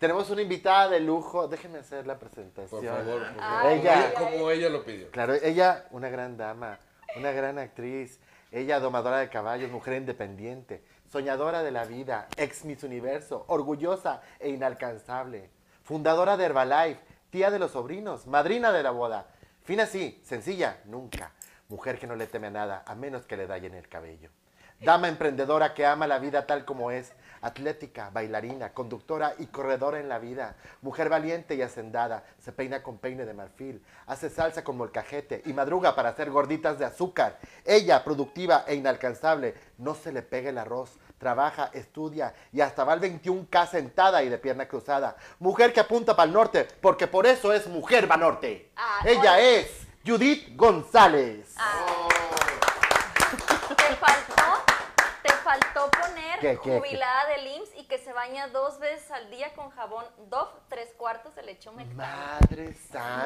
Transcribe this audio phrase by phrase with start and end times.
[0.00, 1.46] tenemos una invitada de lujo.
[1.46, 2.84] Déjenme hacer la presentación.
[2.84, 3.70] Por favor, por favor.
[3.70, 4.14] Ella-.
[4.14, 5.10] Como ella lo pidió.
[5.10, 6.80] Claro, ella, una gran dama,
[7.16, 8.18] una gran actriz,
[8.50, 10.82] ella domadora de caballos, mujer independiente,
[11.12, 15.50] soñadora de la vida, ex Miss Universo, orgullosa e inalcanzable,
[15.84, 19.26] fundadora de Herbalife, tía de los sobrinos, madrina de la boda,
[19.62, 21.32] fina sí, sencilla, nunca,
[21.68, 24.30] mujer que no le teme a nada, a menos que le dañen el cabello.
[24.80, 27.12] Dama emprendedora que ama la vida tal como es,
[27.42, 32.98] atlética, bailarina, conductora y corredora en la vida, mujer valiente y hacendada, se peina con
[32.98, 37.38] peine de marfil, hace salsa con molcajete y madruga para hacer gorditas de azúcar.
[37.64, 42.94] Ella, productiva e inalcanzable, no se le pega el arroz, trabaja, estudia y hasta va
[42.94, 45.16] al 21K sentada y de pierna cruzada.
[45.38, 48.70] Mujer que apunta para el norte, porque por eso es mujer va norte.
[48.76, 51.54] Ah, Ella es Judith González.
[53.76, 54.64] Te faltó,
[55.22, 59.30] te faltó poner ¿Qué, qué, jubilada del IMSS y que se baña dos veces al
[59.30, 62.38] día con jabón Dove, tres cuartos de leche humectada.
[62.40, 62.64] Madre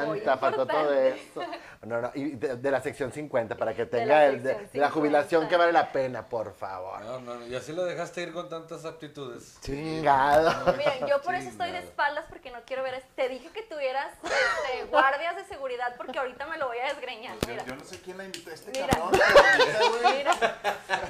[0.07, 1.43] Muy santa, faltó todo eso.
[1.83, 4.69] No, no, y de, de la sección 50 para que De tenga la el de,
[4.75, 5.49] la jubilación 50.
[5.49, 7.01] que vale la pena, por favor.
[7.03, 7.47] No, no, no.
[7.47, 9.59] Y así la dejaste ir con tantas aptitudes.
[9.61, 10.73] Chingado.
[10.77, 13.03] Miren, yo por eso estoy de espaldas porque no quiero ver.
[13.15, 17.37] Te dije que tuvieras este, guardias de seguridad porque ahorita me lo voy a desgreñar.
[17.37, 19.11] Pues yo, Mira, yo no sé quién la invitó a este cabrón.
[20.17, 20.59] mira.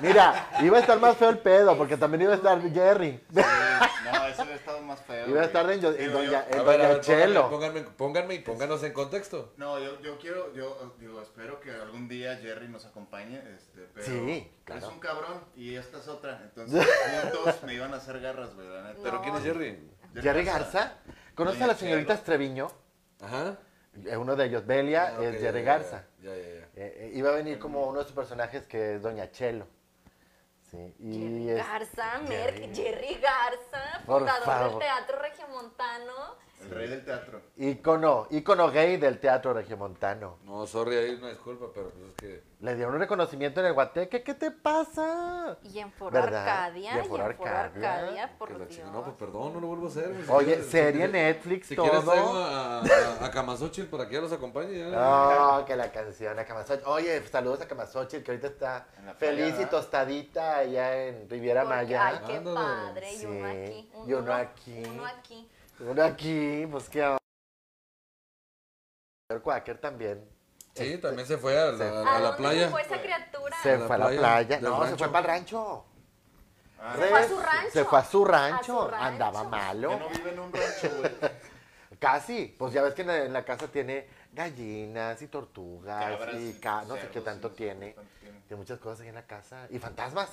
[0.00, 3.20] Mira, iba a estar más feo el pedo, porque también iba a estar Jerry.
[3.32, 3.40] sí,
[4.04, 5.28] No, ese hubiera estado más feo.
[5.28, 6.10] Iba a estar en, Doña, yo- en
[6.58, 7.50] A ver, a Doña ver, Chelo.
[7.50, 9.52] pónganme, pónganme, pónganme y pónganos en contexto.
[9.56, 14.06] No, yo, yo quiero, yo digo, espero que algún día Jerry nos acompañe, este, pero
[14.06, 14.86] Sí, claro.
[14.86, 16.84] es un cabrón y esta es otra, entonces
[17.32, 19.00] juntos me iban a hacer garras, güey, la neta.
[19.02, 19.90] ¿Pero quién es Jerry?
[20.14, 20.98] Jerry Garza.
[21.34, 22.24] ¿Conoces a Doña las señoritas Chelo.
[22.26, 22.70] Treviño?
[23.20, 23.56] Ajá.
[24.06, 26.04] Eh, Uno de ellos, Belia, Ah, es Jerry ya, Garza.
[26.20, 26.48] Ya, ya, ya.
[26.50, 29.66] Eh, eh, iba a venir como uno de sus personajes que es Doña Chelo.
[30.74, 32.60] Sí, y Jerry Garza, Jerry.
[32.60, 36.43] Merck, Jerry Garza, fundador del Teatro Regiomontano.
[36.64, 37.40] El rey del teatro.
[37.56, 40.38] ícono, ícono gay del teatro regiomontano.
[40.44, 42.54] No, sorry, ahí una disculpa, pero pues es que...
[42.60, 44.22] Le dieron un reconocimiento en el Guateque.
[44.22, 45.58] ¿Qué te pasa?
[45.64, 46.48] Y en Foro ¿Verdad?
[46.48, 48.70] Arcadia, Y en Foro Foro Arcadia, Arcadia, por que la Dios.
[48.70, 50.14] chica- No, pues perdón, no lo vuelvo a hacer.
[50.24, 51.84] Si Oye, quieres- serie si- Netflix, Si todo.
[51.90, 54.78] quieres traigo a, a, a Camasochil para que ya los acompañe.
[54.78, 54.86] Ya.
[54.88, 56.84] No, que la canción a Camasochil.
[56.86, 58.86] Oye, saludos a Camasochil, que ahorita está
[59.18, 62.06] feliz playa, y tostadita allá en Riviera Porque- Maya.
[62.06, 62.56] Ay, qué Ándale.
[62.56, 63.14] padre.
[63.14, 63.90] Y uno Sí, aquí.
[64.06, 64.82] y uno aquí.
[64.90, 65.50] Uno aquí.
[65.80, 67.18] Uno aquí, pues qué onda.
[69.30, 70.28] El Quaker también.
[70.74, 72.64] Sí, también se fue a la, Se- a ¿A la dónde playa.
[72.66, 73.56] se fue esa criatura?
[73.62, 75.84] Se A la fue a la playa No, se fue para el rancho.
[76.80, 77.70] Ah, Se fue a su rancho.
[77.72, 78.56] Se fue a su rancho.
[78.80, 79.04] A su rancho.
[79.06, 79.88] Andaba malo.
[79.90, 81.12] que no vive en un rancho, güey.
[82.00, 82.54] Casi.
[82.58, 86.54] Pues ya ves que en la, en la casa tiene gallinas y tortugas Cabras y
[86.60, 87.94] ca- no sé qué tanto tiene.
[87.94, 88.40] cuánto tiene.
[88.40, 89.66] Tiene muchas cosas ahí en la casa.
[89.70, 90.28] Y fantasmas.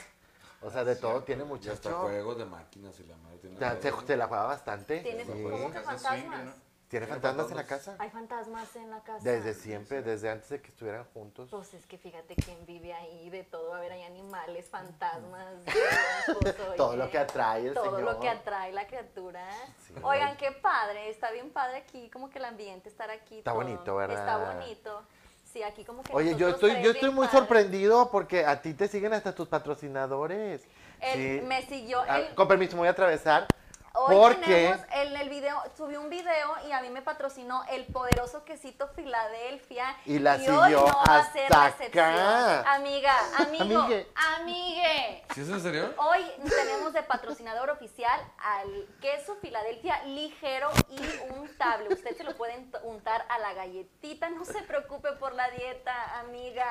[0.62, 1.72] O sea, de todo tiene mucho.
[1.72, 3.38] hasta juegos de máquinas y la madre.
[3.40, 4.02] tiene Ya, se, todo.
[4.06, 5.00] se la juega bastante.
[5.00, 5.32] Tiene Sí.
[5.32, 6.46] como que Casa swing, fantasmas.
[6.46, 6.72] ¿no?
[6.88, 7.96] ¿Tiene fantasmas en la casa?
[8.00, 9.24] Hay fantasmas en la casa.
[9.24, 11.48] Desde siempre, desde antes de que estuvieran juntos.
[11.50, 15.48] Pues es que fíjate quién vive ahí, de todo, a haber hay animales, fantasmas,
[16.78, 18.02] Todo lo que atrae el todo señor.
[18.02, 19.50] lo que atrae la criatura.
[19.88, 19.94] Sí.
[20.04, 23.38] Oigan, qué padre, está bien padre aquí, como que el ambiente estar aquí.
[23.40, 23.64] Está todo.
[23.64, 24.20] bonito, ¿verdad?
[24.20, 25.04] Está bonito.
[25.52, 27.40] Sí, aquí como que Oye, yo estoy, yo estoy muy padre.
[27.40, 30.62] sorprendido porque a ti te siguen hasta tus patrocinadores.
[31.02, 31.46] Él Sí.
[31.46, 33.48] me siguió, Ah, él- con permiso, me voy a atravesar.
[33.94, 37.85] Hoy porque tenemos en el video, subí un video y a mí me patrocinó el
[37.88, 39.97] poderoso quesito Filadelfia.
[40.06, 42.06] Y la hoy siguió no va a ser hasta la excepción.
[42.06, 42.74] acá.
[42.74, 44.07] Amiga, amigo, Amigue.
[44.16, 45.24] amigue.
[45.35, 45.94] ¿Sí es en serio?
[45.97, 51.02] Hoy tenemos de patrocinador oficial al queso Filadelfia ligero y
[51.34, 51.94] untable.
[51.94, 54.29] Usted se lo puede unt- untar a la galletita.
[54.29, 56.66] No se preocupe por la dieta, amiga,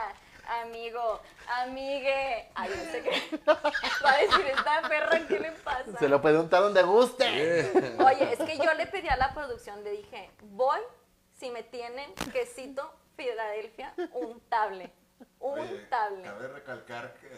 [0.62, 1.21] amigo,
[1.62, 2.51] amigue.
[2.55, 3.37] Ay, no sé qué.
[3.47, 5.99] Va a decir esta perra, ¿qué le pasa?
[5.99, 7.97] se lo puede untar donde guste.
[8.05, 10.81] Oye, es que yo le pedí a la producción, le dije, voy
[11.39, 14.93] si me tienen quesito Filadelfia untable.
[15.39, 16.23] Oye, Untable.
[16.23, 17.29] cabe recalcar que,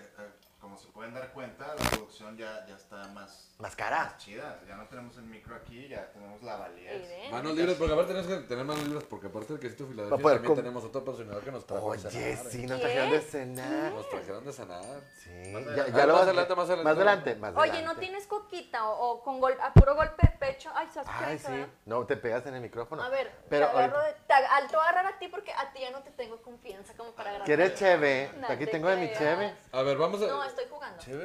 [0.62, 4.04] como se pueden dar cuenta, la producción ya, ya está más, Más cara.
[4.04, 4.60] más chida.
[4.68, 6.92] Ya no tenemos el micro aquí, ya tenemos la valía.
[6.92, 7.32] Miren.
[7.32, 9.92] Manos libres, porque aparte tenemos que tener manos libres, porque aparte del quesito Va a
[9.92, 12.66] Filadelfia poder también com- tenemos otro patrocinador que nos trajo a Oye, cenar, sí, eh.
[12.68, 12.82] nos ¿Qué?
[12.84, 13.92] trajeron de cenar.
[13.92, 14.84] Nos trajeron de cenar.
[15.20, 15.92] Sí, Más ya, adelante.
[15.92, 16.84] ya lo Más vas- adelante, más adelante.
[16.84, 18.00] Más adelante, más Oye, ¿no adelante.
[18.00, 20.70] tienes coquita o, o con gol- a puro golpe de pecho?
[20.76, 21.50] Ay, ¿sabes qué Ay, sí.
[21.50, 21.68] ¿verdad?
[21.86, 23.02] No, te pegas en el micrófono.
[23.02, 25.18] A ver, pero te agarro ahorita- de, te, ag- al- te voy a agarrar a
[25.18, 27.46] ti porque a ti ya no te tengo confianza como para agarrar.
[27.46, 28.30] ¿Quieres cheve?
[28.38, 29.18] No Aquí te tengo de mi creas.
[29.18, 29.54] cheve.
[29.72, 30.26] A ver, vamos a...
[30.26, 30.44] No,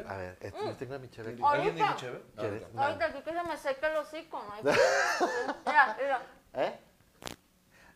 [0.07, 1.37] A ver, este, yo tengo mi cheve.
[1.41, 1.95] Ahorita.
[2.37, 2.67] ¿Alguien.
[2.77, 2.85] Ah.
[2.87, 4.71] Ay, de aquí que se me seca el hocico, ¿no?
[5.65, 6.21] Mira, mira.
[6.53, 6.79] ¿Eh?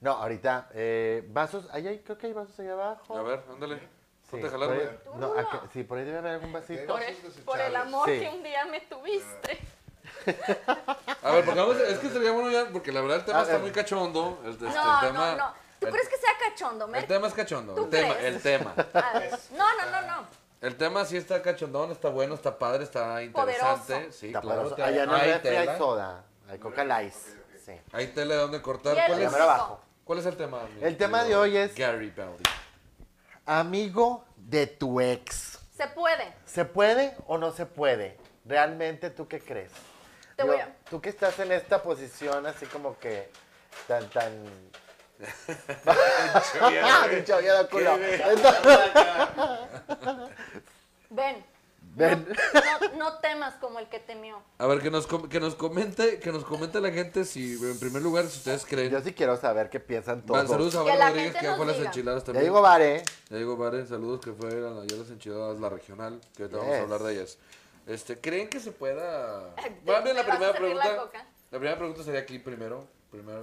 [0.02, 3.18] No, ahorita, eh, vasos, ahí hay, creo que hay vasos ahí abajo.
[3.18, 3.78] A ver, ándale.
[3.80, 5.18] Sí, Ponte a por jalar, ahí- güey.
[5.20, 6.88] no, acá- sí, por ahí debe haber algún vasito.
[6.94, 8.20] Por el, por el amor Sí.
[8.20, 9.60] que un día me tuviste.
[11.24, 13.42] A ver, porque vamos, es que sería bueno ya, porque la verdad el tema A
[13.44, 13.62] está ver.
[13.62, 14.40] muy cachondo.
[14.44, 14.70] El, este, No,
[15.02, 15.54] el tema, no, no.
[15.80, 17.08] ¿Tú el, crees que sea cachondo, el Mer?
[17.08, 17.76] tema es cachondo.
[17.76, 18.36] ¿Tú El tema, crees?
[18.36, 18.74] el tema.
[18.94, 19.32] A ver.
[19.52, 20.28] No, no, no, no.
[20.62, 23.94] El tema sí está cachondón, está bueno, está padre, está interesante.
[23.94, 24.18] Poderoso.
[24.18, 24.62] Sí, Está claro.
[24.70, 24.84] poderoso.
[24.84, 26.24] Allá el hay refri hay soda.
[26.48, 27.14] Hay coca light.
[27.66, 27.74] Sí.
[27.92, 28.96] Hay tela de donde cortar.
[29.08, 29.82] ¿Cuál es, abajo.
[30.04, 30.62] cuál es el tema?
[30.78, 32.44] mi El tema de hoy es- Gary Baldi.
[33.46, 35.60] Amigo de tu ex.
[35.76, 36.34] Se puede.
[36.46, 38.18] ¿Se puede o no se puede?
[38.46, 39.72] ¿Realmente tú qué crees?
[40.36, 43.32] Te voy a- Tú que estás en esta posición así como que
[43.88, 44.32] tan, tan...
[47.70, 47.98] Culo.
[51.10, 51.44] Ven.
[51.94, 52.26] Ven.
[52.54, 54.42] No, no temas como el que temió.
[54.60, 57.78] A ver, que nos, com- que nos comente, que nos comente la gente si, en
[57.80, 58.92] primer lugar, si ustedes creen.
[58.92, 60.48] Yo sí quiero saber qué piensan todos.
[60.50, 62.46] saludos a Vale la Rodríguez, que ya fue a las enchiladas Ya también.
[62.46, 63.04] digo, Vare.
[63.30, 66.74] Ya digo, Vare, saludos que fue a ayer las enchiladas, la regional, que ahorita vamos
[66.74, 66.84] a Yes.
[66.84, 67.38] hablar de ellas.
[67.88, 69.54] Este, ¿creen que se pueda?
[69.86, 70.96] ¿Te- Más bien la primera la pregunta.
[70.98, 71.26] coca?
[71.52, 72.88] La primera pregunta sería aquí primero.
[73.12, 73.42] Primero,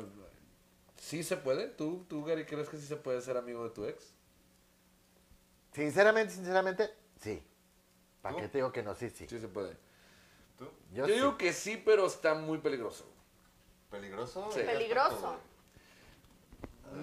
[0.99, 1.69] ¿sí se puede?
[1.69, 4.13] ¿Tú, tú, Gary, crees que sí se puede ser amigo de tu ex?
[5.73, 6.91] Sinceramente, sinceramente,
[7.21, 7.43] sí.
[8.23, 8.43] ¿Para ¿Tú?
[8.43, 8.95] qué te digo que no?
[8.95, 9.27] Sí, sí.
[9.29, 9.77] Sí se puede.
[10.59, 10.65] ¿Tú?
[10.93, 11.13] Yo, Yo sí.
[11.13, 13.05] digo que sí, pero está muy peligroso.
[13.91, 14.51] ¿Peligroso?
[14.53, 14.61] Sí.
[14.61, 15.39] Peligroso.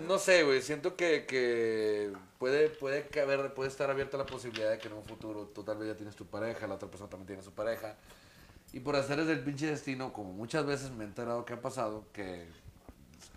[0.07, 4.80] No sé, güey, siento que, que puede, puede caber, puede estar abierta la posibilidad de
[4.80, 7.27] que en un futuro tú tal vez ya tienes tu pareja, la otra persona también
[7.27, 7.95] tiene su pareja.
[8.74, 12.03] Y por hacer del pinche destino, como muchas veces me he enterado que ha pasado,
[12.13, 12.50] que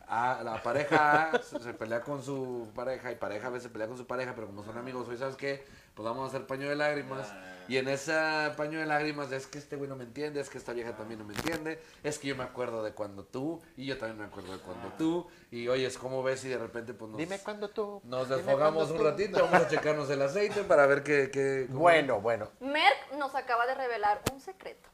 [0.09, 3.69] a- la pareja A se, se pelea con su pareja y pareja a veces se
[3.71, 5.65] pelea con su pareja, pero como son amigos, hoy sabes qué,
[5.95, 7.33] pues vamos a hacer paño de lágrimas.
[7.69, 8.15] Y en ese
[8.57, 11.19] paño de lágrimas es que este güey no me entiende, es que esta vieja también
[11.21, 14.25] no me entiende, es que yo me acuerdo de cuando tú y yo también me
[14.25, 15.27] acuerdo de cuando tú.
[15.51, 18.01] Y oye, es como ves y de repente pues nos, Dime cuándo tú.
[18.05, 21.31] nos desfogamos un ratito, vamos a checarnos el aceite para ver qué...
[21.31, 22.49] qué cómo- Bueno, bueno.
[22.61, 24.89] Merck nos acaba de revelar un secreto.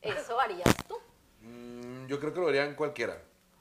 [0.00, 0.96] Eso harías tú.
[1.42, 3.18] Mm, yo creo que lo harían cualquiera.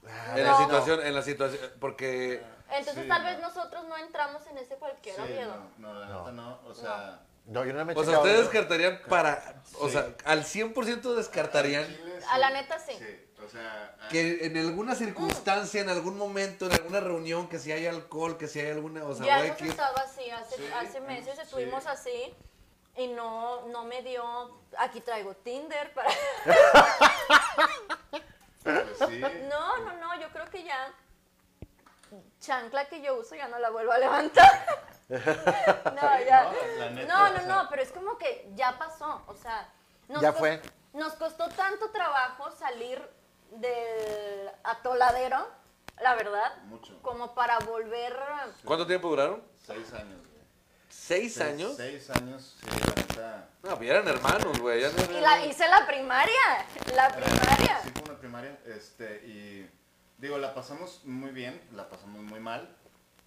[0.07, 0.57] Ah, En la No.
[0.59, 2.43] situación, en la situación, porque...
[2.69, 3.29] Entonces Sí, tal no.
[3.29, 5.55] vez nosotros no entramos en ese cualquiera Sí, miedo.
[5.77, 6.59] no, no, la neta no.
[6.65, 9.61] O sea, No, yo no me he O sea, ustedes descartarían para...
[9.79, 9.93] O Sí.
[9.93, 11.85] sea, al 100% descartarían
[12.29, 12.93] A la neta, sí.
[12.97, 17.59] Sí, o sea, ah, que en alguna circunstancia, en algún momento, en alguna reunión, que
[17.59, 19.03] si hay alcohol, que si hay alguna...
[19.03, 19.67] O sea, ya hemos que...
[19.67, 21.41] estado así, hace, Sí, hace meses sí.
[21.41, 22.33] estuvimos así
[22.95, 24.23] y no, no me dio,
[24.77, 26.09] aquí traigo Tinder para...
[28.63, 29.21] sí.
[29.49, 30.91] No, no, no, yo creo que ya
[32.39, 34.65] chancla que yo uso ya no la vuelvo a levantar.
[35.09, 36.51] No, ya.
[36.79, 37.45] No, neta, No, o no, sea.
[37.47, 39.69] no, pero es como que ya pasó, o sea,
[40.07, 40.59] nos Ya fue.
[40.93, 42.99] Nos costó tanto trabajo salir
[43.51, 45.45] del atoladero,
[46.01, 46.97] la verdad, Mucho.
[47.03, 48.17] como para volver
[48.63, 49.43] ¿Cuánto tiempo duraron?
[49.59, 50.41] Seis años, güey.
[50.89, 51.75] ¿Seis Seis- años?
[51.75, 53.49] Seis años, sí, neta.
[53.63, 54.81] No, pues ya eran hermanos, güey.
[54.81, 56.65] ya no- y la hice la primaria,
[56.95, 57.79] la primaria.
[57.83, 58.57] Sí, fue una primaria.
[58.65, 59.69] Este, y
[60.17, 62.75] digo, la pasamos muy bien, la pasamos muy mal.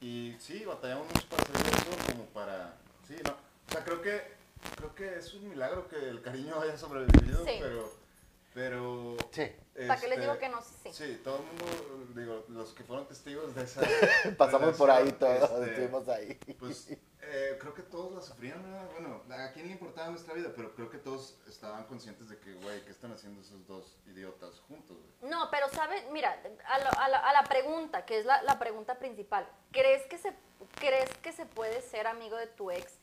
[0.00, 2.74] Y sí, batallamos mucho para hacer eso, como para.
[3.08, 3.30] Sí, no.
[3.32, 4.36] O sea, creo que.
[4.76, 7.52] Creo que es un milagro que el cariño haya sobrevivido, Sí.
[7.60, 7.88] pero.
[8.56, 9.18] Pero.
[9.32, 9.52] Sí.
[9.86, 10.62] ¿Para qué les este, digo que no?
[10.62, 10.92] Sí, sí.
[10.94, 13.82] Sí, todo el mundo, digo, los que fueron testigos de esa.
[14.38, 16.34] Pasamos por ahí todos, este, estuvimos ahí.
[16.58, 16.88] Pues
[17.20, 18.88] eh, creo que todos la sufrían, ¿verdad?
[18.92, 22.54] Bueno, a quién le importaba nuestra vida, pero creo que todos estaban conscientes de que,
[22.54, 25.30] güey, ¿qué están haciendo esos dos idiotas juntos, güey?
[25.30, 28.58] No, pero sabes, mira, a, lo- a la, a la pregunta, que es la, la
[28.58, 30.32] pregunta principal, ¿crees que, se,
[30.76, 32.94] ¿crees que se puede ser amigo de tu ex?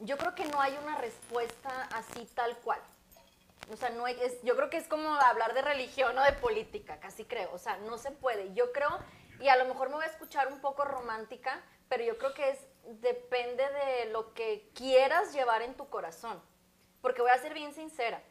[0.00, 2.80] Yo creo que no hay una respuesta así tal cual.
[3.72, 6.32] O sea, no hay- es, yo creo que es como hablar de religión o de
[6.34, 7.50] política, casi creo.
[7.52, 8.52] O sea, no se puede.
[8.54, 8.98] Yo creo,
[9.40, 12.50] y a lo mejor me voy a escuchar un poco romántica, pero yo creo que
[12.50, 12.58] es,
[13.00, 16.40] depende de lo que quieras llevar en tu corazón.
[17.00, 18.22] Porque voy a ser bien sincera.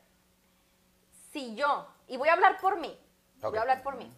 [1.31, 2.97] Si yo, y voy a hablar por mí,
[3.41, 4.11] voy a hablar por mí.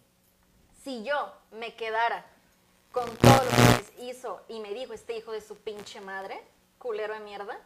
[0.84, 2.24] Si yo me quedara
[2.92, 6.40] con todo lo que hizo y me dijo este hijo de su pinche madre,
[6.78, 7.58] culero de mierda,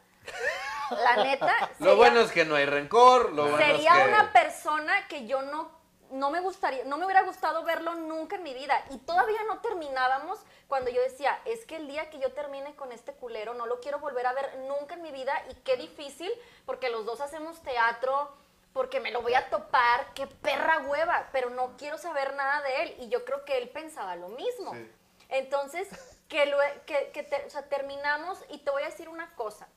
[0.90, 4.08] la neta, Lo sería- bueno es que no hay rencor, lo bueno sería es que...
[4.08, 5.78] una persona que yo no
[6.10, 8.84] no me gustaría, no me hubiera gustado verlo nunca en mi vida.
[8.90, 12.90] Y todavía no terminábamos cuando yo decía, es que el día que yo termine con
[12.90, 15.32] este culero, no lo quiero volver a ver nunca en mi vida.
[15.50, 16.28] Y qué difícil,
[16.66, 18.28] porque los dos hacemos teatro,
[18.72, 22.82] porque me lo voy a topar, qué perra hueva, pero no quiero saber nada de
[22.82, 22.96] él.
[22.98, 24.74] Y yo creo que él pensaba lo mismo.
[24.74, 24.90] Sí.
[25.28, 25.88] Entonces,
[26.28, 29.68] que, lue- que, que te- o sea, terminamos y te voy a decir una cosa.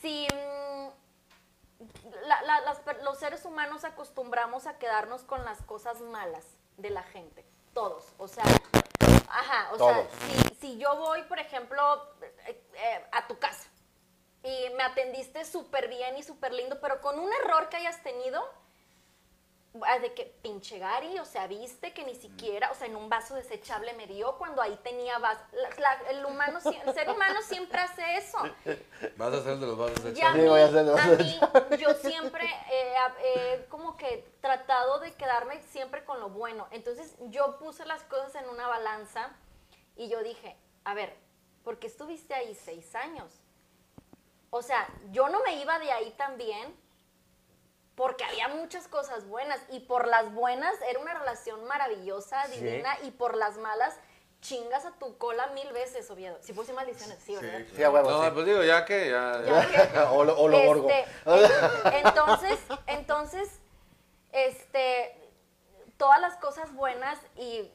[0.00, 0.88] Si mm,
[2.26, 6.44] la- la- las per- los seres humanos acostumbramos a quedarnos con las cosas malas
[6.76, 8.44] de la gente, todos, o sea,
[9.28, 9.92] ajá, o Todos.
[9.92, 10.08] sea,
[10.50, 11.80] si, si yo voy, por ejemplo,
[12.46, 13.68] eh, eh, a tu casa
[14.42, 18.42] y me atendiste súper bien y súper lindo, pero con un error que hayas tenido,
[19.74, 23.34] de que pinche Gary, o sea, viste que ni siquiera, o sea, en un vaso
[23.34, 25.40] desechable me dio cuando ahí tenía vaso.
[25.52, 28.38] La- la- el humano, el ser humano siempre hace eso.
[29.16, 30.98] Vas a ser el de los vasos de a Sí, mí, voy a hacer los
[30.98, 31.40] a mí,
[31.78, 36.66] yo siempre eh, eh, como que tratado de quedarme siempre con lo bueno.
[36.70, 39.30] Entonces yo puse las cosas en una balanza
[39.96, 41.14] y yo dije, a ver,
[41.62, 43.30] ¿por qué estuviste ahí seis años?
[44.50, 46.74] O sea, yo no me iba de ahí también
[47.98, 52.60] porque había muchas cosas buenas y por las buenas era una relación maravillosa, Sí.
[52.60, 53.92] divina y por las malas
[54.40, 56.38] chingas a tu cola mil veces, Oviedo.
[56.40, 57.66] Si puse maldiciones, sí, ¿verdad?
[57.74, 58.30] Sí, a huevo, No, sí.
[58.32, 59.42] pues digo, ya que ya.
[59.44, 60.88] Ya o lo, o lo borgo.
[60.88, 61.10] este,
[61.98, 63.48] en- entonces, entonces,
[64.30, 65.20] este,
[65.96, 67.68] todas las cosas buenas y,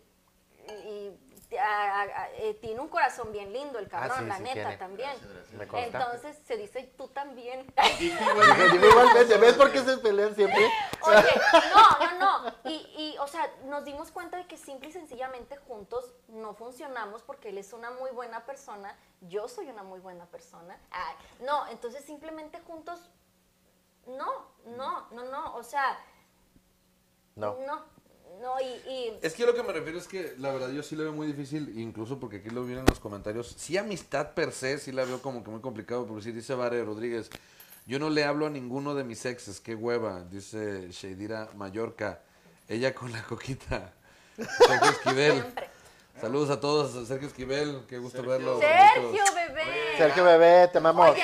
[0.69, 1.19] y-
[1.57, 4.53] a- a- eh, tiene un corazón bien lindo el cabrón, Ah, sí, la sí neta
[4.53, 4.77] tiene.
[4.77, 5.09] también.
[5.11, 5.93] Gracias, gracias.
[5.93, 7.65] Entonces se dice tú también.
[7.99, 10.65] Digo, igualmente, ¿ves por qué se pelean siempre?
[11.01, 11.41] Oye,
[11.73, 12.53] no, no, no.
[12.69, 17.23] Y, y, o sea, nos dimos cuenta de que simple y sencillamente juntos no funcionamos
[17.23, 20.79] porque él es una muy buena persona, yo soy una muy buena persona.
[20.91, 22.99] Ay, no, entonces simplemente juntos,
[24.05, 25.55] no, no, no, no.
[25.55, 25.97] O sea,
[27.35, 27.55] No.
[27.65, 27.83] no,
[28.41, 30.95] no, y, y Es que lo que me refiero es que la verdad yo sí
[30.95, 33.53] lo veo muy difícil, incluso porque aquí lo vi en los comentarios.
[33.57, 36.05] Sí, amistad per se, sí la veo como que muy complicado.
[36.05, 37.29] Por decir, dice Vare Rodríguez,
[37.85, 42.21] yo no le hablo a ninguno de mis exes, qué hueva, dice Sheidira Mallorca.
[42.67, 43.93] Ella con la coquita.
[44.35, 45.33] Sergio Esquivel.
[45.33, 45.69] siempre.
[46.19, 48.31] Saludos a todos, Sergio Esquivel, qué gusto Sergio.
[48.31, 48.59] verlo.
[48.59, 49.63] Sergio, bebé.
[49.97, 51.09] Sergio Bebé, te amamos.
[51.11, 51.23] Oye.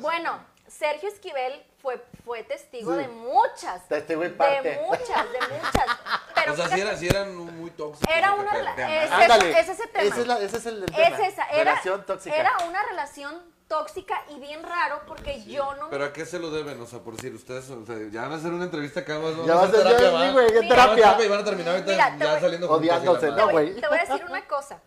[0.00, 2.98] Bueno, Sergio Esquivel fue, fue testigo Sí.
[2.98, 3.86] de muchas.
[3.88, 4.68] Testigo y parte.
[4.70, 5.86] De muchas, de muchas.
[6.34, 8.08] Pero o sea, si eran, sí eran muy tóxicos.
[8.14, 10.04] Era una pero- rela- es, es ese tema.
[10.04, 10.98] Ese es, la- ese es el tema.
[11.08, 12.36] Es esa, era, Relación tóxica.
[12.36, 16.50] era una relación tóxica y bien raro porque yo no ¿Pero a qué se lo
[16.50, 16.80] deben?
[16.80, 19.46] O sea, por decir, ustedes o sea, ya van a hacer una entrevista acá, ¿no?
[19.46, 20.26] Ya Van va a ser terapia, ya, ¿va?
[20.26, 21.24] sí, güey, qué terapia.
[21.24, 23.80] y van a terminar ahorita Mira, ya voy- saliendo Odiándose, no, voy, güey.
[23.80, 24.74] te voy a decir una cosa.
[24.74, 24.80] A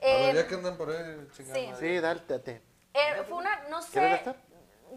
[0.00, 1.70] Eh, ver, ya que andan por ahí, chingada sí.
[1.80, 2.62] Sí, dale, date.
[2.94, 4.34] eh, fue una, no ¿Quieres sé?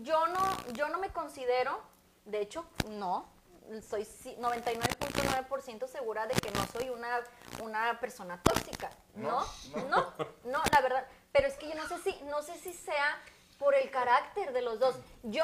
[0.01, 1.79] Yo no, yo no me considero,
[2.25, 3.29] de hecho, no,
[3.87, 7.19] soy ci- 99.9% segura de que no soy una,
[7.61, 8.89] una persona tóxica.
[9.15, 9.43] No,
[9.89, 10.13] no,
[10.45, 11.05] no, la verdad.
[11.31, 13.17] Pero es que yo no sé si, no sé si sea
[13.57, 14.95] por el carácter de los dos.
[15.23, 15.43] Yo,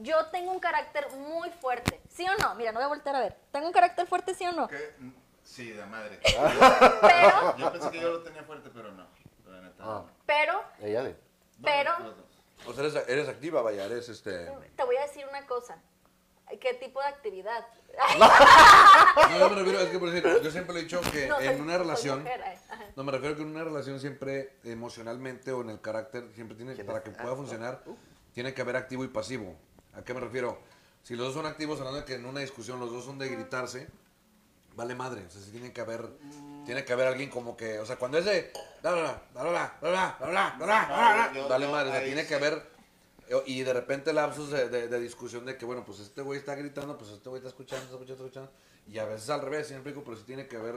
[0.00, 2.54] yo tengo un carácter muy fuerte, ¿sí o no?
[2.56, 3.38] Mira, no voy a voltear a ver.
[3.52, 4.68] ¿Tengo un carácter fuerte, sí o no?
[4.68, 4.94] ¿Qué?
[5.42, 6.20] Sí, de madre.
[6.22, 9.06] Pero, Yo pensé que yo lo tenía fuerte, pero no.
[9.80, 10.04] Ah.
[10.26, 11.16] pero, Ella de.
[11.62, 11.92] pero.
[12.66, 14.46] O sea, eres, eres activa, vaya, eres este...
[14.76, 15.80] te voy a decir una cosa.
[16.60, 17.66] ¿Qué tipo de actividad?
[18.18, 21.36] No, yo me refiero, es que por decir, yo siempre le he dicho que No,
[21.36, 22.20] soy- en una relación...
[22.22, 22.58] mujer, eh.
[22.94, 26.74] No, me refiero que en una relación siempre emocionalmente o en el carácter, siempre tiene,
[26.74, 27.82] ¿Quién para que pueda funcionar,
[28.34, 29.56] tiene que haber activo y pasivo.
[29.94, 30.58] ¿A qué me refiero?
[31.02, 33.28] Si los dos son activos, hablando de que en una discusión los dos son de
[33.28, 33.88] gritarse,
[34.74, 35.24] vale madre.
[35.26, 36.08] O sea, si tiene que haber.
[36.64, 37.78] Tiene que haber alguien como que.
[37.80, 38.52] O sea, cuando es de.
[38.82, 39.02] Dale
[41.68, 41.90] madre.
[41.90, 42.70] O sea, tiene que haber.
[43.46, 46.54] Y de repente lapsus de, de, de discusión de que, bueno, pues este güey está
[46.54, 48.52] gritando, pues este güey está escuchando, está escuchando, está escuchando.
[48.86, 50.74] Y a veces al revés, siempre explico, pero sí tiene que haber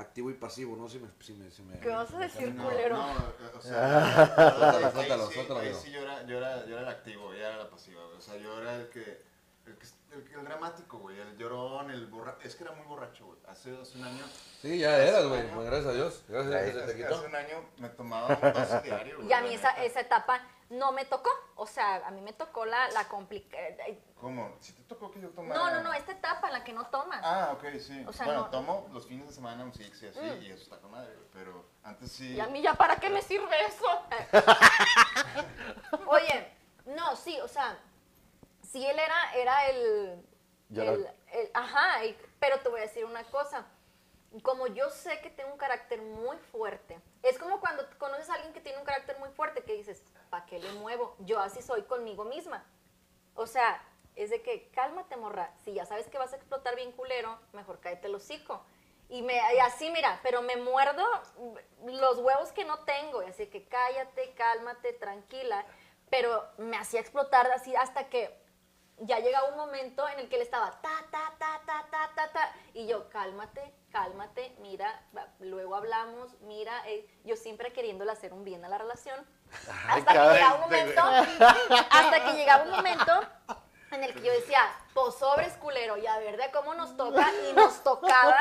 [0.00, 0.88] activo y pasivo, ¿no?
[0.88, 2.96] Si me, si me, si me ¿Qué vas a decir, culero?
[2.96, 3.14] No,
[3.56, 5.60] o sea, suéltalo, suéltalo.
[5.60, 8.02] Ahí sí yo era, el activo, ella era la pasiva.
[8.06, 9.22] O sea, yo era el que,
[9.66, 12.38] el que el, dramático, güey, el llorón, el borracho.
[12.42, 13.38] Es que era muy borracho, güey.
[13.48, 14.24] Hace, hace un año,
[14.62, 15.48] Sí, ya eras, güey.
[15.52, 16.24] Pues gracias a Dios.
[16.28, 16.92] Gracias a.
[16.92, 19.28] Dios hace, un año me tomaba un diario, güey.
[19.28, 21.30] Y a mí esa, esa etapa no me tocó.
[21.56, 23.62] O sea, a mí me tocó la, la complicada.
[24.20, 24.56] ¿Cómo?
[24.60, 25.54] ¿Si te tocó que yo tomara?
[25.58, 27.20] No, no, no, esta etapa en la que no tomas.
[27.24, 28.04] Ah, ok, sí.
[28.06, 30.42] O sea, bueno, no- tomo los fines de semana un six y así, Mm.
[30.42, 31.26] y eso está con madre, güey.
[31.32, 32.34] Pero antes sí.
[32.34, 33.86] Y a mí ya, ¿para qué me sirve eso?
[36.06, 36.52] Oye,
[36.86, 37.78] no, sí, o sea,
[38.70, 40.24] sí él era, era el,
[40.94, 42.00] el- el- ajá,
[42.38, 43.66] pero te voy a decir una cosa.
[44.42, 48.52] Como yo sé que tengo un carácter muy fuerte, es como cuando conoces a alguien
[48.52, 51.16] que tiene un carácter muy fuerte que dices, ¿para qué le muevo?
[51.18, 52.64] Yo así soy conmigo misma.
[53.34, 53.82] O sea,
[54.14, 55.52] es de que cálmate, morra.
[55.64, 58.64] Si ya sabes que vas a explotar bien culero, mejor cállate el hocico.
[59.08, 61.04] Y, me, y así, mira, pero me muerdo
[61.84, 63.24] los huevos que no tengo.
[63.24, 65.66] Y así que cállate, cálmate, tranquila.
[66.08, 68.32] Pero me hacía explotar así hasta que
[69.00, 72.32] ya llegaba un momento en el que él estaba ta, ta, ta, ta, ta, ta,
[72.32, 72.52] ta.
[72.74, 75.02] Y yo, cálmate, cálmate, mira,
[75.40, 79.16] luego hablamos, mira, eh, yo siempre queriéndole hacer un bien a la relación.
[79.88, 81.02] Ay, Hasta que llegaba un momento,
[81.90, 83.12] hasta que llegaba un momento
[83.90, 84.62] en el que yo decía,
[84.94, 88.36] pues sobres culero, y a ver de cómo nos toca, y nos tocaba,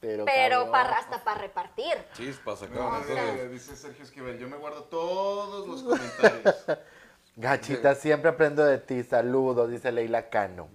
[0.00, 1.94] Pero, pero, para, hasta para repartir.
[2.14, 3.06] Chispas No, acá.
[3.06, 6.64] dice, dice Sergio Esquivel, yo me guardo todos los comentarios.
[7.36, 9.02] Gachita, siempre aprendo de ti.
[9.02, 10.68] Saludos, dice Leila Cano.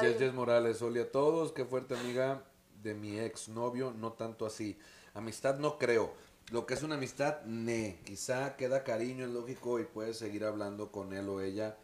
[0.00, 2.42] Dice Jess Jess Morales, hola a todos, qué fuerte amiga
[2.82, 4.78] de mi ex novio, no tanto así.
[5.14, 6.12] Amistad no creo.
[6.52, 8.00] Lo que es una amistad, ne.
[8.04, 11.76] Quizá queda cariño, es lógico, y puedes seguir hablando con él o ella.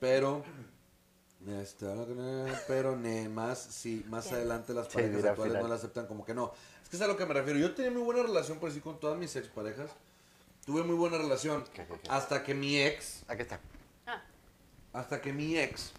[0.00, 0.42] Pero,
[2.66, 5.62] pero ne, más si más adelante las Sí, parejas actuales final.
[5.62, 6.52] no la aceptan como que no.
[6.82, 7.58] Es que es a lo que me refiero.
[7.58, 9.90] Yo tenía muy buena relación por sí con todas mis exparejas.
[10.64, 11.64] Tuve muy buena relación.
[11.74, 12.08] ¿Qué, qué, qué?
[12.08, 13.60] Hasta que mi ex Aquí está.
[14.06, 14.22] Ah,
[14.92, 15.92] hasta que mi ex,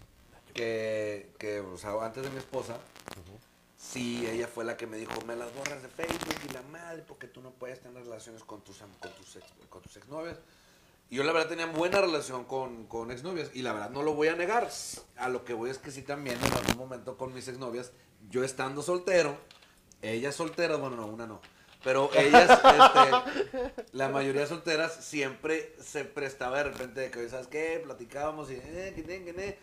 [0.54, 2.78] que, que o sea, antes de mi esposa,
[3.78, 7.04] sí, ella fue la que me dijo, me las borras de Facebook y la madre,
[7.08, 10.38] porque tú no puedes tener relaciones con tus, con tus, ex, con tus exnovias.
[11.10, 14.14] Y yo la verdad tenía buena relación con, con exnovias y la verdad no lo
[14.14, 14.70] voy a negar.
[15.18, 17.92] A lo que voy es que sí también en algún momento con mis exnovias,
[18.30, 19.38] yo estando soltero,
[20.02, 21.42] ellas solteras, bueno, no, una no.
[21.86, 27.80] Pero ellas, este, la mayoría solteras, siempre se prestaba de repente de que, ¿sabes qué?
[27.84, 29.58] Platicábamos y, eh, que ne, que ne.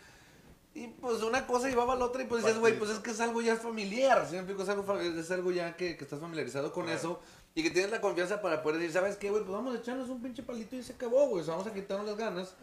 [0.75, 3.11] Y pues una cosa llevaba a la otra y pues decías, güey, pues es que
[3.11, 4.63] es algo ya familiar, ¿sí me explico?
[4.63, 7.21] Es algo, es algo ya que, que estás familiarizado con eso
[7.57, 9.43] y que tienes la confianza para poder decir, ¿sabes qué, güey?
[9.43, 11.75] Pues vamos a echarnos un pinche palito y se acabó, güey, o sea, vamos a
[11.75, 12.55] quitarnos las ganas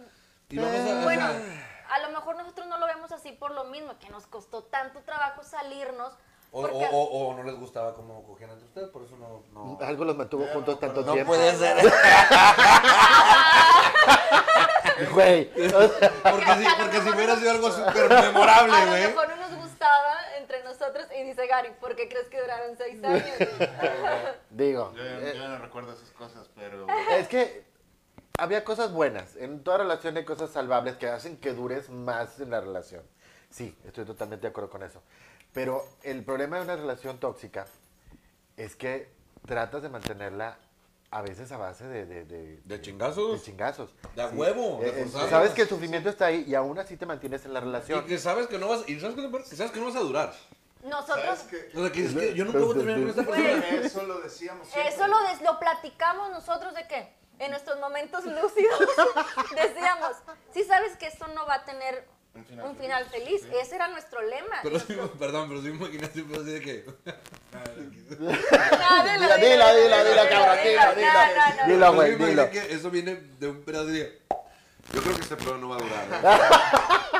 [0.50, 1.04] y vamos a...
[1.04, 4.64] Bueno, a lo mejor nosotros no lo vemos así por lo mismo, que nos costó
[4.64, 6.14] tanto trabajo salirnos.
[6.52, 9.44] O, o, o- o no les gustaba cómo cogían entre ustedes, por eso no...
[9.54, 9.78] no...
[9.86, 11.34] Algo los mantuvo juntos tanto No tiempo.
[11.34, 11.78] puede ser.
[15.14, 15.50] Güey.
[15.54, 19.08] Porque si, porque si hubiera no- sido algo súper memorable, A lo güey.
[19.08, 23.02] mejor no nos gustaba entre nosotros y dice Gary, ¿por qué crees que duraron seis
[23.04, 23.24] años?
[24.50, 24.92] digo.
[24.96, 26.86] Yo, eh, yo ya no recuerdo esas cosas, pero...
[27.12, 27.64] Es que
[28.38, 29.36] había cosas buenas.
[29.38, 33.04] En toda relación hay cosas salvables que hacen que dures más en la relación.
[33.50, 35.02] Sí, estoy totalmente de acuerdo con eso.
[35.54, 37.66] Pero el problema de una relación tóxica
[38.58, 39.10] es que
[39.46, 40.58] tratas de mantenerla
[41.12, 42.06] a veces a base de...
[42.06, 43.40] ¿De, de, ¿De chingazos?
[43.40, 43.90] De chingazos.
[44.16, 46.98] De a huevo, de Eh, eh, sabes que el sufrimiento está ahí y aún así
[46.98, 48.06] te mantienes en la Y relación.
[48.06, 49.32] que sabes que no vas, y sabes que?
[49.50, 50.34] Que sabes que no vas a durar.
[50.84, 51.78] Nosotros, ¿Sabes qué?
[51.78, 53.70] O sea, que, es que yo nunca voy a terminar con esta persona.
[53.82, 54.94] Eso lo decíamos siempre.
[54.94, 58.80] eso lo, des- lo platicamos nosotros de que en nuestros momentos lúcidos
[59.56, 60.12] decíamos,
[60.54, 63.58] si sabes que esto no va a tener Un final un final feliz, feliz, sí.
[63.60, 64.60] ese era nuestro lema.
[64.64, 66.86] Pero sí, perdón, pero sí me imaginé siempre así de que.
[68.10, 68.32] Dilo,
[69.38, 71.92] dilo, dilo, dilo, cabrón, dilo, no, dilo.
[71.92, 72.44] Pero güey, dilo.
[72.44, 74.22] eso viene de un pedazo de.
[74.94, 77.10] Yo creo que este pedo no va a durar.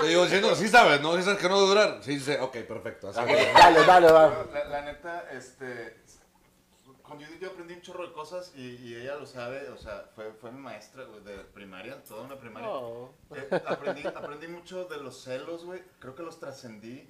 [0.00, 1.16] Te digo, no, sí sabes, ¿no?
[1.16, 1.98] Sí sabes que no va a durar.
[2.02, 3.08] Sí, sí, ok, perfecto.
[3.08, 4.34] así Dale, dale, dale.
[4.52, 5.96] La, la neta, este.
[7.16, 10.10] Con Judith yo aprendí un chorro de cosas y, y ella lo sabe, o sea,
[10.14, 12.68] fue, fue mi maestra güey, de primaria, toda una primaria.
[12.68, 13.10] Oh.
[13.34, 15.82] Eh, aprendí, aprendí mucho de los celos, güey.
[15.98, 17.08] Creo que los trascendí,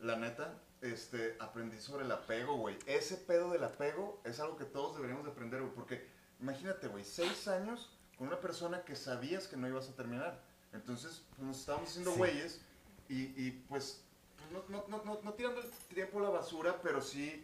[0.00, 0.58] la neta.
[0.82, 2.76] Este, aprendí sobre el apego, güey.
[2.86, 5.72] Ese pedo del apego es algo que todos deberíamos de aprender, güey.
[5.72, 6.06] Porque
[6.38, 10.42] imagínate, güey, seis años con una persona que sabías que no ibas a terminar.
[10.74, 12.18] Entonces, pues, nos estábamos haciendo Sí.
[12.18, 12.60] güeyes
[13.08, 14.04] y, y, pues,
[14.36, 17.42] pues, no, no, no, no, no tirando el tiempo a la basura, pero sí,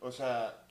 [0.00, 0.66] o sea,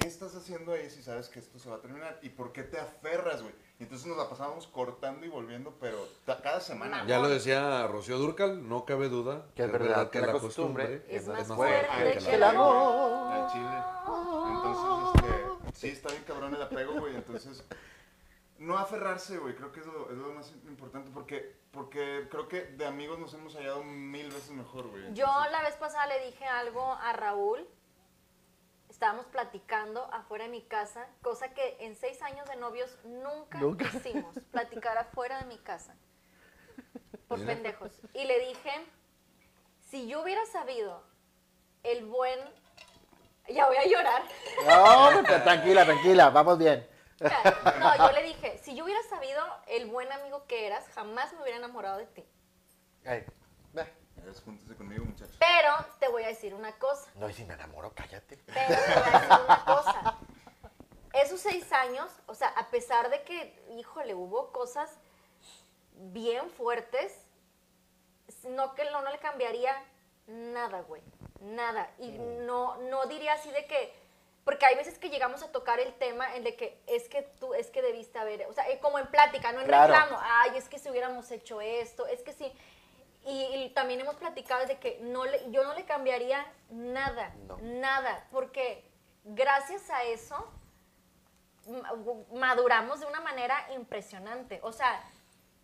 [0.00, 2.18] ¿qué estás haciendo ahí si sabes que esto se va a terminar?
[2.22, 3.54] ¿Y por qué te aferras, güey?
[3.78, 6.06] Y entonces nos la pasábamos cortando y volviendo, pero
[6.42, 7.04] cada semana.
[7.06, 9.46] Ya lo decía Rocío Durcal, no cabe duda.
[9.54, 13.32] Que es verdad que la costumbre es más fuerte fuerte que que el amor.
[13.32, 13.76] Al chile.
[14.54, 17.14] Entonces, este, sí, está bien cabrón el apego, güey.
[17.14, 17.64] Entonces,
[18.58, 19.54] no aferrarse, güey.
[19.54, 23.32] Creo que es lo, es lo más importante porque, porque creo que de amigos nos
[23.34, 25.12] hemos hallado mil veces mejor, güey.
[25.14, 27.66] Yo la vez pasada le dije algo a Raúl.
[29.00, 33.86] Estábamos platicando afuera de mi casa, cosa que en seis años de novios nunca, Nunca.
[33.86, 35.96] hicimos, platicar afuera de mi casa.
[37.26, 37.92] Por pendejos.
[38.12, 38.70] Y le dije,
[39.88, 41.02] si yo hubiera sabido
[41.82, 42.38] el buen...
[43.48, 44.22] Ya voy a llorar.
[44.66, 46.86] No, tranquila, tranquila, vamos bien.
[47.20, 51.40] No, yo le dije, si yo hubiera sabido el buen amigo que eras, jamás me
[51.40, 52.28] hubiera enamorado de ti.
[53.06, 53.24] Ay,
[54.76, 55.36] conmigo, muchachos.
[55.38, 57.10] Pero te voy a decir una cosa.
[57.16, 58.36] No, y si me enamoro, cállate.
[58.46, 60.16] Pero te voy a decir una cosa.
[61.12, 64.90] Esos seis años, o sea, a pesar de que, híjole, hubo cosas
[65.94, 67.12] bien fuertes,
[68.48, 69.74] no que no, no le cambiaría
[70.26, 71.02] nada, güey.
[71.40, 71.90] Nada.
[71.98, 73.98] Y no, no diría así de que.
[74.44, 77.52] Porque hay veces que llegamos a tocar el tema en de que es que tú,
[77.54, 79.92] es que debiste haber, o sea, eh, como en plática, no en Claro.
[79.92, 80.18] reclamo.
[80.22, 82.50] Ay, es que si hubiéramos hecho esto, es que sí.
[83.24, 87.58] Y, y también hemos platicado de que no le, yo no le cambiaría nada, No.
[87.58, 88.82] nada, porque
[89.24, 90.50] gracias a eso
[91.68, 91.92] ma-
[92.32, 94.60] maduramos de una manera impresionante.
[94.62, 95.02] O sea,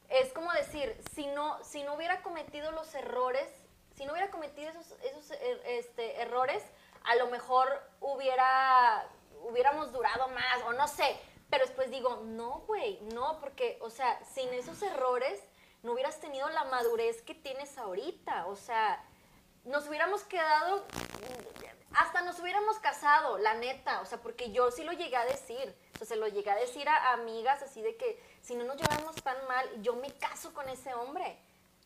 [0.08, 3.48] es como decir, si no, si no hubiera cometido los errores,
[3.94, 6.62] si no hubiera cometido esos, esos er- este, errores,
[7.04, 7.68] a lo mejor
[8.00, 9.08] hubiera,
[9.48, 11.16] hubiéramos durado más, o no sé.
[11.48, 15.40] Pero después digo, no, güey, no, porque, o sea, sin esos errores
[15.86, 18.46] no hubieras tenido la madurez que tienes ahorita.
[18.48, 19.02] O sea,
[19.64, 20.84] nos hubiéramos quedado,
[21.94, 24.00] hasta nos hubiéramos casado, la neta.
[24.00, 25.74] O sea, porque yo sí lo llegué a decir.
[25.94, 28.76] O sea, se lo llegué a decir a amigas así de que si no nos
[28.76, 31.38] llevamos tan mal, yo me caso con ese hombre.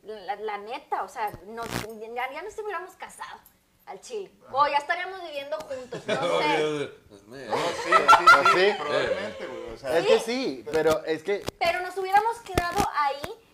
[0.02, 1.68] La, la neta, o sea, nos,
[2.14, 3.38] ya, ya nos hubiéramos casado
[3.84, 4.30] al chile.
[4.50, 6.90] O ya estaríamos viviendo juntos, no sé.
[7.10, 8.74] No, sí, sí, sí, ¿Sí?
[8.78, 9.74] probablemente, güey.
[9.74, 13.49] O sea, Es que sí, pero es que Pero nos hubiéramos quedado ahí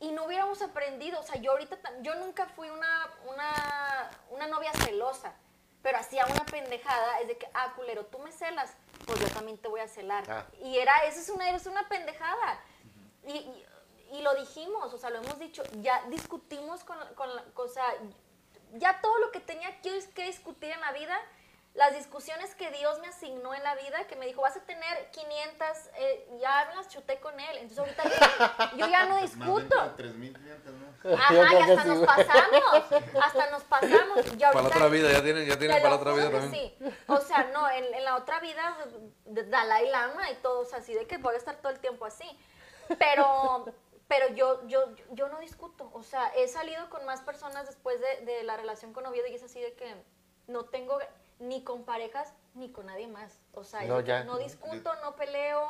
[0.00, 1.20] y no hubiéramos aprendido.
[1.20, 5.34] O sea, yo ahorita, yo nunca fui una, una, una novia celosa,
[5.82, 8.72] pero hacía una pendejada, es de que, ah, culero, tú me celas,
[9.06, 10.24] pues yo también te voy a celar.
[10.28, 10.46] Ah.
[10.62, 12.60] Y era, eso es una, es una pendejada.
[13.26, 13.66] Y, y,
[14.12, 17.82] y lo dijimos, o sea, lo hemos dicho, ya discutimos con, con la cosa,
[18.72, 21.18] ya todo lo que tenía que, que discutir en la vida,
[21.74, 25.10] las discusiones que Dios me asignó en la vida, que me dijo, vas a tener
[25.12, 27.58] 500, eh, ya me las chuté con él.
[27.58, 28.02] Entonces ahorita
[28.72, 29.94] yo, yo ya no más discuto.
[29.96, 30.34] de 3.500,
[30.72, 30.90] ¿no?
[31.14, 34.26] Ajá, y hasta sí, nos pasamos, hasta nos pasamos.
[34.26, 36.52] Y Para ahorita- la otra vida, ya tienen, ya tienen para la otra vida también.
[36.52, 36.76] Sí.
[37.06, 38.76] O sea, no, en, en la otra vida,
[39.26, 42.04] Dalai Lama y todo, o sea, así de que voy a estar todo el tiempo
[42.04, 42.28] así.
[42.98, 43.66] Pero,
[44.08, 45.88] pero yo, yo, yo no discuto.
[45.94, 49.34] O sea, he salido con más personas después de, de la relación con Oviedo y
[49.34, 49.94] es así de que
[50.48, 50.98] no tengo
[51.40, 53.38] ni con parejas ni con nadie más.
[53.52, 54.24] O sea, No, ya.
[54.24, 55.66] no discuto, no peleo.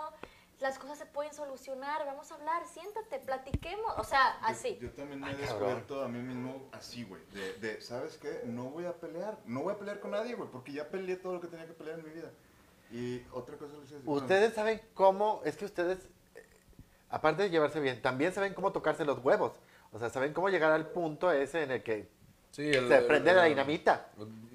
[0.61, 3.94] Las cosas se pueden solucionar, vamos a hablar, siéntate, platiquemos.
[3.96, 4.78] O sea, Yo- así.
[4.78, 5.46] Yo, también me he cabrón.
[5.48, 7.22] descubierto a mí mismo así, güey.
[7.33, 8.42] De, de, ¿sabes qué?
[8.44, 9.38] No voy a pelear.
[9.46, 11.72] No voy a pelear con nadie, güey, porque ya peleé todo lo que tenía que
[11.72, 12.30] pelear en mi vida.
[12.90, 16.44] Y otra cosa les ustedes saben cómo, es que ustedes, eh,
[17.09, 19.52] aparte de llevarse bien, también saben cómo tocarse los huevos.
[19.92, 22.11] O sea, saben cómo llegar al punto ese en el que
[22.50, 24.10] Sí, el, se el- prende la dinamita.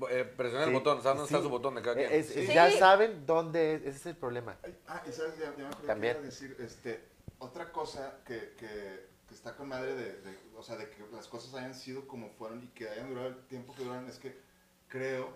[0.10, 1.34] Eh, presiona el botón, ¿sabes dónde sí.
[1.36, 2.12] está su botón de cada quien?
[2.12, 2.48] Es- Sí.
[2.48, 4.58] Ya saben dónde es, ese es el problema.
[4.88, 6.14] Ah, y sabes, ya, ya me También.
[6.14, 7.06] que iba a decir, este,
[7.40, 11.28] otra cosa que, que, que está con madre de, de- o sea, de que las
[11.28, 14.38] cosas hayan sido como fueron y que hayan durado el tiempo que duran, es que
[14.90, 15.30] creo,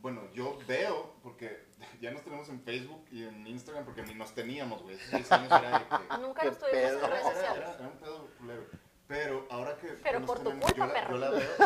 [0.00, 1.64] bueno, yo veo, porque
[2.00, 5.32] ya nos tenemos en Facebook y en Instagram, porque ni nos teníamos, güey, esos 10
[5.32, 6.18] años era de que...
[6.20, 7.06] Nunca nos tuvimos en pedo.
[7.06, 7.58] redes Era, sociales.
[7.68, 8.64] era- era un pedo culero.
[9.06, 9.88] Pero ahora que.
[10.02, 11.12] Pero por tu tenemos, culpa, yo la, perro.
[11.14, 11.56] Yo la veo,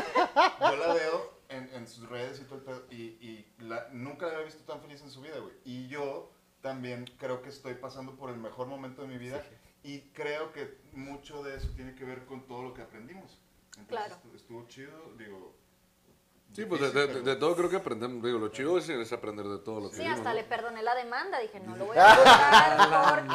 [0.60, 2.84] yo la veo en, en sus redes y todo el pedo.
[2.90, 5.54] Y, y la- nunca la había visto tan feliz en su vida, güey.
[5.64, 9.42] Y yo también creo que estoy pasando por el mejor momento de mi vida.
[9.84, 13.40] Y creo que mucho de eso tiene que ver con todo lo que aprendimos.
[13.78, 14.14] Entonces Claro.
[14.16, 15.54] estu- estuvo chido, digo.
[16.54, 18.22] Sí, pues de, todo creo que aprendemos.
[18.24, 20.34] Digo, lo chido es, es aprender de todo lo que Sí, hasta ¿no?
[20.34, 21.38] le perdoné la demanda.
[21.38, 23.34] Dije, no lo voy a contar porque aprendí.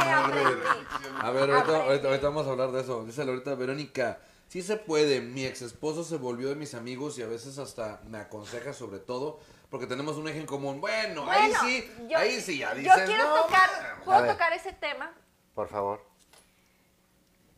[1.22, 1.74] A ver, ahorita, Aprendí.
[1.88, 3.06] ahorita, ahorita vamos a hablar de eso.
[3.06, 5.22] Dice ahorita Verónica, sí se puede.
[5.22, 9.00] Mi ex esposo se volvió de mis amigos y a veces hasta me aconseja sobre
[9.00, 10.82] todo porque tenemos un eje en común.
[10.82, 13.70] Bueno, ahí sí, yo- ahí sí ya Yo dices, quiero no, tocar,
[14.02, 14.32] A ¿puedo ver.
[14.34, 15.12] tocar ese tema?
[15.56, 16.04] Por favor.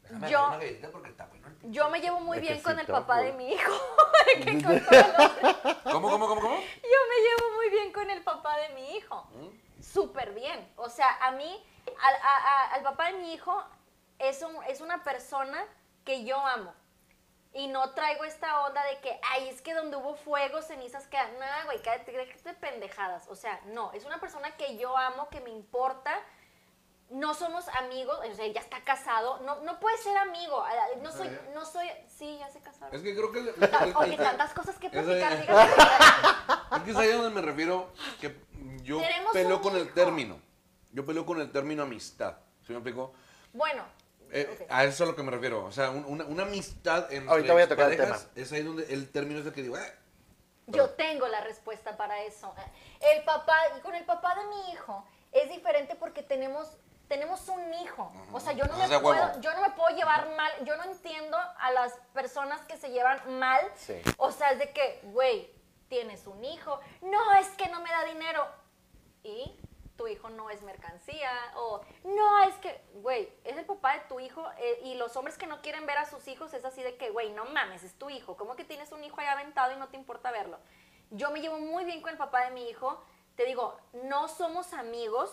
[0.03, 1.27] Déjame yo- una porque está
[1.71, 3.71] Yo me llevo muy bien con el papá de mi hijo.
[5.91, 6.55] ¿Cómo, cómo, cómo, cómo?
[6.57, 9.27] Yo me llevo muy bien con el papá de mi hijo.
[9.33, 9.81] ¿Mm?
[9.81, 10.71] Súper bien.
[10.77, 11.63] O sea, a mí,
[12.01, 13.63] al, a- a- al papá de mi hijo
[14.19, 15.63] es, un- es una persona
[16.03, 16.73] que yo amo.
[17.53, 21.39] Y no traigo esta onda de que, ay, es que donde hubo fuego, cenizas quedan.
[21.39, 22.11] Nada, güey, déjate
[22.49, 23.27] de pendejadas.
[23.29, 26.19] O sea, no, es una persona que yo amo, que me importa.
[27.09, 29.39] No somos amigos, o sea, ya está casado.
[29.41, 30.59] No, no puede ser amigo.
[30.63, 31.41] ah, No soy, ¿Ya?
[31.53, 32.95] no soy, sí, ya se casaron.
[32.95, 33.39] Es que creo que...
[33.95, 35.69] Oye, tantas cosas que platicar, dígame.
[36.77, 38.35] Es que es ahí donde me refiero que
[38.81, 38.99] yo
[39.33, 40.39] peleo con el término.
[40.91, 42.37] Yo peleo con el término amistad.
[42.65, 43.13] ¿Sí me explico?
[43.53, 43.83] Bueno,
[44.31, 44.65] Eh.
[44.71, 45.63] A eso es a lo que me refiero.
[45.63, 48.63] O sea, un- una, una amistad entre Ahorita voy a tocar el parejas, Es ahí
[48.63, 49.93] donde el término es el que digo, eh,
[50.67, 52.53] Yo tengo la respuesta para eso.
[52.99, 56.75] El papá, y con el papá de mi hijo, es diferente porque tenemos,
[57.07, 58.11] tenemos un hijo.
[58.31, 60.51] O sea, yo no, me puedo, yo no me puedo llevar mal.
[60.65, 63.61] Yo no entiendo a las personas que se llevan mal.
[63.75, 64.01] Sí.
[64.17, 65.51] O sea, es de que, güey,
[65.87, 66.79] tienes un hijo.
[67.01, 68.45] No, es que no me da dinero.
[69.23, 69.57] Y
[69.97, 71.31] tu hijo no es mercancía.
[71.55, 74.45] O, no, es que, güey, es el papá de tu hijo.
[74.57, 77.11] eh, y los hombres que no quieren ver a sus hijos es así de que,
[77.11, 78.35] güey, no mames, es tu hijo.
[78.35, 80.59] ¿Cómo que tienes un hijo ahí aventado y no te importa verlo?
[81.11, 83.03] Yo me llevo muy bien con el papá de mi hijo.
[83.35, 85.29] Te digo, no somos amigos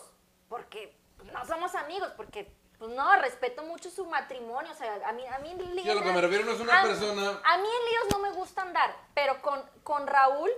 [0.49, 4.71] porque no somos amigos, porque pues no, respeto mucho su matrimonio.
[4.71, 6.59] O sea, a mí, a mí en Yo a lo que me refiero no es
[6.59, 10.49] una a- persona- A mí en líos no me gusta andar, pero con, con Raúl,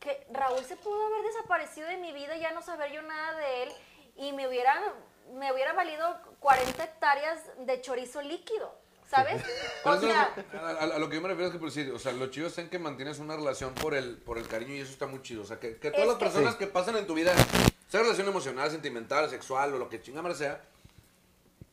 [0.00, 3.38] que Raúl se pudo haber desaparecido de mi vida y ya no saber yo nada
[3.38, 3.72] de él
[4.16, 4.80] y me hubiera,
[5.32, 8.74] me hubiera valido 40 hectáreas de chorizo líquido,
[9.08, 9.42] ¿sabes?
[9.84, 11.98] O sea, a, a- a lo que yo me refiero es que, por decir, o
[11.98, 14.80] sea, lo chido es en que mantienes una relación por el, por el cariño y
[14.80, 15.42] eso está muy chido.
[15.42, 16.58] O sea, que, que todas las que- personas Sí.
[16.58, 17.32] que pasan en tu vida
[17.88, 20.62] sea relación emocional, sentimental, sexual o lo que chingada sea,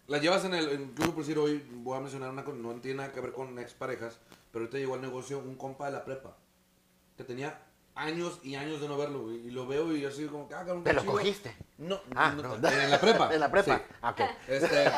[0.07, 2.97] la llevas en el, incluso por decir hoy, voy a mencionar una cosa, no tiene
[2.97, 4.19] nada que ver con exparejas,
[4.51, 6.35] pero ahorita llegó al negocio un compa de la prepa,
[7.17, 7.59] que tenía
[7.95, 10.83] años y años de no verlo, y lo veo y yo así como, ah, cabrón,
[10.83, 11.13] ¿Te lo chido".
[11.13, 11.55] cogiste?
[11.77, 12.69] No, Ah, no, no.
[12.69, 13.29] en la prepa.
[13.33, 13.77] En la prepa.
[13.77, 13.83] Sí.
[14.01, 14.21] Ah, ok.
[14.47, 14.91] Este,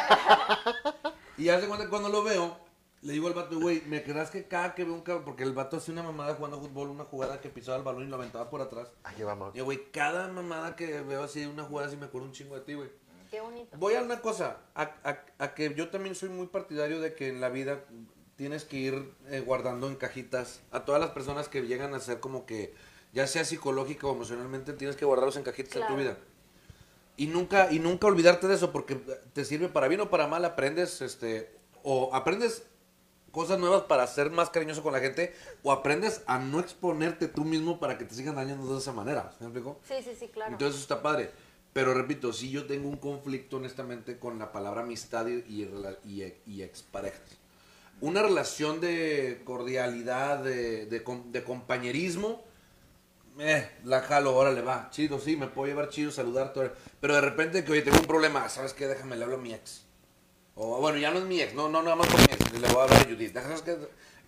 [1.37, 2.57] y hace cuenta que cuando lo veo,
[3.05, 5.53] le digo al vato, güey, ¿me creas que cada que veo un cabrón, porque el
[5.53, 8.49] vato hacía una mamada jugando fútbol, una jugada que pisaba el balón y lo aventaba
[8.49, 8.87] por atrás.
[9.03, 9.53] Aquí vamos.
[9.53, 12.55] Y yo, güey, cada mamada que veo así, una jugada así, me acuerdo un chingo
[12.55, 12.89] de ti, güey.
[13.29, 13.77] Qué bonito.
[13.77, 17.27] Voy a una cosa, a, a- a que yo también soy muy partidario de que
[17.29, 17.83] en la vida
[18.37, 22.19] tienes que ir eh, guardando en cajitas a todas las personas que llegan a ser
[22.19, 22.73] como que,
[23.13, 26.01] ya sea psicológica o emocionalmente, tienes que guardarlos en cajitas en tu Claro.
[26.01, 26.17] vida.
[27.17, 30.43] Y nunca, y nunca olvidarte de eso, porque te sirve para bien o para mal,
[30.43, 31.49] aprendes, este,
[31.83, 32.63] o aprendes
[33.35, 37.43] cosas nuevas para ser más cariñoso con la gente, o aprendes a no exponerte tú
[37.43, 39.31] mismo para que te sigan dañando de esa manera.
[39.41, 39.77] ¿Me explico?
[39.87, 40.53] Sí, sí, sí, claro.
[40.53, 41.29] Entonces eso está padre.
[41.73, 45.43] Pero repito, sí yo tengo un conflicto honestamente con la palabra amistad y,
[46.05, 47.19] y, y, exparejas.
[47.99, 52.41] Una relación de cordialidad, de, de, com- de compañerismo,
[53.39, 56.71] eh, la jalo, órale, va, chido, sí, me puedo llevar chido, saludar, todo.
[57.01, 58.87] Pero de repente que, oye, tengo un problema, ¿sabes qué?
[58.87, 59.84] Déjame, le hablo a mi ex.
[60.55, 62.67] O bueno, ya no es mi ex, no, no, nada más con mi ex, le
[62.69, 63.33] voy a hablar a Judith.
[63.33, 63.77] ¿Sabes qué?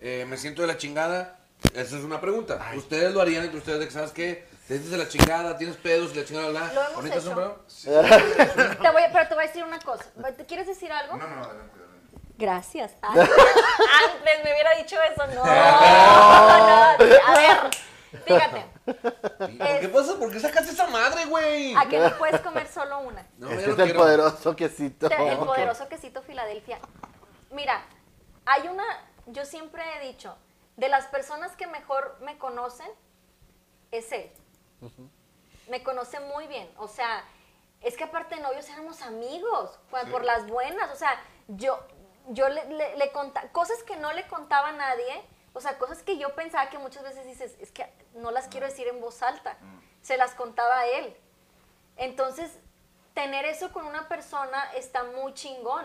[0.00, 1.38] Eh, me siento de la chingada.
[1.74, 2.70] Esa es una pregunta.
[2.76, 4.46] ¿Ustedes lo harían entre ustedes de que, ¿sabes qué?
[4.68, 6.72] Te sientes de la chingada, tienes pedos y la chingada, bla, bla.
[6.74, 7.40] Lo hemos ¿Ahorita es un hecho.
[7.40, 7.64] pedo?
[8.82, 10.04] Te voy, pero te voy a decir una cosa.
[10.36, 11.16] ¿Te quieres decir algo?
[11.16, 12.18] No, no, no, adelante, adelante.
[12.36, 12.92] Gracias.
[13.02, 15.26] Ay, Antes me hubiera dicho eso.
[15.28, 15.54] No, no, no.
[17.26, 17.70] A ver,
[18.24, 18.66] fíjate.
[18.84, 20.18] ¿Por qué pasa?
[20.18, 21.74] ¿Por qué sacaste esa madre, güey?
[21.76, 23.26] ¿A qué no puedes comer solo una?
[23.38, 23.98] No, es ya que no es el quiero.
[24.00, 25.08] poderoso quesito.
[25.10, 26.78] El poderoso quesito Filadelfia.
[27.50, 27.82] Mira,
[28.46, 28.84] hay una,
[29.26, 30.36] yo siempre he dicho,
[30.76, 32.88] de las personas que mejor me conocen,
[33.90, 34.30] es él.
[35.68, 36.70] Me conoce muy bien.
[36.78, 37.24] O sea,
[37.80, 40.10] es que aparte de novios éramos amigos, Sí.
[40.10, 40.90] por las buenas.
[40.92, 41.78] O sea, yo,
[42.28, 45.22] yo le, le, le conta- cosas que no le contaba a nadie,
[45.54, 48.66] o sea, cosas que yo pensaba que muchas veces dices, es que no las quiero
[48.66, 49.56] decir en voz alta.
[50.02, 51.16] Se las contaba a él.
[51.96, 52.50] Entonces,
[53.14, 55.84] tener eso con una persona está muy chingón.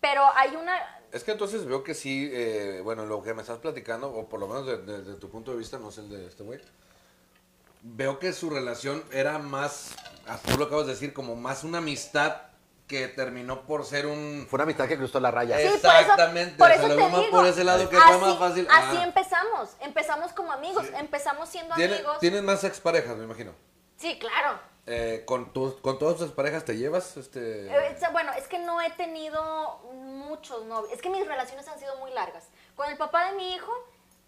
[0.00, 0.76] Pero hay una...
[1.12, 4.40] Es que entonces veo que sí, eh, bueno, lo que me estás platicando, o por
[4.40, 6.60] lo menos de- de- desde tu punto de vista, no sé el de este güey,
[7.82, 9.94] veo que su relación era más,
[10.46, 12.36] tú lo acabas de decir, como más una amistad
[12.86, 14.46] que terminó por ser un...
[14.50, 15.56] Fue una amistad que cruzó la raya.
[15.56, 15.64] Sí.
[15.64, 18.18] por eso- Exactamente, por o eso, sea, lo te digo, por ese lado que fue
[18.18, 18.68] más así- fácil.
[18.70, 19.04] Así Ah.
[19.04, 22.18] empezamos, empezamos como amigos, empezamos siendo Tiene- amigos.
[22.18, 23.54] Tienes más exparejas, me imagino.
[23.96, 24.58] Sí, claro.
[24.84, 27.16] Eh, ¿con, tus, ¿Con todas tus parejas te llevas?
[27.16, 27.68] Este...
[27.68, 30.92] Eh, bueno, es que no he tenido muchos novios.
[30.92, 32.48] Es que mis relaciones han sido muy largas.
[32.74, 33.72] Con el papá de mi hijo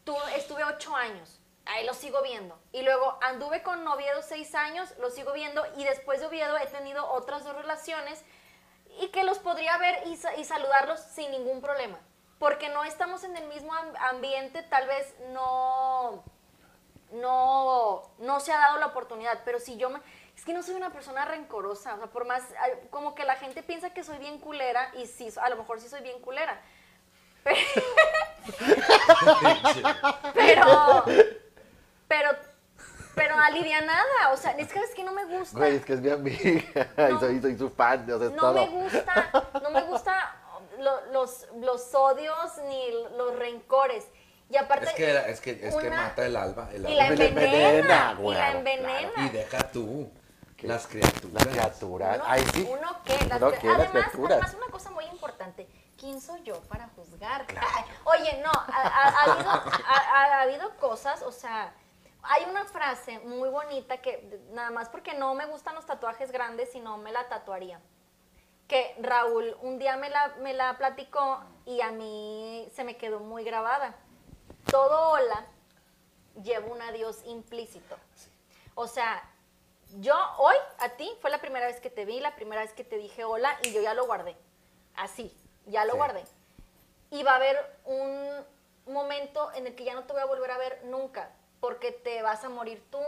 [0.05, 1.41] tu- estuve ocho años.
[1.67, 2.59] Ahí lo sigo viendo.
[2.73, 5.65] Y luego anduve con Oviedo seis años, lo sigo viendo.
[5.77, 8.23] Y después de Oviedo he tenido otras dos relaciones
[9.01, 11.99] y que los podría ver y, y saludarlos sin ningún problema.
[12.39, 16.25] Porque no estamos en el mismo am- ambiente, tal vez no,
[17.13, 19.41] no, no se ha dado la oportunidad.
[19.45, 20.01] Pero si yo me...
[20.37, 22.43] Es que no soy una persona rencorosa, o sea, por más,
[22.91, 25.89] como que la gente piensa que soy bien culera, y sí, a lo mejor sí
[25.89, 26.61] soy bien culera.
[27.45, 27.57] Pero,
[30.35, 31.05] pero,
[32.09, 32.31] pero
[33.19, 35.59] alivianada, o sea, es que es que no me gusta.
[35.59, 36.89] Güey, es que es mi amiga.
[36.97, 37.11] No.
[37.11, 38.03] y soy, soy su fan.
[38.11, 38.55] O sea, es no todo.
[38.55, 40.37] me gusta, no me gusta
[40.79, 44.07] lo- los, los odios ni los rencores.
[44.51, 46.69] Y aparte, Es que, es que, es que mata el alba.
[46.73, 47.11] El y la alba.
[47.11, 48.59] Me la envenena, envenena, y güey, la claro.
[48.59, 49.13] envenena.
[49.27, 50.11] Y deja tú.
[50.57, 50.69] ¿Qué?
[50.69, 51.33] Las criaturas.
[51.33, 52.13] La criatura.
[52.17, 52.69] Uno, Ay, sí.
[52.71, 54.33] uno las las además, criaturas.
[54.43, 55.67] además una cosa muy importante,
[55.99, 57.45] ¿quién soy yo para juzgar?
[58.05, 61.73] Oye, no, ha, ha- ha habido, ha- ha habido cosas, o sea,
[62.25, 66.71] hay una frase muy bonita que nada más porque no me gustan los tatuajes grandes,
[66.73, 67.81] sino me la tatuaría.
[68.69, 73.21] Que Raúl un día me la, me la platicó y a mí se me quedó
[73.21, 73.95] muy grabada.
[74.71, 75.45] Todo hola
[76.43, 77.97] lleva un adiós implícito.
[78.75, 79.23] O sea,
[80.01, 82.85] yo hoy a ti fue la primera vez que te vi, la primera vez que
[82.85, 84.37] te dije hola y yo ya lo guardé.
[84.97, 85.99] Así, ya lo Sí.
[85.99, 86.25] guardé.
[87.11, 88.45] Y va a haber un
[88.87, 91.31] momento en el que ya no te voy a volver a ver nunca,
[91.65, 92.99] porque te vas a morir tú,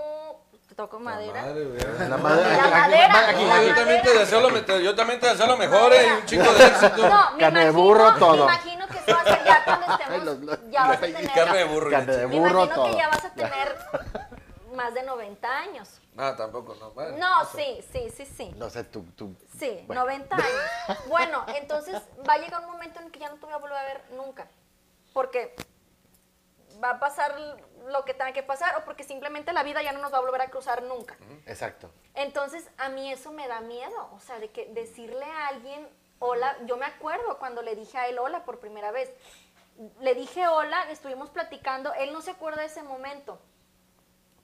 [0.67, 1.43] te toco madera.
[1.43, 2.09] Madre, güey.
[2.09, 2.43] La madre.
[2.43, 5.27] La aquí, madera, aquí, la aquí, yo, también te deseo lo, me- yo también te
[5.27, 7.07] deseo lo mejor, eh, un chingo de éxito.
[7.07, 8.45] No, me Carne de imagino, burro, me todo.
[8.45, 11.59] imagino que eso va a ser ya cuando estemos, ya vas a y tener, Carne
[11.59, 11.89] de burro.
[11.89, 12.91] y la Carne de me burro, imagino todo.
[12.91, 13.77] que ya vas a tener
[14.75, 16.01] más de 90 años.
[16.17, 16.93] Ah, tampoco, no.
[16.93, 18.55] Bueno, No, sí, sí, sí, sí.
[18.57, 19.05] No sé, tú.
[19.17, 20.01] tú Sí, Bueno.
[20.07, 20.99] 90 años.
[21.09, 23.77] Bueno, entonces va a llegar un momento en que ya no te voy a volver
[23.77, 24.49] a ver nunca.
[25.13, 25.55] Porque
[26.83, 27.35] va a pasar
[27.87, 30.21] lo que tenga que pasar o porque simplemente la vida ya no nos va a
[30.21, 31.17] volver a cruzar nunca.
[31.47, 31.91] Exacto.
[32.15, 36.57] Entonces, a mí eso me da miedo, o sea, de que decirle a alguien hola,
[36.65, 39.11] yo me acuerdo cuando le dije a él hola por primera vez.
[40.01, 43.39] Le dije hola, estuvimos platicando, él no se acuerda de ese momento,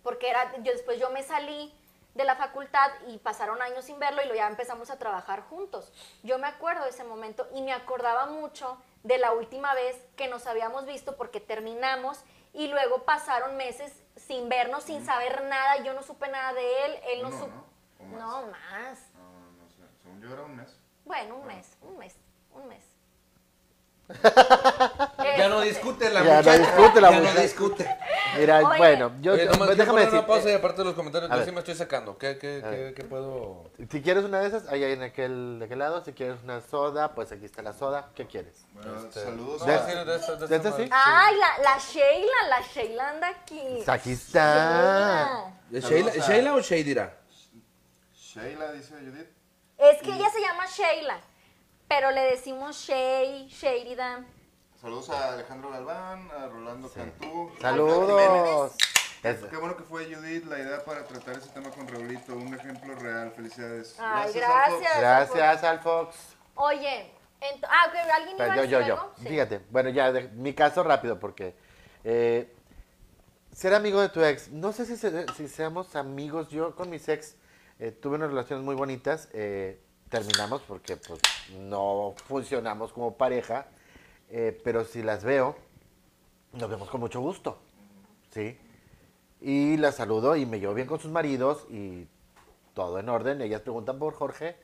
[0.03, 1.75] porque era, yo, después yo me salí
[2.15, 5.91] de la facultad y pasaron años sin verlo y lo ya empezamos a trabajar juntos.
[6.23, 10.29] Yo me acuerdo de ese momento y me acordaba mucho de la última vez que
[10.29, 15.95] nos habíamos visto porque terminamos y luego pasaron meses sin vernos, sin saber nada, yo
[15.95, 17.47] no supe nada de él, él no supo...
[17.47, 17.67] ¿no?
[17.99, 18.19] ¿O más?
[18.19, 19.11] No, más.
[19.15, 19.83] No, no sé.
[20.03, 20.79] Según yo era un mes.
[21.05, 22.17] Bueno, un mes, un mes,
[22.53, 22.92] un mes.
[25.37, 26.59] Ya no Este, discute la Ya no muchacha.
[26.59, 27.42] discute la ya no muchacha.
[27.42, 27.96] discute.
[28.38, 28.79] Mira, Oye.
[28.79, 30.18] bueno, yo, Oye, nomás pues quiero déjame decir.
[30.18, 32.18] una pausa y aparte de los comentarios, yo sí me estoy sacando.
[32.18, 33.70] ¿Qué, qué, qué, qué puedo...?
[33.90, 36.05] si quieres una de esas, ahí hay en aquel, de aquel lado.
[36.05, 38.11] Si quieres una soda, pues aquí está la soda.
[38.14, 38.64] ¿Qué quieres?
[38.72, 39.72] Bueno, Este, saludos no, de-
[40.05, 40.88] de esta- de de esta esta sí.
[40.90, 43.85] Ay, la, la Sheila, la Sheila anda aquí.
[43.87, 45.53] Aquí está.
[45.70, 47.16] ¿De Saludos Sheila, a- Sheila o Sheidira?
[48.14, 49.29] Sheila, dice Judith.
[49.79, 51.18] Es que ella se llama Sheila,
[51.95, 54.27] pero le decimos Shay, Sheridan.
[54.81, 57.51] Saludos a Alejandro Galván, a Rolando Cantú.
[57.61, 58.73] Saludos.
[59.21, 62.55] Qué Es- bueno que fue Judith la idea para tratar ese tema con Raulito, un
[62.55, 63.95] ejemplo real, felicidades.
[64.01, 64.99] Ay, gracias.
[65.01, 66.17] Gracias, Alfox.
[66.55, 68.95] Oye, ent- ah, ok, ¿alguien iba Pero a yo, yo, yo.
[68.95, 69.13] algo?
[69.19, 69.29] Sí.
[69.29, 71.55] Fíjate, bueno, ya, de- mi caso rápido, porque
[72.05, 72.51] eh,
[73.53, 77.07] ser amigo de tu ex, no sé si, se- si seamos amigos, yo con mis
[77.11, 77.37] ex
[77.79, 79.79] eh, tuve unas relaciones muy bonitas, eh,
[80.12, 81.20] terminamos porque pues
[81.59, 83.66] no funcionamos como pareja,
[84.29, 85.57] eh, pero si las veo,
[86.53, 87.59] nos vemos con mucho gusto,
[88.31, 88.59] ¿sí?
[89.40, 92.07] Y las saludo y me llevo bien con sus maridos y
[92.75, 94.55] todo en orden, ellas preguntan por Jorge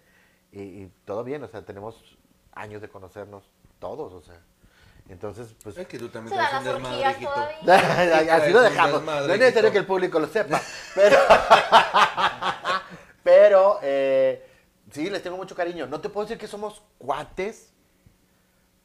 [0.53, 2.19] y, y todo bien, o sea, tenemos
[2.53, 3.43] años de conocernos
[3.79, 4.39] todos, o sea.
[5.09, 5.79] Entonces, pues...
[5.79, 7.05] Es que tú también las un desmadre.
[8.31, 9.03] Así lo dejamos.
[9.03, 10.61] No es necesario que el público lo sepa.
[10.95, 11.19] Pero,
[13.23, 14.48] pero eh,
[14.91, 15.87] sí, les tengo mucho cariño.
[15.87, 17.73] No te puedo decir que somos cuates.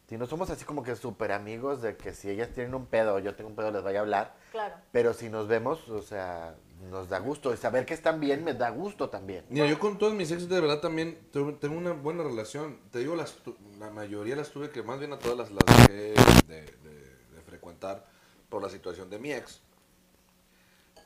[0.10, 3.16] Si no somos así como que súper amigos de que si ellas tienen un pedo
[3.16, 4.36] o yo tengo un pedo les vaya a hablar.
[4.52, 4.76] Claro.
[4.92, 6.56] Pero si nos vemos, o sea,
[6.92, 7.54] nos da gusto.
[7.54, 9.46] Y saber que están bien me da gusto también.
[9.50, 12.80] Mira, yo con todos mis exes de verdad también tengo una buena relación.
[12.92, 15.88] Te digo, las tu- la mayoría las tuve que más bien a todas las, las
[15.88, 16.13] dejé de,
[16.48, 18.06] de- de frecuentar
[18.50, 19.62] por la situación de mi ex.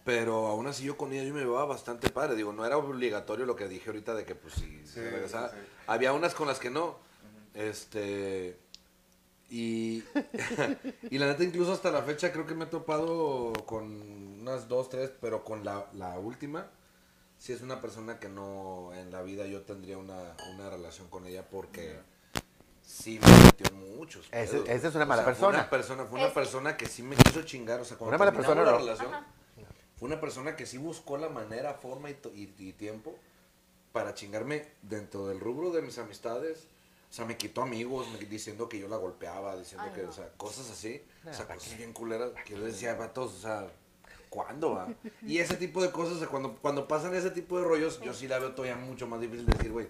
[0.07, 2.37] Pero aún así yo con ella yo me llevaba bastante padre.
[2.37, 5.49] Digo, no era obligatorio lo que dije ahorita de que pues si Sí, se regresaba.
[5.49, 5.57] sí.
[5.85, 6.95] Había unas con las que no.
[7.53, 8.57] Este...
[9.49, 10.03] Y,
[11.11, 13.83] y la neta, incluso hasta la fecha creo que me he topado con
[14.41, 16.67] unas dos, tres, pero con la, la última,
[17.37, 21.25] si es una persona que no en la vida yo tendría una, una relación con
[21.27, 21.97] ella porque
[22.81, 24.27] sí me metió muchos.
[24.31, 25.49] Esa es una mala persona.
[25.59, 26.05] Una persona.
[26.05, 27.81] Fue una Es- persona que sí me quiso chingar.
[27.81, 28.77] O sea, cuando Una mala persona, la no.
[28.79, 29.27] relación, Ajá.
[29.97, 33.15] Fue una persona que sí buscó la manera, forma y, to- y- y tiempo
[33.91, 36.67] para chingarme dentro del rubro de mis amistades.
[37.09, 40.09] O sea, me quitó amigos me- diciendo que yo la golpeaba, diciendo Ay, que, no.
[40.09, 41.01] o sea, cosas así.
[41.27, 43.67] o sea, ¿para cosas bien culeras que yo decía, vatos, o sea,
[44.29, 44.89] ¿cuándo va?
[45.25, 48.13] Y ese tipo de cosas, o sea, cuando, cuando pasan ese tipo de rollos, yo
[48.13, 49.87] sí la veo todavía mucho más difícil de decir, güey,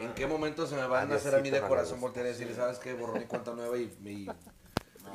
[0.00, 2.52] ¿en qué momento se me van a hacer a mí de corazón voltear y decir,
[2.56, 2.94] ¿sabes qué?
[2.94, 4.28] Borrón y cuenta nueva y, y,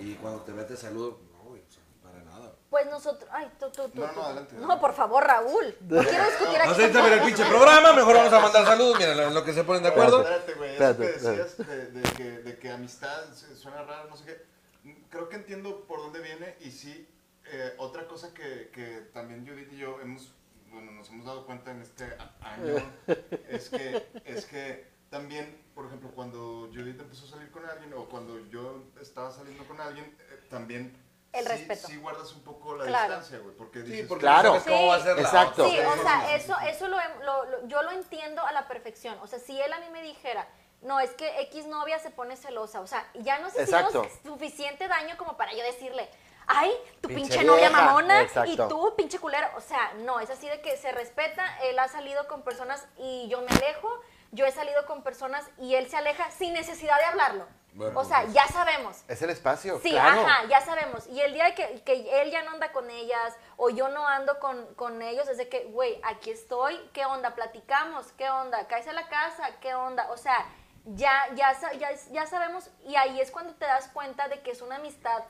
[0.05, 1.19] y cuando te ve te saludo.
[1.33, 2.53] No, güey, o sea, para nada.
[2.69, 3.99] Pues nosotros, ay, tú, tú, tú.
[3.99, 5.75] No, no, adelante, No, por favor, Raúl.
[5.81, 6.69] No quiero discutir aquí.
[6.69, 9.63] No bien el pinche programa, mejor vamos a mandar saludos, mira, en lo que se
[9.63, 10.21] ponen de acuerdo.
[10.21, 14.15] Espérate, güey, eso Espérate, que decías de, de que, de que amistad suena raro, no
[14.15, 14.95] sé qué.
[15.09, 17.07] Creo que entiendo por dónde viene y sí,
[17.51, 20.31] eh, otra cosa que, que también Judith y yo hemos,
[20.71, 22.05] bueno, nos hemos dado cuenta en este
[22.41, 22.75] año
[23.49, 28.07] es que, es que también, por ejemplo, cuando Judith empezó a salir con alguien o
[28.07, 30.95] cuando yo estaba saliendo con alguien, eh, también
[31.31, 31.87] El sí, respeto.
[31.87, 33.13] sí guardas un poco la Claro.
[33.13, 34.53] distancia, güey, porque Sí, dices, porque Claro.
[34.55, 35.65] no sabes cómo va a ser la Exacto.
[35.65, 35.77] otra.
[35.77, 36.67] Sí, o Sí, sea, sí, eso, sí.
[36.69, 39.17] eso lo, he- lo- lo- yo lo entiendo a la perfección.
[39.21, 40.47] O sea, si él a mí me dijera,
[40.81, 44.07] no, es que X novia se pone celosa, o sea, ya nos hicimos Exacto.
[44.23, 46.09] suficiente daño como para yo decirle,
[46.47, 48.49] ay, tu Pinche pinche, novia mamona Exacto.
[48.51, 49.49] y tú, pinche culero.
[49.55, 53.27] O sea, no, es así de que se respeta, él ha salido con personas y
[53.29, 57.03] yo me alejo, yo he salido con personas y él se aleja sin necesidad de
[57.05, 57.45] hablarlo.
[57.73, 58.33] Bueno, o sea, pues.
[58.33, 59.03] ya sabemos.
[59.07, 60.21] Es el espacio, Sí, claro.
[60.21, 61.07] ajá, ya sabemos.
[61.07, 64.39] Y el día que, que él ya no anda con ellas o yo no ando
[64.39, 67.35] con, con ellos, es de que, güey, aquí estoy, ¿qué onda?
[67.35, 68.67] Platicamos, ¿qué onda?
[68.67, 70.09] Caes a la casa, ¿qué onda?
[70.11, 70.45] O sea,
[70.85, 74.61] ya, ya, ya, ya sabemos y ahí es cuando te das cuenta de que es
[74.61, 75.23] una amistad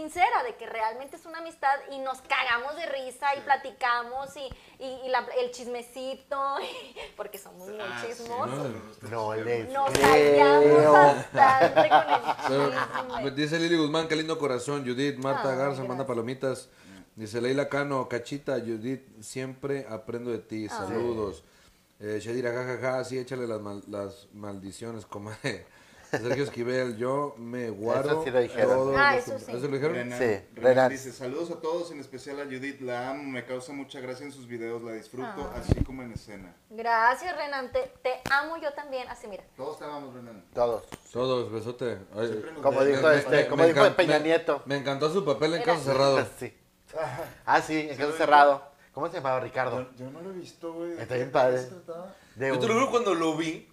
[0.00, 4.48] sincera, de que realmente es una amistad y nos cagamos de risa y platicamos y,
[4.84, 6.38] y, y la- el chismecito,
[7.16, 8.70] porque somos muy Ah, sí, chismosos.
[9.10, 13.30] No les Nos callamos bastante con el chisme.
[13.30, 14.84] dice Lili Guzmán, qué lindo corazón.
[14.86, 15.88] Judith, Marta Ay, Garza, gracias.
[15.88, 16.68] manda palomitas.
[17.14, 20.68] Dice Leila Cano, Cachita, Judith, siempre aprendo de ti.
[20.68, 21.42] Saludos.
[21.98, 25.64] Eh, Shadira, jajaja, sí, échale las, mal- las maldiciones, comadre.
[26.18, 28.10] Sergio Esquivel, yo me guardo.
[28.10, 28.70] Eso sí lo dijeron.
[28.70, 29.52] todos Ah, los- eso sí.
[29.52, 29.94] lo dijeron?
[29.94, 30.88] Renan, Sí, Renan Renan.
[30.90, 34.32] dice, saludos a todos, en especial a Judith, la amo, me causa mucha gracia en
[34.32, 35.58] sus videos, la disfruto Ah.
[35.60, 36.54] así como en escena.
[36.70, 37.72] Gracias, Renan.
[37.72, 39.08] Te, te amo yo también.
[39.08, 39.44] Así, mira.
[39.56, 40.44] Todos te amamos, Renan.
[40.54, 40.84] Todos.
[41.12, 41.98] Todos, besote.
[42.14, 44.62] Ay, nos Como dijo este, como dijo encan- Peña me- Nieto.
[44.66, 46.26] Me encantó su papel en caso cerrado.
[46.38, 46.52] Sí.
[47.44, 48.62] Ah, sí, en caso cerrado.
[48.92, 49.90] ¿Cómo se llamaba Ricardo?
[49.98, 50.92] Yo, yo no lo he visto, güey.
[50.92, 51.60] ¿de Está bien padre.
[52.36, 53.68] de Yo te lo juro cuando lo vi.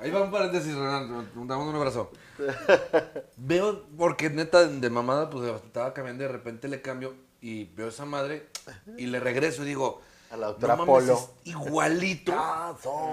[0.00, 1.28] Ahí va un paréntesis, Renan.
[1.46, 2.10] Damos un abrazo.
[3.36, 6.22] Veo, porque neta, de mamada, pues estaba cambiando.
[6.24, 8.48] De repente le cambio y veo esa madre
[8.96, 10.00] y le regreso y digo.
[10.30, 11.14] A la doctora "No mames, Polo".
[11.18, 12.32] es igualito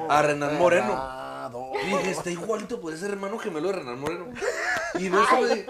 [0.08, 0.94] a Renan Moreno.
[1.82, 4.28] Y dije, está igualito, puede ser hermano gemelo de Renan Moreno.
[5.00, 5.66] Y veo esa madre,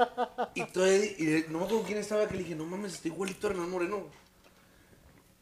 [0.56, 3.48] y, todavía- y no me acuerdo quién estaba, que le dije, no mames, está igualito
[3.48, 4.04] a Renan Moreno.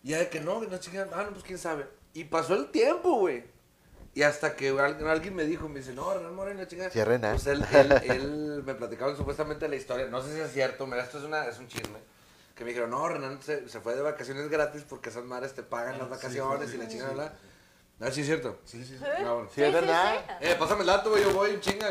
[0.04, 1.88] Y ya de que no, que no chica, ah, no, pues quién sabe.
[2.14, 3.44] Y pasó el tiempo, güey.
[4.16, 6.90] Y hasta que alguien, me dijo, me dice, no, Renan Moreno, chica.
[6.90, 7.34] Sí, Renan.
[7.36, 11.04] Pues él, él, él me platicaba supuestamente la historia, no sé si es cierto, mira,
[11.04, 12.00] esto es, una, es un chisme.
[12.56, 15.62] Que me dijeron, no, Renan se, se fue de vacaciones gratis porque esas madres te
[15.64, 17.34] pagan las vacaciones y la chingada.
[18.00, 18.60] Ah, sí es cierto.
[18.64, 19.04] Sí, sí, sí.
[19.06, 19.50] Ah, bueno.
[19.54, 20.16] Sí, es verdad.
[20.40, 21.90] Eh, pásame el dato, güey, yo voy chinga.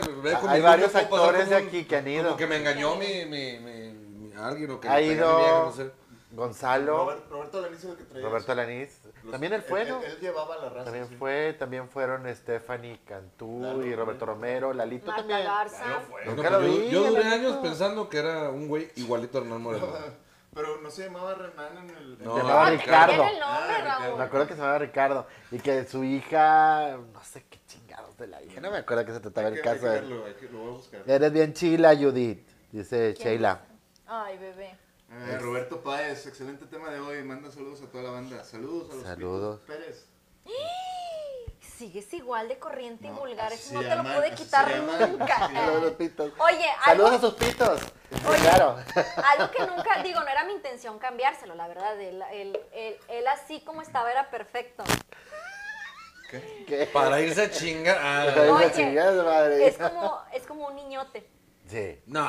[0.49, 2.25] Hay varios actores de un- aquí que han ido.
[2.25, 5.73] Como que me engañó mi, mi, mi, mi- alguien o que Ha ido vieja, no
[5.73, 5.91] sé.
[6.33, 8.53] Gonzalo, Robert- Roberto Alaniz es el que traía Roberto.
[8.53, 8.99] Alaniz.
[9.25, 10.03] Los- También él fue, él, ¿no?
[10.03, 10.85] Él, él llevaba la raza.
[10.85, 11.17] También sí.
[11.17, 15.45] fue, también fueron Stephanie Cantú Claro, y Roberto Romero, Lalito Marta también.
[15.45, 15.87] Garza.
[15.87, 17.35] No, Nunca pues lo yo, vi, yo duré Lalito.
[17.49, 19.89] años pensando que era un güey igualito a Hernán Moreno.
[20.55, 22.19] Pero no se llamaba Renan en el...
[22.23, 23.13] No, Se llamaba No, Ricardo.
[23.15, 23.99] el nombre, Ah.
[23.99, 24.19] Raúl.
[24.19, 28.27] Me acuerdo que se llamaba Ricardo y que su hija, no sé qué chingados de
[28.29, 30.01] la hija, no me acuerdo que se trataba Hay el que, hay caso hay
[30.35, 31.03] que, lo voy a buscar.
[31.07, 33.63] Eres bien chila, Judith, dice ¿Quién Sheila.
[34.07, 34.77] Ay, bebé.
[35.17, 37.23] Eh, Roberto Páez, excelente tema de hoy.
[37.23, 38.45] Manda saludos a toda la banda.
[38.45, 39.61] Saludos a los Saludos.
[39.61, 40.07] Pitos Pérez.
[41.61, 43.53] Sigues igual de corriente y vulgar.
[43.53, 45.45] Eso no te lo llaman, pude quitar llaman, nunca.
[45.47, 46.33] a pitos.
[46.39, 47.81] Oye, Saludos algo, a sus pitos.
[48.29, 48.39] Oye.
[48.39, 48.77] claro.
[49.25, 52.01] algo que nunca, digo, no era mi intención cambiárselo, la verdad.
[52.01, 54.85] Él, él, él, él así como estaba era perfecto.
[56.31, 56.65] ¿Qué?
[56.67, 56.87] ¿Qué?
[56.87, 57.99] Para irse a chingar.
[58.01, 59.67] Ah, Ay, Oye, la chingada madre.
[59.67, 61.29] Es como, es como un niñote.
[61.67, 62.01] Sí.
[62.07, 62.21] no.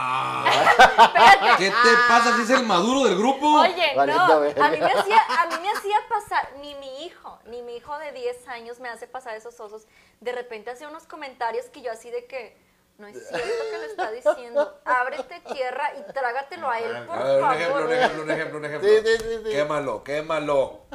[0.45, 1.57] Espérate.
[1.57, 3.59] ¿Qué te pasa si es el maduro del grupo?
[3.61, 7.61] Oye, no, a mí, me hacía, a mí me hacía pasar, ni mi hijo, ni
[7.61, 9.87] mi hijo de 10 años me hace pasar esos osos.
[10.21, 12.57] De repente hacía unos comentarios que yo así de que,
[12.97, 14.79] no es cierto que lo está diciendo.
[14.85, 17.55] Ábrete tierra y trágatelo a él, por A ver, un favor.
[17.61, 18.89] ejemplo, un ejemplo, un ejemplo, un ejemplo.
[18.89, 19.51] Sí, sí, sí, sí.
[19.51, 20.85] Quémalo, quémalo.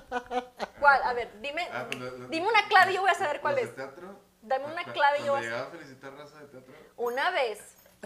[0.81, 1.03] ¿Cuál?
[1.03, 3.43] A ver, dime, Ah, pues lo- lo- dime una clave y yo voy a saber
[3.43, 3.69] cuál es.
[3.69, 4.19] de teatro?
[4.41, 6.75] Dame una clave y yo voy a llegaba a felicitar raza de teatro.
[6.97, 7.59] Una vez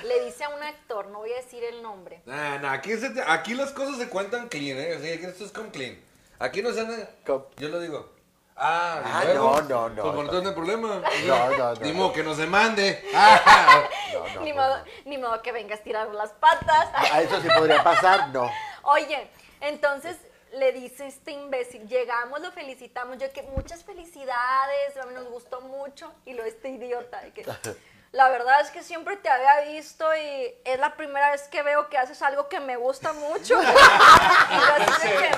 [0.02, 3.10] le dice a un actor, no voy a decir el nombre, Nah, nah, aquí, se
[3.10, 4.96] te- aquí las cosas se cuentan clean, ¿eh?
[4.96, 5.98] O sea, aquí esto es con clean.
[6.38, 7.08] Aquí no se anda.
[7.56, 8.12] Yo lo digo.
[8.56, 9.62] Ah, ¿y Ah, luego?
[9.62, 10.14] no, no, no.
[10.28, 11.02] Pues no hay problema.
[11.26, 11.80] No, no, no.
[11.80, 13.02] Ni modo que nos demande.
[13.14, 13.88] Ah.
[14.12, 14.84] No, no, ni, no, modo, no.
[15.06, 16.88] ni modo que vengas a tirar las patas.
[16.94, 18.48] A eso sí podría pasar, no.
[18.82, 19.28] Oye,
[19.60, 20.16] entonces
[20.52, 25.60] le dice este imbécil, llegamos, lo felicitamos, yo que muchas felicidades, a mí nos gustó
[25.62, 27.42] mucho, y lo este idiota, que
[28.14, 31.88] la verdad es que siempre te había visto y es la primera vez que veo
[31.88, 33.60] que haces algo que me gusta mucho.
[33.60, 35.30] y yo así de que,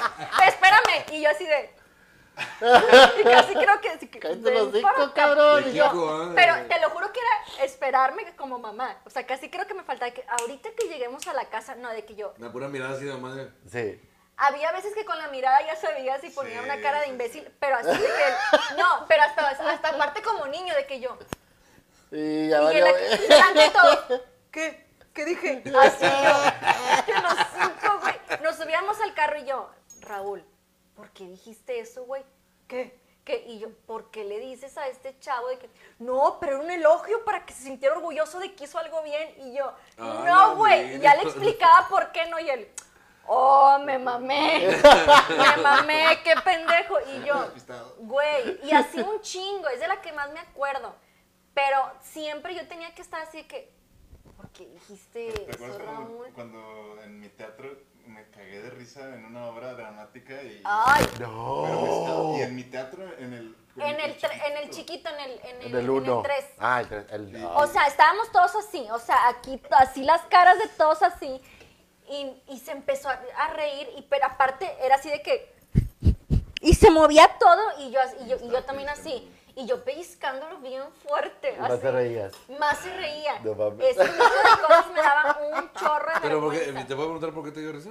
[0.47, 1.75] espérame, y yo así de...
[3.19, 4.19] Y casi creo que...
[4.19, 5.15] Cállate los "Ven para hocico, acá".
[5.15, 5.65] cabrón.
[5.69, 8.99] Y yo, Pero te lo juro que era esperarme como mamá.
[9.07, 11.89] O sea, casi creo que me faltaba que ahorita que lleguemos a la casa, no,
[11.89, 12.35] de que yo...
[12.37, 13.53] Una pura mirada así de madre.
[13.71, 13.99] Sí.
[14.37, 17.51] Había veces que con la mirada ya sabía si ponía Sí, una cara de imbécil,
[17.59, 18.77] pero así de que...
[18.77, 21.17] No, pero hasta, hasta aparte como niño, de que yo...
[22.11, 22.85] Y ya valió.
[23.73, 24.23] todo.
[24.51, 24.87] ¿Qué?
[25.13, 25.63] ¿Qué dije?
[25.81, 27.05] Así yo.
[27.07, 28.43] Que los cinco, güey.
[28.43, 30.45] Nos subíamos al carro y yo, Raúl,
[30.95, 32.23] ¿por qué dijiste eso, güey?
[32.69, 33.01] ¿Qué?
[33.25, 33.43] ¿Qué?
[33.49, 36.71] Y yo, ¿por qué le dices a este chavo de que, no, pero era un
[36.71, 39.35] elogio para que se sintiera orgulloso de que hizo algo bien?
[39.39, 40.97] Y yo, Ah, no, güey.
[40.97, 42.39] Y ya le explicaba por qué no.
[42.39, 42.71] Y él,
[43.27, 44.79] oh, me mamé.
[45.29, 46.99] Me mamé, qué pendejo.
[47.01, 47.51] Y yo.
[47.99, 50.95] Güey, y así un chingo, es de la que más me acuerdo.
[51.57, 53.73] Pero siempre yo tenía que estar así de que,
[54.37, 56.27] ¿por qué dijiste ¿Te acuerdas eso, cuando, Raúl?
[56.35, 60.61] cuando en mi teatro me cagué de risa en una obra dramática y...
[60.65, 62.35] Ay, pero No.
[62.37, 63.57] y en mi teatro, en el...
[63.79, 66.21] en el, en el chiquito, en el, en el, En el uno.
[66.23, 66.45] 3.
[66.59, 67.07] Ah, el tres.
[67.11, 67.43] El, Sí.
[67.55, 71.41] O sea, estábamos todos así, o sea, aquí, así las caras de todos así.
[72.11, 75.56] Y, y se empezó a, a reír, y pero aparte era así de que...
[76.67, 79.31] Y se movía todo, y yo, y yo, y yo también así.
[79.55, 81.55] Y yo pellizcándolo bien fuerte.
[81.57, 81.81] Y más así.
[81.83, 82.33] te reías.
[82.59, 83.39] Más se reía.
[83.45, 83.87] No mames.
[83.97, 86.59] Ese tipo de cosas me daban un chorro de Pero, ¿por qué?
[86.59, 86.89] vergüenza.
[86.89, 87.91] ¿te puedo preguntar por qué te dio risa?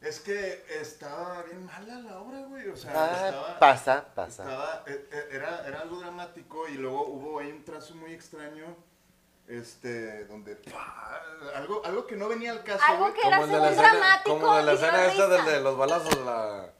[0.00, 2.68] Es que estaba bien mala la obra, güey.
[2.68, 3.58] O sea, Ah, estaba.
[3.58, 4.42] pasa, pasa.
[4.44, 8.76] estaba- eh, eh, era, era algo dramático y luego hubo ahí un trazo muy extraño.
[9.48, 10.56] Este, donde.
[10.56, 11.20] ¡pah!
[11.56, 12.82] Algo, algo que no venía al caso.
[12.86, 13.14] Algo güey.
[13.14, 16.70] que era según dramático como de la escena esta del de los balazos, la...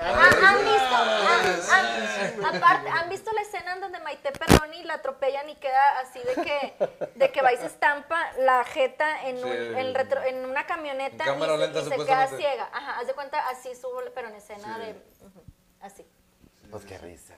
[0.00, 1.40] Ah, ¿Han visto, Ah,
[1.72, 5.98] han- han- aparte, ¿han visto la escena en donde Maite Perroni la atropellan y queda
[6.00, 9.58] así de que, de que va y se estampa la jeta en, un, Sí.
[9.58, 12.70] en, retro- en una camioneta En y, se- lenta, y se queda ciega?
[12.72, 14.80] Ajá, haz de cuenta, así estuvo, pero en escena Sí.
[14.80, 15.02] de...
[15.82, 16.06] así.
[16.70, 17.34] Pues qué risa.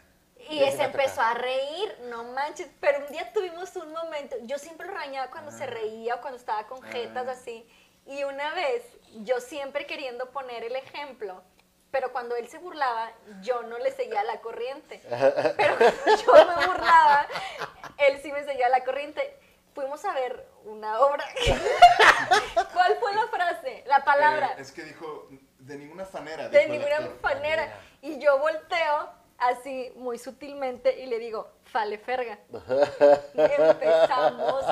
[0.48, 4.86] Y se empezó a reír, no manches, pero un día tuvimos un momento, yo siempre
[4.86, 7.32] lo regañaba cuando se reía o cuando estaba con jetas Ah.
[7.32, 7.66] así,
[8.06, 8.82] y una vez,
[9.22, 11.42] yo siempre queriendo poner el ejemplo,
[11.94, 15.00] pero cuando él se burlaba, yo no le seguía la corriente.
[15.56, 17.24] Pero cuando yo me burlaba,
[17.98, 19.38] él sí me seguía la corriente.
[19.76, 21.24] Fuimos a ver una obra.
[22.72, 23.84] ¿Cuál fue la frase?
[23.86, 25.28] La palabra Eh, es que dijo,
[25.60, 26.48] de ninguna manera.
[26.48, 27.78] de ninguna manera.
[28.02, 32.38] Y yo volteo así muy sutilmente y le digo, fale ferga.
[33.34, 34.64] Y empezamos,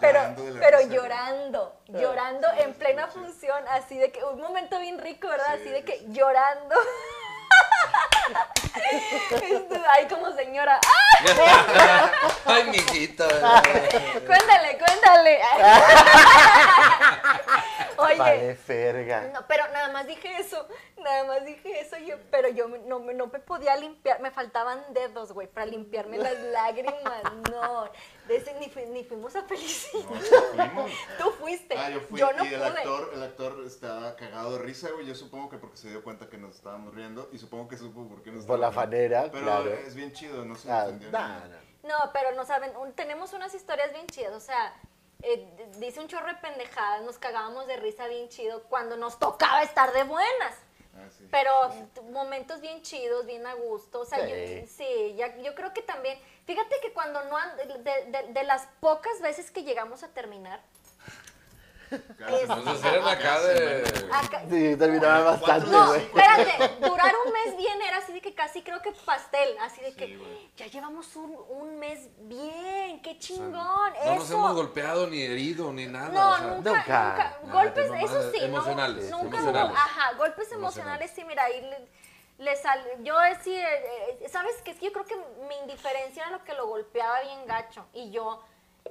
[0.00, 0.20] pero,
[0.60, 5.56] pero llorando, llorando en plena función, así de que, un momento bien rico, ¿verdad?
[5.56, 6.76] Sí, así de que llorando.
[9.90, 12.10] Ahí como señora, ¡ah!
[12.46, 13.24] Ay, mijito.
[14.26, 15.40] Cuéntale, cuéntale.
[17.98, 19.30] Oye, Vale, ferga.
[19.32, 20.68] No, pero nada más dije eso,
[20.98, 24.84] nada más dije eso, yo, pero yo no, me- no me podía limpiar, me faltaban
[24.92, 27.88] dedos, güey, para limpiarme las lágrimas, no,
[28.28, 30.08] de ese ni, ni fuimos a Felicita.
[30.56, 30.86] No.
[31.18, 32.66] Tú fuiste, Ah, yo fui no y el pude.
[32.68, 35.06] actor, el actor estaba cagado de risa, güey.
[35.06, 38.06] Yo supongo que porque se dio cuenta que nos estábamos riendo y supongo que supo
[38.08, 39.28] por qué nos Por la fanera.
[39.30, 39.72] Pero claro.
[39.72, 41.40] es bien chido, no se Ah, nah,
[41.82, 42.10] no.
[42.12, 44.74] Pero no saben, un- tenemos unas historias bien chidas, o sea,
[45.22, 45.48] eh,
[45.78, 49.92] dice un chorro de pendejadas, nos cagábamos de risa bien chido cuando nos tocaba estar
[49.92, 50.54] de buenas.
[50.98, 51.28] Ah, sí.
[51.30, 51.52] Pero
[52.10, 54.00] momentos bien chidos, bien a gusto.
[54.00, 54.32] O sea, Sí.
[54.32, 56.18] yo, sí, ya, yo creo que también.
[56.46, 57.36] Fíjate que cuando no.
[57.82, 60.60] de- de las pocas veces que llegamos a terminar.
[61.90, 64.08] Entonces eran acá de...
[64.12, 68.62] acá- Sí, terminaba bastante, no, espérate, durar un mes bien era así de que casi
[68.62, 70.18] creo que pastel, así de que
[70.56, 73.52] ya llevamos un, un mes bien, qué chingón,
[74.04, 76.08] No nos hemos golpeado, ni herido, ni nada.
[76.08, 76.82] No, o sea, nunca, nunca.
[76.82, 77.36] nunca.
[77.42, 78.44] Nada, Golpes, eso sí, ¿no?
[78.46, 79.76] emocionales, Nunca hubo, emocionales.
[79.76, 81.88] ajá, golpes emocionales, sí, mira, ahí le,
[82.44, 84.72] le sal, yo sí, eh, eh, ¿sabes qué?
[84.72, 85.16] Es que yo creo que
[85.48, 88.42] mi indiferencia era lo que lo golpeaba bien gacho, y yo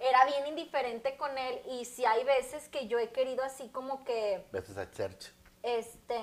[0.01, 4.03] era bien indiferente con él, y si hay veces que yo he querido así como
[4.03, 5.31] que, Besos a Church.
[5.63, 6.15] este,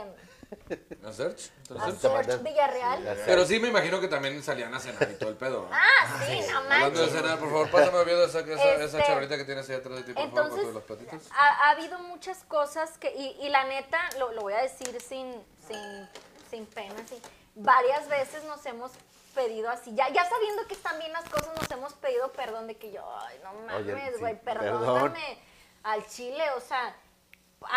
[1.03, 1.51] ¿A Search?
[1.67, 2.43] ¿Te lo a Search?
[2.43, 3.17] Villarreal.
[3.17, 5.63] Sí, Pero sí me imagino que también salían a cenar y todo el pedo.
[5.63, 5.69] ¿no?
[5.73, 9.45] Ah, sí, no Hablando de cenar, por favor, pásame viendo esa, esa, esa Este, que
[9.45, 11.29] tienes ahí atrás de ti, por favor, con Entonces, los platitos.
[11.33, 15.01] ha, ha habido muchas cosas que, y, y la neta, lo, lo voy a decir
[15.01, 16.09] sin, sin,
[16.51, 17.19] sin pena, sí.
[17.55, 18.93] Varias veces nos hemos
[19.35, 22.77] pedido así, ya, ya sabiendo que están bien las cosas, nos hemos pedido perdón de
[22.77, 24.65] que yo, ay, no mames, sí, güey, perdón.
[24.81, 25.39] perdóname
[25.83, 26.95] al chile, o sea,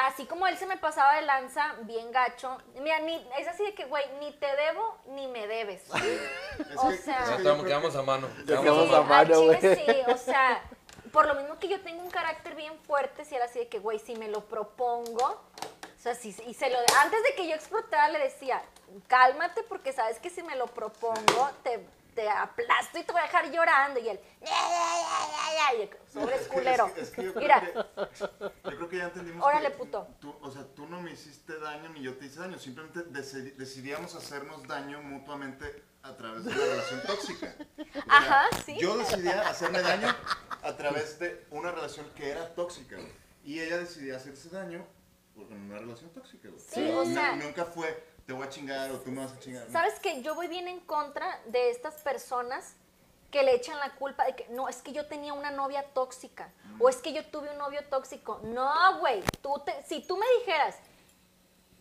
[0.05, 3.73] así como él se me pasaba de lanza, bien gacho, mira, ni, es así de
[3.73, 5.83] que, güey, ni te debo, ni me debes.
[6.59, 8.27] Es O sea- creo quedamos que- a mano.
[8.45, 9.41] Quedamos quedamos a mano.
[9.43, 9.59] güey.
[9.59, 9.75] chile
[10.05, 10.61] sí, o sea,
[11.11, 13.79] por lo mismo que yo tengo un carácter bien fuerte, si era así de que,
[13.79, 15.41] güey, si me lo propongo,
[16.05, 18.61] sea, si, y se lo, antes de que yo explotara le decía,
[19.07, 23.25] cálmate porque sabes que si me lo propongo, te, te aplasto y te voy a
[23.25, 26.85] dejar llorando, y él, ya, ya, ya, ya, sobre que- culero.
[26.87, 29.45] es que- es que yo creo Mira, que- yo creo que ya entendimos.
[29.45, 30.07] Órale, que puto.
[30.19, 32.57] Tú, o sea, tú no me hiciste daño ni yo te hice daño.
[32.59, 37.55] Simplemente deci- decidíamos hacernos daño mutuamente a través de una relación tóxica.
[38.07, 38.77] Ajá, sí.
[38.79, 40.15] Yo decidía hacerme daño
[40.61, 42.97] a través de una relación que era tóxica.
[43.43, 44.85] Y ella decidía hacerse daño
[45.35, 46.49] por una relación tóxica.
[46.49, 46.59] güey.
[46.59, 47.91] Sí, o sea- Nunca fue,
[48.25, 49.65] te voy a chingar o tú me vas a chingar.
[49.65, 49.71] ¿no?
[49.71, 52.75] ¿Sabes que Yo voy bien en contra de estas personas
[53.31, 56.53] que le echan la culpa de que no, es que yo tenía una novia tóxica
[56.79, 58.39] o es que yo tuve un novio tóxico.
[58.43, 60.77] No, güey, tú te, si tú me dijeras,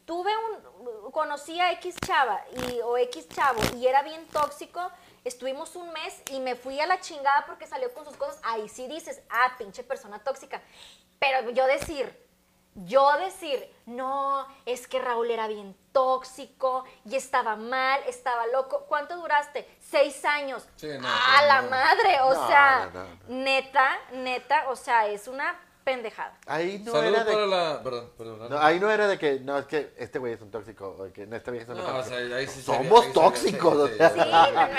[0.04, 4.90] tuve un, conocí a X chava y, o X chavo y era bien tóxico,
[5.24, 8.68] estuvimos un mes y me fui a la chingada porque salió con sus cosas, ahí
[8.68, 10.60] sí dices, ah, pinche persona tóxica.
[11.20, 12.14] Pero yo decir,
[12.74, 18.84] yo decir, no, es que Raúl era bien tóxico y estaba mal, estaba loco.
[18.88, 19.68] ¿Cuánto duraste?
[19.80, 20.66] Seis años.
[20.76, 21.70] Sí, no, ¡A pues la no.
[21.70, 22.20] madre!
[22.22, 23.08] O No, sea, no, no.
[23.28, 26.36] neta, neta, o sea, es una pendejada.
[26.46, 27.32] Ahí no Saludos era de...
[27.34, 27.82] para la...
[27.82, 28.48] Perdón, perdón.
[28.50, 31.12] No, ahí no era de que, no, es que este güey es un tóxico, o
[31.12, 32.16] que no, esta vieja es una No, o tóxica.
[32.16, 34.18] sea, ahí sí sería- Somos sería- tóxicos, o sí, sea, sí,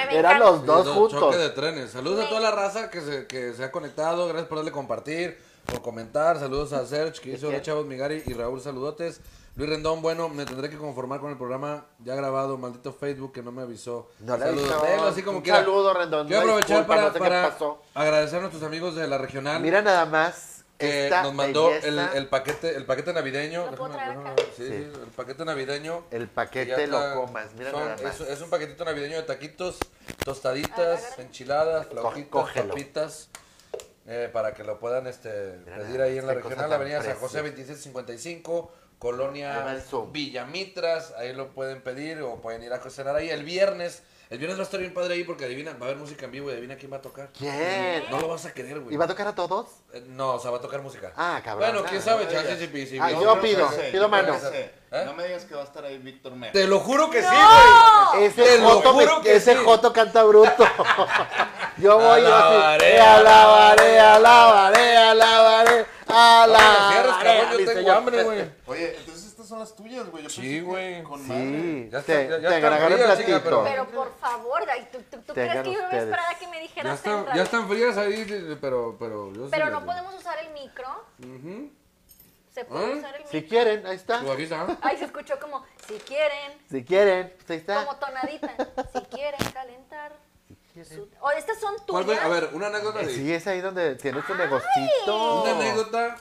[0.10, 1.20] me- eran los dos Do- juntos.
[1.20, 1.92] Choque de trenes.
[1.92, 4.26] Saludos a toda la raza que se, que se ha conectado.
[4.28, 6.40] Gracias por darle compartir, por comentar.
[6.40, 9.22] Saludos a Serge, que hizo Chavos Migari y Raúl Saludotes.
[9.56, 13.42] Luis Rendón, bueno, me tendré que conformar con el programa ya grabado, maldito Facebook que
[13.42, 14.10] no me avisó.
[14.20, 14.74] No Saludos,
[15.10, 15.60] así como Un quiera.
[15.60, 16.28] saludo, Rendón.
[16.28, 19.82] Quiero aprovechar disculpa, para, no sé para agradecer a nuestros amigos de la regional Mira
[19.82, 20.66] nada más.
[20.78, 23.72] que esta nos mandó el, paquete el paquete navideño.
[23.72, 24.44] ¿Lo puedo Déjame- traer déjame- acá?
[24.58, 24.68] sí, Sí.
[24.68, 24.74] sí,
[25.06, 26.04] el paquete navideño.
[26.12, 27.54] El que paquete lo está- comas.
[27.58, 28.20] Mira son- nada más.
[28.22, 29.78] es, es un paquetito navideño de taquitos,
[30.26, 32.70] tostaditas, enchiladas, flautitas, cógelo.
[32.74, 33.30] papitas.
[34.06, 37.42] Eh, para que lo puedan este, Mira pedir ahí en la regional, Avenida San José
[37.42, 37.72] preciosa.
[37.74, 40.12] 2655, Ahí va Colonia el Zoom.
[40.12, 44.04] Villamitras, ahí lo pueden pedir o pueden ir a cenar ahí el viernes.
[44.30, 46.32] El viernes va a estar bien padre ahí porque adivina, va a haber música en
[46.32, 47.30] vivo y adivina quién va a tocar.
[47.38, 48.04] ¿Quién?
[48.10, 48.96] No lo vas a querer, güey.
[48.96, 49.68] ¿Y va a tocar a todos?
[49.94, 51.12] Eh, No, o sea, va a tocar música.
[51.16, 51.72] Ah, cabrón.
[51.72, 54.34] Bueno, quién sabe, no chance si, si- Ah, yo pido, sé, pido yo creo mano.
[54.34, 54.72] que sé.
[54.92, 55.04] ¿Eh?
[55.06, 56.54] No me digas que va a estar ahí Víctor Mejía.
[56.54, 58.12] Te lo juro que sí, ¡No!
[58.14, 58.24] güey.
[58.26, 59.60] Ese Te lo Joto, me- juro que ese sí.
[59.64, 60.66] Joto canta bruto.
[61.78, 63.08] yo voy yo Alabaré, así.
[63.20, 67.30] Alabaré, alabaré, alabaré, No me la cierres, alabaré.
[67.40, 67.94] cabrón, yo dice tengo yo.
[67.96, 68.46] hambre, güey.
[68.68, 69.15] Oye, entonces
[69.56, 70.24] son las tuyas, güey.
[70.24, 71.02] Yo Sí, güey.
[71.04, 71.44] Con madre.
[71.44, 73.44] Sí, Ya te, ya- ya te está agarré el fría, chica, platito.
[73.44, 76.62] pero- Pero por favor, ¿tú, tú, tú crees que yo me esperaba que me Ya
[76.62, 77.36] dijeras están, en radio?
[77.38, 80.88] ya están frías ahí, pero, pero yo Pero no podemos usar el micro.
[81.20, 81.72] Ujú.
[82.54, 82.98] ¿Se puede ¿Ah?
[82.98, 83.50] usar el Si micro?
[83.50, 84.20] quieren, ahí está.
[84.20, 84.78] Pues aquí está.
[84.82, 87.86] Ay, se escuchó como, si quieren, Si quieren, pues ahí está.
[87.86, 88.50] como tonadita.
[88.94, 90.16] Si quieren calentar.
[90.84, 92.20] su- O estas son tuyas.
[92.22, 93.14] A ver, una anécdota Eh, de...
[93.14, 95.44] Sí, es ahí donde tienes tu negocito.
[95.44, 96.18] Una anécdota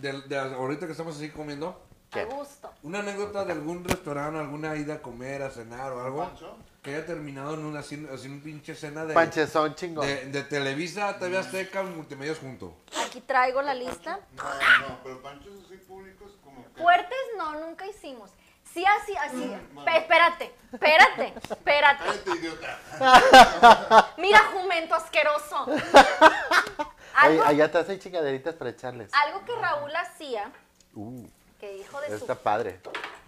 [0.00, 1.85] de, de ahorita que estamos así comiendo.
[2.20, 2.72] A gusto.
[2.82, 6.24] Una anécdota de algún restaurante, alguna ida a comer, a cenar o algo.
[6.24, 6.56] Pancho.
[6.82, 10.06] Que haya terminado en una así, así un pinche cena de, Panchezón chingón.
[10.06, 12.76] de, de Televisa, TV Azteca, Multimedios junto.
[13.04, 14.20] Aquí traigo la lista.
[14.36, 16.80] No, no, pero panchos así públicos como que...
[16.80, 18.30] Fuertes no, nunca hicimos.
[18.72, 19.36] Sí, así, así.
[19.72, 22.04] Mm, espérate, espérate, espérate.
[22.04, 24.12] Cállate, idiota.
[24.18, 25.66] Mira, jumento asqueroso.
[27.26, 29.10] Oye, allá atrás hay chingaderitas para echarles.
[29.14, 30.52] algo que Raúl hacía,
[30.94, 31.26] Uh,
[31.60, 32.80] que hijo de está su padre.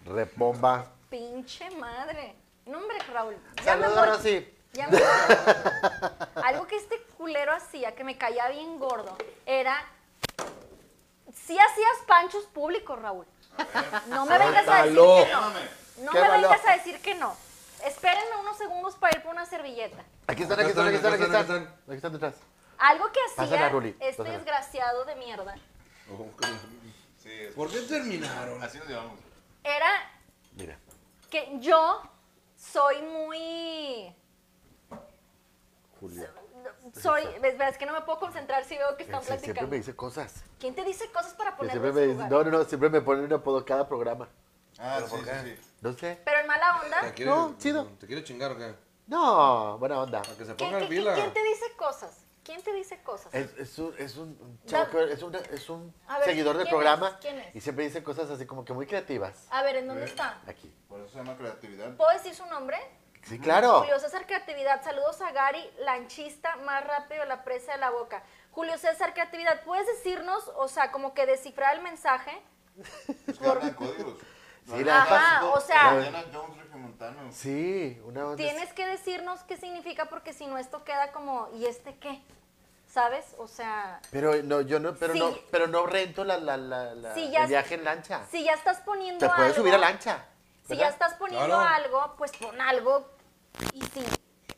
[0.05, 0.87] Repomba.
[1.11, 2.35] pinche madre.
[2.67, 3.37] No, hombre, Raúl.
[3.65, 4.09] Ya me Saludos, voy.
[4.17, 4.55] Rosy.
[4.73, 4.99] Ya me.
[6.45, 9.17] Algo que este culero hacía, que me caía bien gordo,
[9.47, 9.83] era...
[11.35, 13.27] Sí hacías panchos públicos, Raúl.
[14.09, 16.05] No me vengas a decir que no.
[16.05, 17.37] No me vengas a decir que no.
[17.85, 20.05] Espérenme unos segundos para ir por una servilleta.
[20.27, 22.35] Aquí están, aquí están, aquí están, aquí están, Aquí están detrás.
[22.77, 24.37] Algo que Pásala, hacía Ruli, este pásala.
[24.37, 25.55] desgraciado de mierda
[27.29, 28.63] Sí, es- ¿Por qué terminaron?
[28.63, 29.19] así nos llevamos.
[29.63, 29.91] era
[30.57, 30.79] Mira.
[31.31, 32.01] que yo
[32.57, 34.15] soy muy...
[36.01, 36.31] Julia.
[37.01, 39.71] Soy, ves, ves que no me puedo concentrar si veo que están Sí, siempre platicando.
[39.71, 40.43] me dice cosas.
[40.59, 42.47] ¿Quién te dice cosas para Que ponerme siempre en me su dice, lugar?
[42.47, 44.29] no, no, no, siempre me ponen un apodo cada programa.
[44.79, 45.57] Ah, ¿Pero sí, por sí.
[45.83, 46.21] No sé.
[46.25, 47.01] Pero en mala onda.
[47.03, 47.85] ¿Te quiere, No, chido.
[48.01, 48.75] ¿Te quiere chingar o qué?
[49.07, 50.23] No, buena onda.
[50.23, 51.15] Para que se ¿Quién, ponga el quién- vila.
[51.15, 52.25] quién te dice cosas?
[52.49, 53.35] ¿Quién te dice cosas?
[53.35, 56.57] Es, es un, es un, un chavo que- es, una- es un A ver, seguidor
[56.57, 57.15] del ¿quién programa es?
[57.21, 57.55] ¿Quién es?
[57.57, 59.47] y siempre dice cosas así como que muy creativas.
[59.51, 60.41] A ver, ¿en dónde está?
[60.47, 60.73] Aquí.
[60.89, 61.95] Por eso se llama creatividad.
[61.97, 62.79] ¿Puedo decir su nombre?
[63.25, 63.81] Sí, claro.
[63.81, 64.83] Julio César Creatividad.
[64.83, 68.23] Saludos a Gary, lanchista más rápido la presa de la boca.
[68.53, 72.33] Julio César Creatividad, ¿puedes decirnos, o sea, como que descifrar el mensaje?
[73.27, 74.15] Es que hablan códigos.
[74.77, 76.13] Sí, la Ajá, o sea-.
[77.33, 78.37] Sí, una onda.
[78.37, 82.21] Tienes que decirnos qué significa porque si no esto queda como, ¿y este qué?
[82.87, 83.25] ¿Sabes?
[83.39, 85.19] O sea, Pero no, yo no, pero Sí.
[85.21, 88.23] no, pero no rento la, la, la, la- Sí, ya el viaje en lancha.
[88.31, 89.63] si ya estás poniendo Te puedes algo...
[89.63, 90.25] subir a lancha.
[90.67, 90.85] Si ¿verdad?
[90.85, 91.61] ya estás poniendo Claro.
[91.75, 93.07] algo, pues pon algo
[93.75, 94.05] y sí.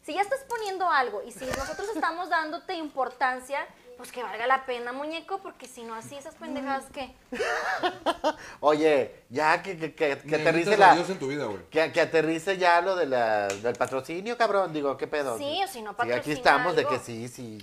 [0.02, 3.66] Si ya estás poniendo algo y si nosotros estamos dándote importancia,
[4.00, 7.14] pues que valga la pena, muñeco, porque si no así esas pendejadas que...
[8.60, 10.96] Oye, ya que, que, que, que aterrice la.
[10.96, 11.62] en tu vida, güey.
[11.70, 14.72] Que, que aterrice ya lo de la, del patrocinio, cabrón.
[14.72, 15.36] Digo, ¿qué pedo?
[15.36, 17.58] Sí, o si no Sí, aquí patrocina estamos de que sí, sí.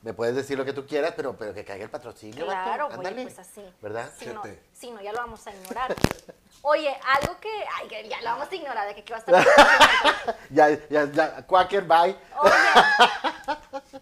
[0.00, 2.46] Me puedes decir lo que tú quieras, pero, pero que caiga el patrocinio.
[2.46, 3.62] vato, Claro, güey, pues así.
[3.82, 4.10] ¿Verdad?
[4.18, 5.94] Si no, si no, ya lo vamos a ignorar.
[6.62, 7.50] Oye, algo que...
[7.78, 9.46] Ay, que ya lo vamos a ignorar, de que, que va a estar...
[10.50, 11.46] Ya, ya, ya.
[11.46, 12.16] Quaker, bye.
[12.40, 14.00] Oye,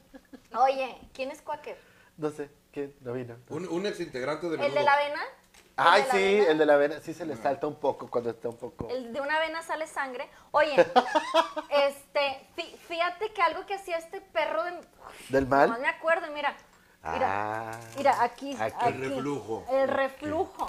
[0.57, 1.79] oye, ¿quién es Quaker?
[2.17, 2.95] No sé, ¿qué?
[3.01, 3.37] No vino.
[3.49, 5.21] Un, un ex integrante de ¿El de la avena?
[5.23, 6.51] ¿El Ay, la sí, avena?
[6.51, 8.89] el de la vena sí se le salta un poco cuando está un poco.
[8.91, 10.29] El de una vena sale sangre.
[10.51, 10.75] Oye,
[11.71, 14.73] este, fí- fíjate que algo que hacía este perro de...
[15.31, 15.81] ¿Del No mal?
[15.81, 16.55] me acuerdo, mira.
[17.03, 17.81] Mira, Ah.
[17.97, 18.75] mira, aquí, Aquí.
[18.79, 18.87] aquí.
[18.89, 19.65] El reflujo.
[19.71, 20.67] El reflujo.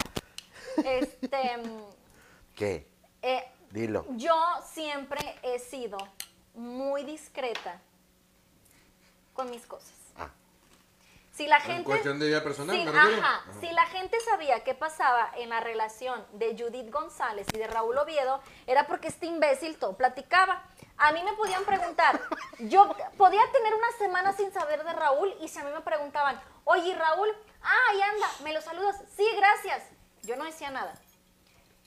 [0.78, 1.82] Este, mm,
[2.56, 2.88] ¿Qué?
[3.22, 4.06] eh, Dilo.
[4.12, 4.34] yo
[4.72, 5.98] siempre he sido
[6.54, 7.82] muy discreta
[9.34, 9.94] con mis cosas.
[10.18, 10.30] Ah.
[11.34, 11.84] Si la En gente...
[11.86, 13.22] cuestión de vida personal, Sí, me refiero.
[13.24, 13.44] ajá.
[13.62, 17.98] Si la gente sabía qué pasaba en la relación de Judith González y de Raúl
[17.98, 20.62] Oviedo, era porque este imbécil todo platicaba.
[20.98, 22.20] A mí me podían preguntar,
[22.60, 26.40] yo podía tener una semana sin saber de Raúl y si a mí me preguntaban,
[26.66, 27.30] oye Raúl,
[27.64, 29.84] ah, ahí anda, me lo saludas, sí, gracias.
[30.24, 30.94] Yo no decía nada.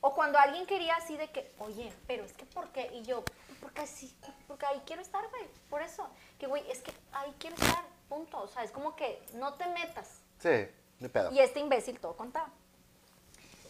[0.01, 2.91] O cuando alguien quería así de que, oye, pero es que ¿por qué?
[2.93, 3.23] Y yo,
[3.61, 4.15] porque así,
[4.49, 5.45] porque ahí quiero estar, güey.
[5.71, 6.07] Por eso.
[6.45, 7.83] Que, güey, es que ahí quiero estar.
[8.07, 8.43] Punto.
[8.43, 10.21] O sea, es como que no te metas.
[10.39, 10.69] Sí,
[10.99, 11.33] ni pedo.
[11.33, 12.51] Y este imbécil todo contaba.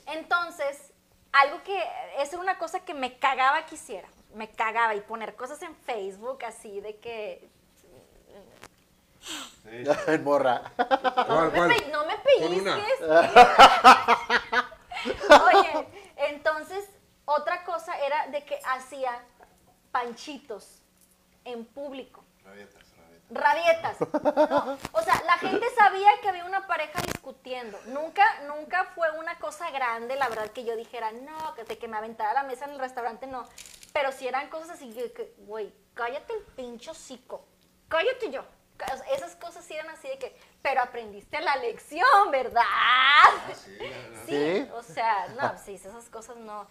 [0.06, 0.92] Entonces,
[1.30, 1.80] algo que,
[2.18, 4.08] esa era una cosa que me cagaba que hiciera.
[4.34, 7.48] Me cagaba y poner cosas en Facebook así de que...
[9.20, 10.18] Sí.
[10.24, 10.72] Morra.
[10.76, 13.00] No ¿Cuál, me, no me pellizques.
[15.44, 16.88] Oye, entonces,
[17.24, 19.24] otra cosa era de que hacía
[19.92, 20.82] panchitos
[21.44, 22.24] en público.
[22.44, 22.82] Rabietas,
[23.30, 23.98] rabietas.
[24.00, 24.50] Rabietas.
[24.50, 27.78] No, o sea, la gente sabía que había una pareja discutiendo.
[27.86, 31.88] Nunca, nunca fue una cosa grande, la verdad, que yo dijera, no, que, de que
[31.88, 33.46] me aventara a la mesa en el restaurante, no.
[33.92, 37.46] Pero si eran cosas así que, que, güey, cállate el pincho hocico.
[37.88, 38.44] Cállate yo.
[38.76, 42.62] Ca- o sea, Esas cosas sí eran así de que, pero aprendiste la lección, ¿verdad?
[42.66, 43.70] Ah, sí,
[44.26, 44.68] Sí, ¿Sí?
[44.74, 46.66] o sea, no, sí, esas cosas no.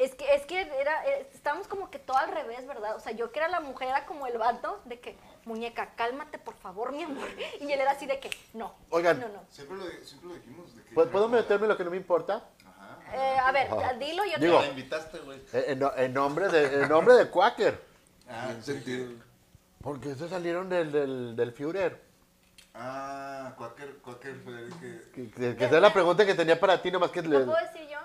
[0.00, 2.96] Es que, es que era, eh, estábamos como que todo al revés, ¿verdad?
[2.96, 6.38] O sea, yo que era la mujer, era como el vato de que, muñeca, cálmate,
[6.38, 7.28] por favor, mi amor.
[7.60, 8.74] Y él era así de que, no.
[8.90, 9.20] Oigan.
[9.20, 9.42] No, no.
[9.50, 10.76] Siempre lo, siempre lo dijimos.
[10.76, 12.44] De que ¿Puedo puedo meterme lo que no me importa?
[12.66, 12.98] Ajá.
[13.16, 13.68] Eh, a ver,
[13.98, 14.64] dilo, yo Digo- te...
[14.66, 15.38] La invitaste, güey.
[15.52, 17.80] Eh, En, en nombre de, en nombre de Quaker.
[18.28, 19.12] Ah, En sentido.
[19.82, 22.04] Porque esos salieron del, del, del Führer.
[22.74, 23.68] Ah, fue
[24.60, 25.10] el que...
[25.14, 27.44] Que, que- que esa es la pregunta que tenía para ti, nomás que ¿Lo le-
[27.44, 27.95] puedo decir yo?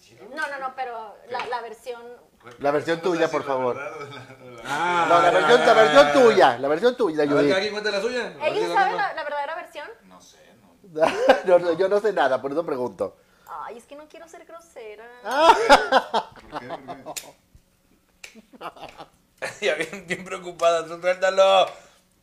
[0.00, 2.02] Que ¿sí, No, no, no, pero la, la versión...
[2.58, 3.78] La versión tuya, por favor.
[4.64, 8.26] Ah, No, la versión, la versión tuya, la versión tuya, A ver, cuente la suya.
[8.26, 9.88] A ver si ¿Ellos saben la, la verdadera versión?
[10.04, 11.02] No sé, no.
[11.44, 13.16] No, no, yo no sé nada, por eso pregunto.
[13.46, 15.04] Ay, es que no quiero ser grosera.
[15.22, 16.68] ¿Por qué?
[17.04, 17.14] ¿Por
[18.22, 18.44] qué?
[19.66, 21.66] Ya bien, bien preocupada, tú suéltalo.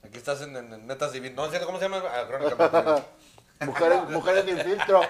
[0.04, 1.34] Aquí estás en, en, en Neta Civil.
[1.36, 1.66] No, ¿es cierto?
[1.66, 2.04] ¿Cómo se llama?
[2.08, 3.04] Ah, Crónica.
[3.66, 5.02] Mujeres, mujeres sin filtro.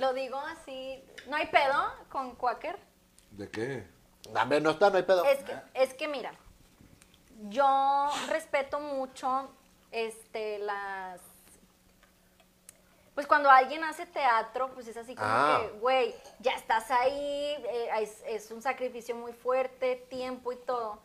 [0.00, 2.78] Lo digo así, ¿no hay pedo con Quaker?
[3.32, 3.86] ¿De qué?
[4.32, 5.22] Dame, no está, no hay pedo.
[5.26, 6.32] Es que, es que mira,
[7.50, 9.50] yo respeto mucho
[9.90, 11.20] este las
[13.14, 15.58] pues cuando alguien hace teatro, pues es así como Ah.
[15.60, 20.98] que, güey, ya estás ahí, eh, es, es un sacrificio muy fuerte, tiempo y todo.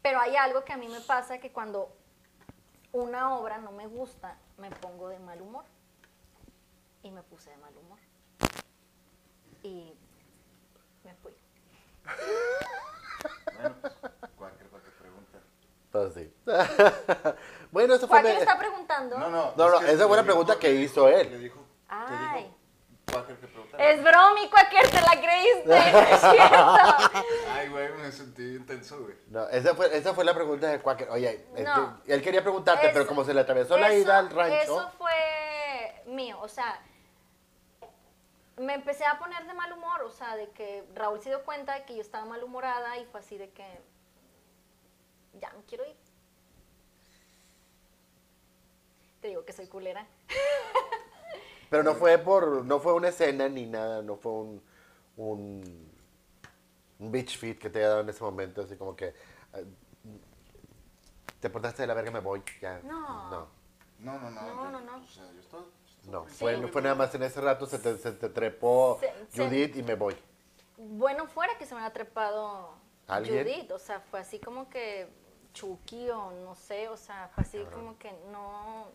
[0.00, 1.90] Pero hay algo que a mí me pasa que cuando
[2.92, 5.64] una obra no me gusta, me pongo de mal humor.
[7.02, 7.98] Y me puse de mal humor.
[9.62, 9.94] Y
[11.04, 11.32] me fui.
[13.54, 13.92] Bueno, pues,
[14.36, 15.38] cualquier, cualquier pregunta.
[15.90, 16.32] Pues sí.
[17.72, 18.22] bueno, eso fue...
[18.22, 19.18] Me- está preguntando.
[19.18, 19.52] No, no.
[19.56, 21.30] No, no, esa fue la pregunta dijo- que hizo él.
[21.30, 21.60] Le dijo.
[21.88, 22.44] Ay.
[22.44, 22.54] Dijo
[23.12, 23.48] cualquier que.
[23.78, 27.22] Es bromi, Quaker, te la creíste, no es cierto.
[27.52, 29.14] Ay, güey, me sentí intenso, güey.
[29.28, 31.08] No, esa fue, esa fue la pregunta de Quaker.
[31.10, 32.00] Oye, es No.
[32.06, 34.56] él quería preguntarte, pero como se le atravesó la ida al rancho...
[34.62, 36.80] Eso fue mío, o sea,
[38.58, 41.74] me empecé a poner de mal humor, o sea, de que Raúl se dio cuenta
[41.74, 43.64] de que yo estaba malhumorada y fue así de que
[45.34, 45.96] ya no quiero ir.
[49.20, 50.06] Te digo que soy culera.
[51.70, 54.62] Pero no fue por, no fue una escena ni nada, no fue un,
[55.16, 55.92] un,
[56.98, 59.64] un beach fit que te haya dado en ese momento, así como que eh,
[61.40, 62.80] te portaste de la verga, me voy, ya.
[62.84, 63.30] No.
[63.30, 63.48] No,
[63.98, 64.70] No, no, no.
[64.70, 64.96] No, no.
[64.96, 65.64] O sea, yo estaba.
[66.04, 69.12] No, fue, no fue nada más en ese rato, se te, se te trepó Se-
[69.36, 70.16] se- Judith y me voy.
[70.76, 72.70] Bueno, fuera que se me ha trepado
[73.06, 73.44] ¿Alguien?
[73.44, 75.08] Judith, o sea, fue así como que
[75.54, 78.86] Chucky o no sé, o sea, fue así como que no,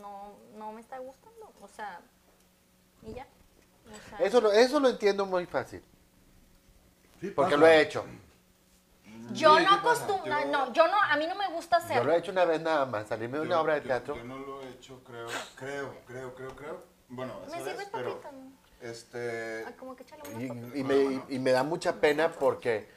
[0.00, 2.00] no, no me está gustando, o sea,
[3.02, 3.26] y ya.
[3.86, 5.82] O sea, Eso lo, eso lo entiendo muy fácil,
[7.20, 7.56] Sí, porque pasa.
[7.60, 8.04] lo he hecho.
[9.32, 12.04] Yo no acostumbro, Yo- no, yo no, a mí no me gusta Yo hacerlo.
[12.04, 14.16] lo he hecho una vez nada más, salirme de una Yo- obra de yo- teatro.
[14.16, 15.26] Yo no lo he hecho, creo,
[15.56, 16.84] creo, creo, creo, creo.
[17.08, 18.20] Bueno, ¿Me vez, sirves pero,
[18.80, 20.04] este, Ay, como que
[20.38, 22.88] Y, y me, y me da mucha pena porque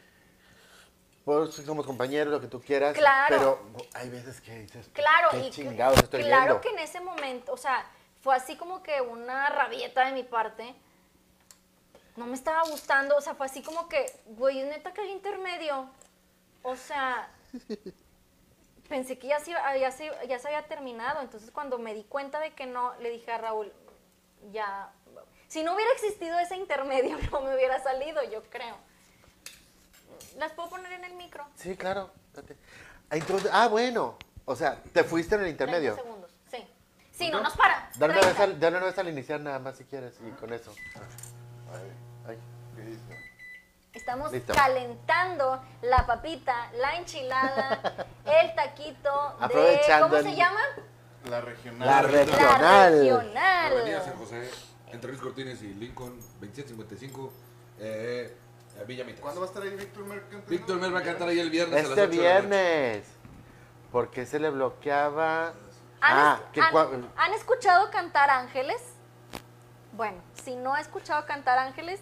[1.23, 3.27] pues, somos compañeros, lo que tú quieras, Claro.
[3.69, 6.61] pero hay veces que dices, Claro, ¿qué y cl- chingados estoy claro viendo?
[6.61, 7.85] que en ese momento, o sea,
[8.21, 10.75] fue así como que una rabieta de mi parte.
[12.17, 15.87] No me estaba gustando, o sea, fue así como que, güey, neta que hay intermedio.
[16.63, 17.29] O sea,
[18.87, 21.21] pensé que ya se, iba- ya, se, ya se había terminado.
[21.21, 23.71] Entonces, cuando me di cuenta de que no, le dije a Raúl,
[24.51, 24.91] ya.
[25.47, 28.75] Si no hubiera existido ese intermedio, no me hubiera salido, yo creo.
[30.37, 31.45] ¿Las puedo poner en el micro?
[31.55, 32.11] Sí, claro.
[32.33, 32.55] date.
[33.09, 33.17] Ah,
[33.63, 35.95] ah, bueno, o sea, te fuiste en el 30 intermedio.
[35.95, 36.65] segundos, sí.
[37.11, 37.89] Sí, no nos para.
[37.97, 38.43] Dale una, vez 30.
[38.43, 40.73] al, dale una vez al iniciar nada más si quieres y con eso.
[40.95, 41.91] ay,
[42.29, 42.37] Ay.
[43.93, 44.53] Estamos Listo.
[44.53, 49.81] calentando la papita, la enchilada, el taquito de...
[50.01, 50.61] ¿Cómo el- se llama?
[51.25, 51.87] La regional.
[51.87, 52.63] La La regional.
[53.73, 54.17] Avenida San regional.
[54.17, 54.49] José.
[54.91, 57.31] Entre Luis Cortines y Lincoln, 2755,
[57.79, 58.37] eh,
[58.87, 59.21] Villa Mitras.
[59.21, 60.45] ¿Cuándo va a estar ahí Víctor Mer cantando?
[60.49, 62.47] Víctor Mer va a cantar ahí el viernes a las Este 8 de la noche.
[62.49, 63.05] viernes.
[63.91, 65.47] ¿Por qué se le bloqueaba?
[65.49, 65.53] ¿Han,
[66.01, 66.63] Ah, es-
[67.17, 68.81] han escuchado cantar ángeles?
[69.93, 71.99] Bueno, si no ha escuchado cantar ángeles,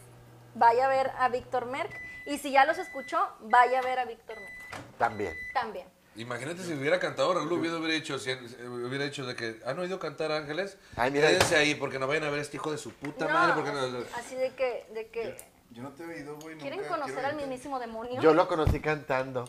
[0.55, 1.91] vaya a ver a Víctor Merck.
[2.25, 4.97] Y si ya los escuchó, vaya a ver a Víctor Merck.
[4.97, 5.33] también.
[5.53, 5.87] También.
[6.15, 9.99] Imagínate si hubiera cantado Raúl, hubiera, hubiera hecho, si- hubiera hecho de que han oído
[9.99, 10.77] cantar Ángeles.
[10.97, 11.29] Ay, mira.
[11.29, 13.53] Quédense ahí porque no vayan a ver a este hijo de su puta No, madre.
[13.53, 15.37] Porque no, Así de que, de que
[15.71, 16.57] Yo no te he oído, güey.
[16.57, 18.19] quieren nunca, conocer al mismísimo demonio.
[18.21, 19.45] Yo lo conocí cantando.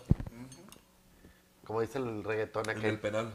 [1.67, 3.01] Como dice el reggaetón en el aquel.
[3.01, 3.35] penal.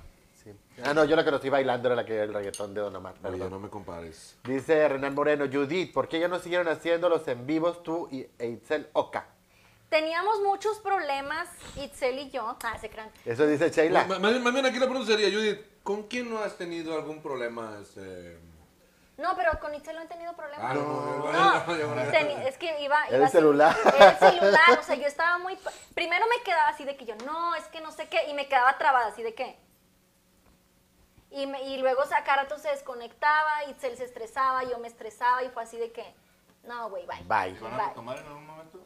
[0.84, 3.14] Ah, no, yo la conocí bailando, era la que el reggaetón de Don Omar.
[3.24, 3.50] Oye, perdón.
[3.52, 4.36] no me compares.
[4.44, 8.28] Dice Renan Moreno, Judith, ¿por qué ya no siguieron haciendo los en vivos tú y
[8.38, 9.26] e Itzel Oka?
[9.90, 11.48] Teníamos muchos problemas,
[11.78, 12.58] Itzel y yo.
[12.64, 13.10] Ah, se crean.
[13.24, 14.04] Eso dice Sheila.
[14.06, 16.96] Ma- Más bien, más bien aquí la pregunta sería, Judith, ¿con quién no has tenido
[16.96, 17.78] algún problema?
[17.82, 18.38] Este...
[19.18, 20.66] No, pero con Itzel no he tenido problemas.
[20.72, 22.12] Ah, no, no, no, No, no, no, no, no.
[22.12, 23.02] teni- es que iba...
[23.08, 23.74] El iba así- celular.
[23.98, 25.58] El celular, o sea, yo estaba muy...
[25.94, 28.48] Primero me quedaba así de que yo, no, es que no sé qué, y me
[28.50, 29.64] quedaba trabada así de que...
[31.32, 35.50] Y, me- y luego sacar rato se desconectaba, Itzel se estresaba, yo me estresaba, y
[35.50, 36.06] fue así de que,
[36.64, 37.24] no, güey, bye.
[37.24, 37.54] Bye.
[37.58, 37.88] ¿Te van a Bye.
[37.90, 38.80] retomar en algún momento?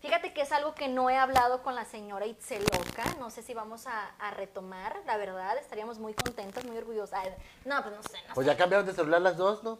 [0.00, 3.04] Fíjate que es algo que no he hablado con la señora Itzeloca.
[3.18, 5.56] No sé si vamos a, a retomar, la verdad.
[5.58, 7.18] Estaríamos muy contentos, muy orgullosas.
[7.24, 8.52] Ay, No, pues no sé, no Pues sé.
[8.52, 9.78] ya cambiaron de celular las dos, ¿no?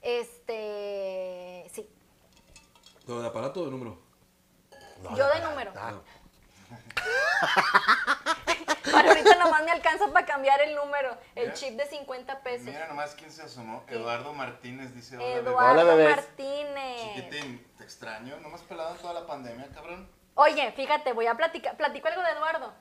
[0.00, 1.68] Este.
[1.72, 1.88] Sí.
[3.04, 3.98] ¿Todo de aparato o de número?
[5.02, 5.72] No, Yo de número.
[5.76, 5.94] Ah,
[8.90, 11.16] Para ahorita nomás me alcanza para cambiar el número.
[11.34, 11.54] El Mira.
[11.54, 12.66] chip de 50 pesos.
[12.66, 13.84] Mira nomás quién se asomó.
[13.88, 15.40] Eduardo Martínez dice: Hola, bebé".
[15.40, 16.08] Eduardo Hola.
[16.10, 17.14] Martínez.
[17.14, 18.38] Chiquitín, te extraño.
[18.40, 20.08] ¿No me has pelado en toda la pandemia, cabrón?
[20.34, 21.76] Oye, fíjate, voy a platicar.
[21.76, 22.72] ¿Platico algo de Eduardo?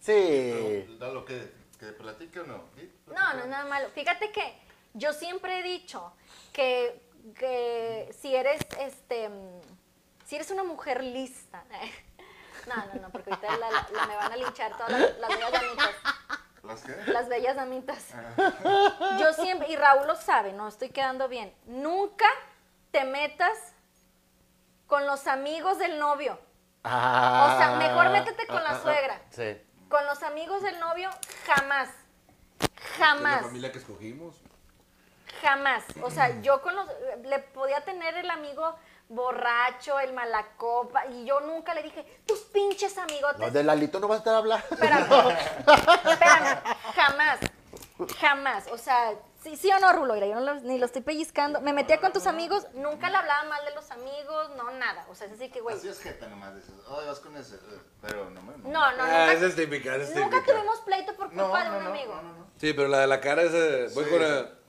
[0.00, 0.84] Sí.
[0.86, 2.64] Pero, da lo que, que platique o no.
[2.76, 2.92] ¿Sí?
[3.06, 3.88] No, no es nada malo.
[3.90, 4.58] Fíjate que
[4.94, 6.12] yo siempre he dicho
[6.52, 7.00] que,
[7.36, 9.30] que si eres este
[10.26, 11.64] si eres una mujer lista.
[12.66, 15.28] No, no, no, porque ahorita la- la- la- me van a linchar todas las, las
[15.30, 15.90] bellas damitas.
[16.62, 17.12] ¿Las qué?
[17.12, 18.06] Las bellas damitas.
[19.20, 21.54] Yo siempre, y Raúl lo sabe, no estoy quedando bien.
[21.66, 22.26] Nunca
[22.90, 23.58] te metas
[24.86, 26.38] con los amigos del novio.
[26.84, 28.82] Ah, O sea, mejor métete con ah, la ah, ah.
[28.82, 29.20] suegra.
[29.30, 29.60] Sí.
[29.88, 31.10] Con los amigos del novio,
[31.46, 31.88] jamás.
[32.60, 33.42] Es la Jamás.
[33.42, 34.36] familia que escogimos.
[35.42, 35.84] Jamás.
[36.02, 36.88] O sea, yo con los.
[37.24, 38.76] Le podía tener el amigo
[39.08, 43.40] borracho, el malacopa, y yo nunca le dije, tus pinches amigotes.
[43.40, 44.66] Los de Lalito no vas a estar hablando.
[44.70, 45.06] Espérame.
[46.10, 46.58] Espérame.
[46.94, 47.38] Jamás.
[48.20, 48.66] Jamás.
[48.72, 51.60] O sea, sí, sí o no, Rulo, Mira, yo no lo- ni lo estoy pellizcando.
[51.60, 55.06] Me metía con tus amigos, nunca le hablaba mal de los amigos, no, nada.
[55.10, 55.76] O sea, es así que, güey.
[55.76, 56.56] Así es jeta nomás.
[56.56, 57.54] Dices, oh, vas con ese.
[57.56, 58.56] eh, Pero no me.
[58.58, 60.54] No, no, Ah, nunca, esa es típica, esa es nunca típica.
[60.54, 62.14] tuvimos pleito por No, culpa de no, un no, amigo.
[62.16, 62.44] no, no, no.
[62.56, 63.88] Sí, pero la de la cara es de...
[63.94, 64.63] Voy Sí, con.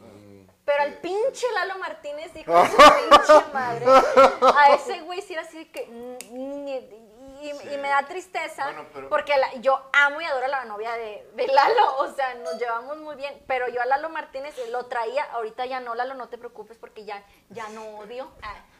[0.66, 5.43] Pero al pinche Lalo Martínez, hijo de su pinche madre, a ese güey sí era
[5.43, 5.88] así de que...
[7.50, 10.93] Y, me da tristeza Bueno, pero- porque la- yo amo y adoro a la novia
[10.93, 14.86] de, de Lalo, o sea, nos llevamos muy bien, pero yo a Lalo Martínez lo
[14.88, 18.56] traía, ahorita ya no, Lalo, no te preocupes porque ya, ya no odio, Ah,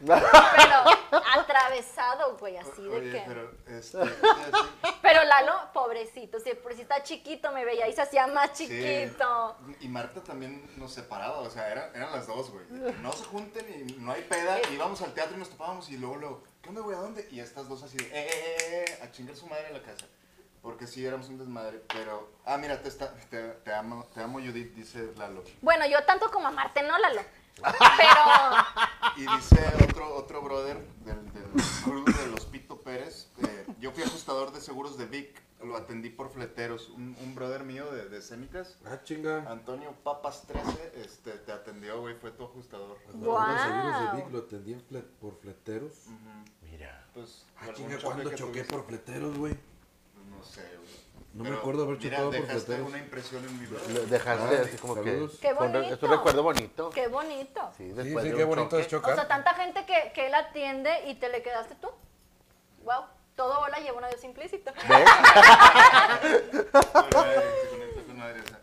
[0.56, 3.22] pero atravesado, güey, así de que...
[3.26, 3.50] pero.
[3.66, 3.98] Este.
[5.02, 8.66] Pero Lalo, pobrecito, si por si está chiquito me veía y se hacía más Sí.
[8.68, 9.56] chiquito.
[9.80, 12.64] Y Marta también nos separaba, o sea, eran, eran las dos, güey.
[13.00, 14.58] No se junten y no hay peda.
[14.72, 16.96] Íbamos al teatro y nos topábamos y luego, luego, ¿qué onda, güey?
[16.96, 17.28] ¿A dónde?
[17.30, 19.82] Y estas dos así de, eh, eh, eh, eh, a chingar su madre en la
[19.82, 20.04] casa.
[20.62, 22.28] Porque sí, éramos un desmadre, pero...
[22.44, 25.44] Ah, mira, te, está, te, te amo, te amo, Judith, dice Lalo.
[25.62, 27.20] Bueno, yo tanto como amarte, no, Lalo.
[27.56, 29.16] Pero...
[29.16, 31.44] Y dice otro, otro brother del, del
[31.84, 36.10] crew de los Pito Pérez, eh, yo fui ajustador de seguros de Vic, lo atendí
[36.10, 36.88] por fleteros.
[36.90, 39.50] Un, un brother mío de, de Cénicas, Ah, chinga.
[39.50, 42.98] Antonio Papas 13, este, te atendió, güey, fue tu ajustador.
[43.14, 43.52] Guau.
[43.52, 45.92] Los seguros de Vic lo atendían fle- por fleteros.
[46.76, 47.04] Mira.
[47.14, 48.72] Pues, Ah, chinga, choque ¿cuándo choqué tuviste?
[48.74, 49.54] por fleteros, güey?
[49.54, 50.86] Pues No sé, güey.
[51.32, 52.88] No me acuerdo haber mira, chocado por dejaste fleteros.
[52.88, 54.06] una impresión en mi brother.
[54.08, 55.32] dejaste Ah, así como saludos.
[55.32, 55.38] que.
[55.38, 55.94] Qué bonito.
[55.94, 56.90] Es un recuerdo bonito.
[56.90, 57.60] Qué bonito.
[57.76, 59.10] Sí, Sí, después sí, de qué un bonito es choque.
[59.10, 59.28] O sea, chocar.
[59.44, 61.88] tanta gente que, que él atiende y te le quedaste tú.
[62.84, 63.04] Wow,
[63.34, 64.72] todo hola lleva un adiós implícito.
[68.14, 68.58] Madre esa.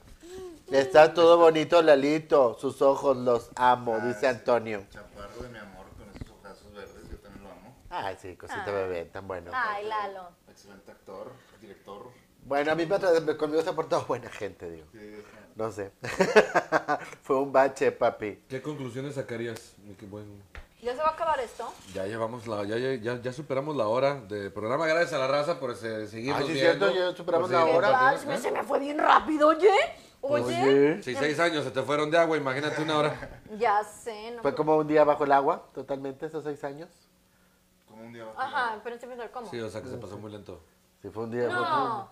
[0.79, 2.57] Está todo bonito, Lalito.
[2.59, 4.25] Sus ojos los amo, Ah, dice sí.
[4.25, 4.83] Antonio.
[4.89, 7.75] Chaparro de mi amor con esos ojazos verdes, yo también lo amo.
[7.95, 8.71] Ay, sí, cosita Ah.
[8.71, 9.51] bebé, tan bueno.
[9.53, 10.29] Ay, Lalo.
[10.49, 11.31] Excelente actor,
[11.61, 12.07] director.
[12.43, 14.87] Bueno, a mí me conmigo se ha portado buena gente, digo.
[14.91, 15.23] Sí,
[15.55, 15.91] No sé.
[17.21, 18.43] Fue un bache, papi.
[18.49, 19.75] ¿Qué conclusiones sacarías?
[19.85, 20.41] mi que buen-
[20.81, 21.71] ¿Ya se va a acabar esto?
[21.93, 24.85] Ya llevamos la, ya, ya, ya, ya superamos la hora de programa.
[24.87, 26.87] Gracias a la raza por ese- seguirnos Ah, sí, viendo.
[26.91, 28.15] cierto, ya superamos la hora.
[28.15, 28.37] ¿eh?
[28.39, 29.69] se me fue bien rápido, oye.
[30.21, 33.41] Oye, Si seis años se te fueron de agua, imagínate una hora.
[33.57, 34.41] ya sé, no.
[34.41, 36.89] Fue como un día bajo el agua, totalmente, esos seis años.
[38.03, 39.49] Como un día bajo Ajá, pero estoy pensando, ¿cómo?
[39.49, 40.61] Sí, o sea que se pasó muy lento.
[41.01, 41.47] Sí, fue un día.
[41.47, 42.09] No.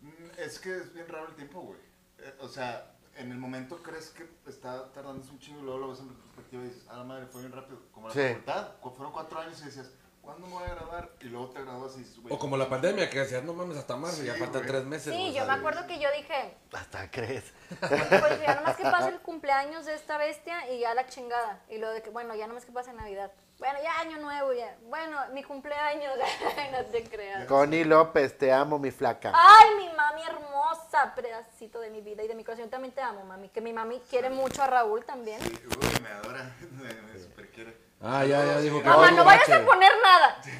[0.00, 1.78] Mm, Es que es bien raro el tiempo, güey.
[2.18, 5.88] Eh, o sea, en el momento crees que está tardando un chingo y luego lo
[5.90, 7.80] ves en retrospectiva y dices, ah, la madre, fue bien rápido.
[7.92, 8.20] Como la Sí.
[8.20, 9.90] facultad, cu- fueron cuatro años y decías,
[10.22, 11.10] ¿cuándo me voy a graduar?
[11.20, 12.34] Y luego te gradúas y dices, güey.
[12.34, 14.66] O como la pandemia, que decías, no mames, hasta marzo, Sí, ya faltan güey.
[14.68, 15.12] tres meses.
[15.14, 17.52] Sí, güey, yo me acuerdo que yo dije, Hasta crees.
[17.80, 21.62] pues ya nomás que pase el cumpleaños de esta bestia y ya la chingada.
[21.68, 23.32] Y lo de que, bueno, ya nomás que pase Navidad.
[23.58, 24.76] Bueno, ya año nuevo, ya.
[24.82, 26.12] Bueno, mi cumpleaños,
[26.72, 27.44] no te creas.
[27.46, 29.32] Connie López, te amo, mi flaca.
[29.34, 32.66] Ay, mi mami hermosa, pedacito de mi vida y de mi corazón.
[32.66, 33.48] Yo también te amo, mami.
[33.48, 35.40] Que mi mami quiere mucho a Raúl también.
[35.40, 37.76] Sí, uy, me adora, me, me super quiere.
[38.00, 40.40] Ah, ya, ya dijo que Mamá, no vayas a poner nada.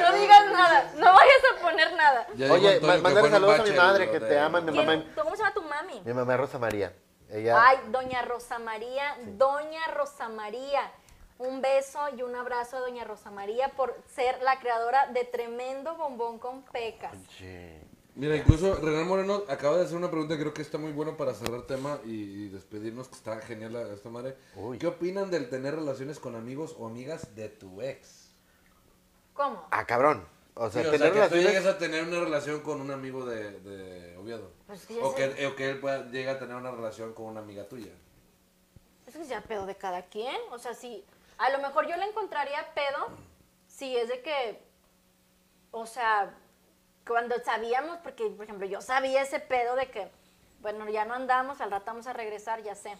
[0.00, 0.92] No digas nada.
[0.94, 2.26] No vayas a poner nada.
[2.36, 5.04] Ya Oye, mándale saludos a mi madre que te ama, mi ¿Quién- mamá.
[5.14, 6.00] ¿Cómo se llama tu mami?
[6.04, 6.92] Mi mamá es Rosa María.
[7.28, 7.62] Ella.
[7.64, 10.90] Ay, doña Rosa María, doña Rosa María.
[11.40, 15.96] Un beso y un abrazo a doña Rosa María por ser la creadora de tremendo
[15.96, 17.14] bombón con pecas.
[17.38, 17.80] Oye,
[18.14, 21.16] Mira, incluso Renan Moreno acaba de hacer una pregunta que creo que está muy bueno
[21.16, 24.36] para cerrar tema y, despedirnos, que está genial esta madre.
[24.54, 24.76] Uy.
[24.76, 28.34] ¿Qué opinan del tener relaciones con amigos o amigas de tu ex?
[29.32, 29.66] ¿Cómo?
[29.70, 30.26] Ah, cabrón.
[30.56, 32.90] O sea, Sí, o sea, tener que tú llegues a tener una relación con un
[32.90, 34.50] amigo de, de Oviedo.
[34.66, 35.34] Pues que ya o, sé.
[35.34, 37.92] que, o que él pueda, llegue a tener una relación con una amiga tuya.
[39.06, 40.36] Es que ya pedo de cada quien.
[40.50, 41.06] O sea, si
[41.40, 43.08] a lo mejor yo le encontraría pedo
[43.66, 44.62] si es de que,
[45.70, 46.34] o sea,
[47.06, 50.10] cuando sabíamos, porque por ejemplo yo sabía ese pedo de que,
[50.60, 52.94] bueno, ya no andamos, al rato vamos a regresar, ya sé.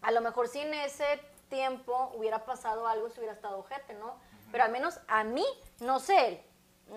[0.00, 4.18] A lo mejor si en ese tiempo hubiera pasado algo, se hubiera estado ojete, ¿no?
[4.50, 5.44] Pero al menos a mí,
[5.80, 6.42] no sé él.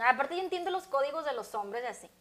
[0.01, 2.11] Aparte yo entiendo los códigos de los hombres y así.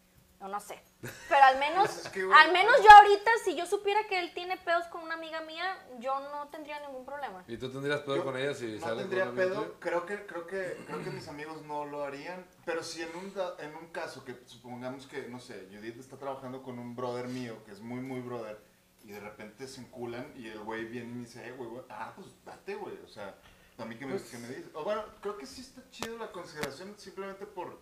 [0.40, 0.82] No, no sé.
[1.28, 4.32] Pero al menos, Es que, güey, al menos yo ahorita, si yo supiera que él
[4.32, 7.44] tiene pedos con una amiga mía, yo no tendría ningún problema.
[7.46, 10.06] ¿Y tú tendrías pedo Yo con ella si no sale con tendría amigo pedo, creo
[10.06, 13.76] que, creo que, creo que mis amigos no lo harían, pero si en un, en
[13.76, 17.72] un caso que supongamos que, no sé, Judith está trabajando con un brother mío, que
[17.72, 18.58] es muy, muy brother,
[19.04, 21.82] y de repente se enculan y el güey viene y me dice, eh, güey, güey,
[21.90, 23.34] ah, pues date, güey, o sea,
[23.78, 26.32] a mí que me, que me dices, o bueno, creo que sí está chido la
[26.32, 27.78] consideración simplemente por,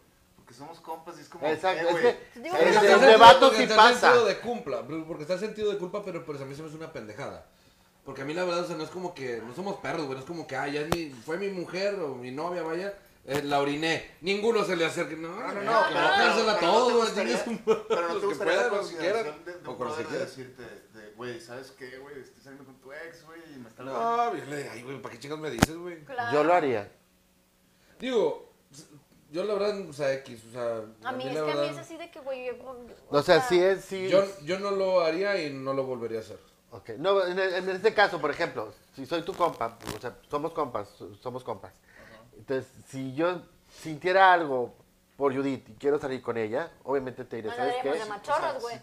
[0.48, 2.40] porque somos compas y es como, Exacto, eh, es güey, que.
[2.40, 3.90] Digo, de sí está pasa.
[3.90, 6.62] el sentido de culpa, porque está el sentido de culpa, pero pues a mí se
[6.62, 7.44] me hace una pendejada.
[8.02, 10.14] Porque a mí la verdad, o sea, no es como que, no somos perros, güey,
[10.14, 12.94] no es como que, ah, ya es mi, fue mi mujer o mi novia, vaya,
[13.26, 14.12] eh, la oriné.
[14.22, 17.44] Ninguno se le acerque, no, No, no, no, no, que pero- dársela pero no gustaría-
[17.66, 20.08] Pero no te que gustaría puedan, la los que quieran, consideración de, de o brother
[20.08, 22.18] de decirte, de, güey, ¿sabes qué, güey?
[22.20, 25.02] Estoy saliendo con tu ex, güey, y me está No, yo le digo, ay, güey,
[25.02, 26.02] ¿para qué chicas me dices, güey?
[26.06, 26.32] Claro.
[26.32, 26.90] Yo lo haría.
[28.00, 28.47] Digo,
[29.30, 31.66] yo la verdad, o sea, X, o sea, A mí es la que a mí
[31.68, 32.54] es así de que, güey, yo-
[33.10, 33.84] O sea, sí es.
[33.84, 36.38] Sí, yo, yo no lo haría y no lo volvería a hacer.
[36.70, 40.52] Ok, no, en, en este caso, por ejemplo, si soy tu compa, o sea, somos
[40.52, 40.88] compas,
[41.22, 41.72] somos compas.
[42.36, 43.40] Entonces, si yo
[43.82, 44.74] sintiera algo
[45.16, 47.90] por Judith y quiero salir con ella, obviamente te diré, No ¿sabes qué?
[47.92, 48.76] de machorras, güey.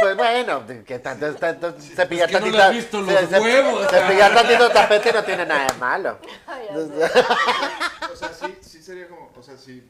[0.00, 3.40] Pues bueno, que tanto, tanto cepillar Es que no le tantito- has visto los ce-
[3.40, 3.86] huevos.
[3.88, 6.18] Cepillar tantito tapete no tiene nada de malo.
[6.46, 6.66] Ay.
[8.10, 8.57] O sea, sí
[8.88, 9.86] sería como, o sea, si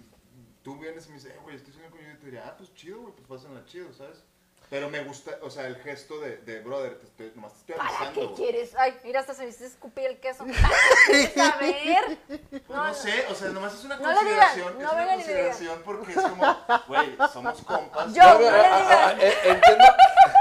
[0.64, 2.74] tú vienes y me dices, eh, güey, estoy saliendo con yo, te diría, ah, pues
[2.74, 4.24] chido, güey, pues pásenla chido, ¿sabes?
[4.68, 7.76] Pero me gusta, o sea, el gesto de, de brother, te estoy, nomás te estoy
[7.76, 8.36] ¿Para avisando, qué güey.
[8.36, 8.74] quieres?
[8.76, 10.44] Ay, mira, hasta se me hiciste escupir el queso.
[11.06, 12.18] ¿Quieres saber?
[12.26, 15.06] Pues no, sé, o sea, nomás es una No le consideración, no es una y
[15.06, 16.56] le consideración porque es como,
[16.88, 18.12] güey, somos compas.
[18.12, 19.14] Yo, no le digas.
[19.20, 19.84] Eh, entiendo.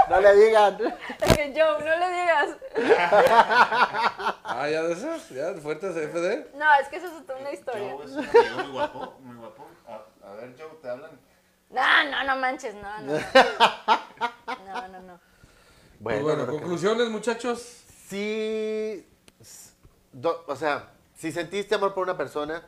[0.09, 0.77] No le digan.
[1.35, 2.49] Que Yo, no le digas.
[4.43, 6.51] Ah, ya de esas, ya, fuertes FD.
[6.55, 7.93] No, es que eso es toda una historia.
[7.93, 9.65] Joe es un amigo muy guapo, muy guapo.
[9.87, 11.11] A, a ver, Joe, te hablan.
[11.69, 13.13] No, no, no manches, no, no.
[14.65, 15.19] No, no, no.
[16.01, 17.61] Pues bueno, que- conclusiones, muchachos.
[18.07, 19.05] si,
[19.41, 19.73] s-
[20.13, 22.63] do- o sea, si sentiste amor por una persona,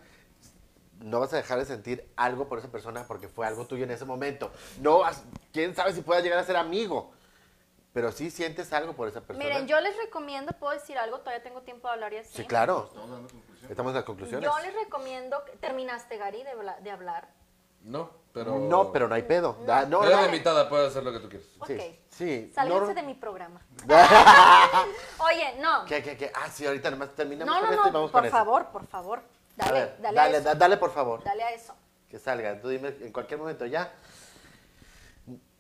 [1.00, 3.92] no vas a dejar de sentir algo por esa persona porque fue algo tuyo en
[3.92, 4.52] ese momento.
[4.82, 5.24] No, vas-
[5.54, 7.14] quién sabe si puedas llegar a ser amigo,
[7.94, 9.44] pero sí sientes algo por esa persona.
[9.44, 11.20] Miren, yo les recomiendo, ¿puedo decir algo?
[11.20, 12.38] Todavía tengo tiempo de hablar y así.
[12.38, 12.86] Sí, claro.
[12.88, 13.72] Estamos dando conclusión.
[13.72, 14.50] Estamos en las conclusiones.
[14.50, 17.28] Yo les recomiendo, que- ¿terminaste, Gary, de, habla- de hablar?
[17.84, 18.58] No, pero.
[18.60, 19.58] No, pero no hay pedo.
[19.66, 20.04] No, Eres no.
[20.04, 21.48] la invitada, puedes hacer lo que tú quieras.
[21.60, 21.68] Ok.
[21.68, 22.52] Sí, sí.
[22.54, 23.62] Sálganse no- de mi programa.
[25.20, 25.86] Oye, no.
[25.86, 26.32] ¿Qué, qué, qué?
[26.36, 28.66] Ah, sí, ahorita nomás terminamos No, con no, esto y no, vamos por con favor,
[28.68, 29.20] por favor.
[29.20, 29.28] eso.
[29.62, 30.44] A Dale, ver, dale, a dale, eso.
[30.46, 31.24] da- dale, por favor.
[31.24, 31.74] Dale a eso.
[32.10, 32.60] Que salga.
[32.62, 33.92] Tú dime en cualquier momento ya.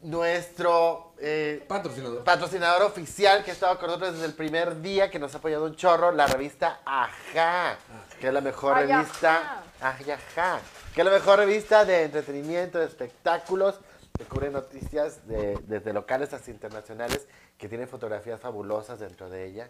[0.01, 2.23] Nuestro eh, Patrocinador.
[2.23, 5.65] patrocinador oficial que ha estado con nosotros desde el primer día, que nos ha apoyado
[5.65, 7.77] un chorro, la revista Ajá,
[8.21, 9.61] que es la mejor Ay, revista.
[9.81, 10.61] Ay, Ajá.
[10.95, 13.75] Que es la mejor revista de entretenimiento, de espectáculos
[14.17, 17.27] que cubre noticias de- desde locales hasta internacionales,
[17.57, 19.69] que tiene fotografías fabulosas dentro de ella.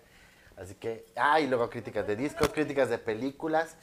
[0.58, 3.76] Así que, ah, y luego críticas de discos, críticas de películas.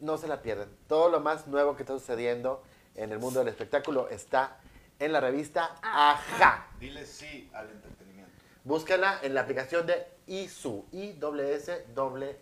[0.00, 0.68] No se la pierdan.
[0.88, 2.64] Todo lo más nuevo que está sucediendo
[2.96, 4.56] en el mundo del espectáculo está
[5.04, 6.68] en la revista Aja.
[6.78, 8.32] Dile sí al entretenimiento.
[8.64, 12.36] Búscala en la aplicación de ISU, I-S-S-W,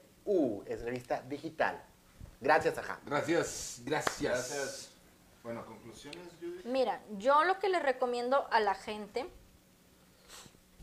[0.67, 1.83] es revista digital.
[2.41, 3.01] Gracias, Aja.
[3.07, 4.21] Gracias, gracias.
[4.23, 4.91] Gracias.
[5.43, 6.63] Bueno, conclusiones, Judy.
[6.65, 9.27] Mira, yo lo que le recomiendo a la gente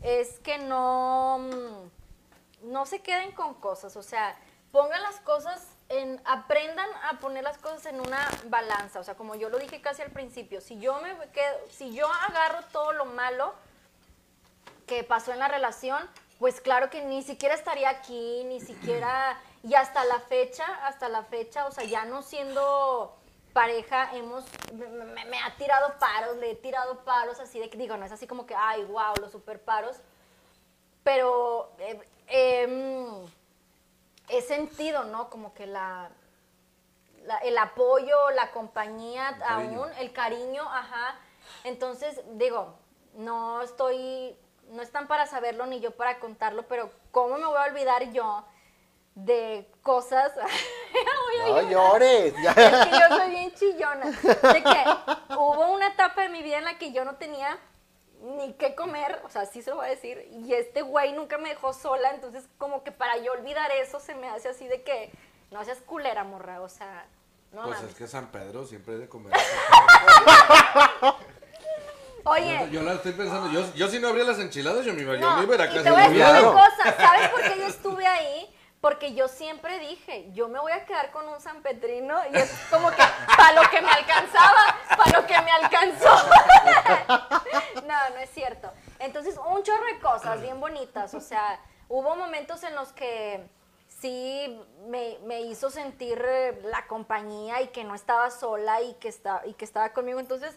[0.02, 4.36] es que no, mm, no se queden con cosas, o sea,
[4.72, 9.34] pongan las cosas en, aprendan a poner las cosas en una balanza, o sea, como
[9.34, 13.06] yo lo dije casi al principio, si yo me quedo, si yo agarro todo lo
[13.06, 13.54] malo
[14.86, 15.98] que pasó en la relación,
[16.38, 21.24] pues claro que ni siquiera estaría aquí, ni siquiera, y hasta la fecha, hasta la
[21.24, 23.16] fecha, o sea, ya no siendo
[23.52, 28.04] pareja, hemos, me, ha tirado paros, le he tirado paros así de que digo, no
[28.04, 29.96] es así como que, ay, wow, los super paros,
[31.02, 33.26] pero eh, em,
[34.28, 35.30] he sentido, ¿no?
[35.30, 36.10] Como que la,
[37.24, 41.16] la- el apoyo, la compañía, El aún, el cariño, ajá.
[41.64, 42.74] Entonces, digo,
[43.14, 44.36] no estoy,
[44.70, 48.44] no están para saberlo ni yo para contarlo, pero ¿cómo me voy a olvidar yo
[49.14, 50.32] de cosas?
[51.38, 52.34] No llores.
[52.34, 54.06] Es que yo soy bien chillona.
[54.06, 57.56] De que hubo una etapa de mi vida en la que yo no tenía
[58.22, 61.38] ni qué comer, o sea, sí se lo voy a decir, y este güey nunca
[61.38, 64.82] me dejó sola, entonces como que para yo olvidar eso se me hace así de
[64.82, 65.10] que
[65.50, 67.06] no seas culera, morra, o sea,
[67.52, 67.90] no Pues mames.
[67.92, 69.32] es que San Pedro siempre es de comer.
[72.24, 75.00] Oye, Yo, yo la estoy pensando, yo, yo si no abría las enchiladas, yo me
[75.02, 76.36] iba, yo no, me iba a ir a y casa te voy a de decir
[76.36, 78.54] una cosa, ¿sabes por qué yo estuve ahí?
[78.80, 82.50] Porque yo siempre dije, yo me voy a quedar con un San Petrino y es
[82.70, 83.02] como que
[83.36, 86.08] para lo que me alcanzaba, para lo que me alcanzó.
[87.86, 88.72] no, no es cierto.
[89.00, 93.44] Entonces, un chorro de cosas bien bonitas, o sea, hubo momentos en los que
[93.88, 99.08] sí me, me hizo sentir eh, la compañía y que no estaba sola y que,
[99.08, 100.20] está, y que estaba conmigo.
[100.20, 100.56] Entonces,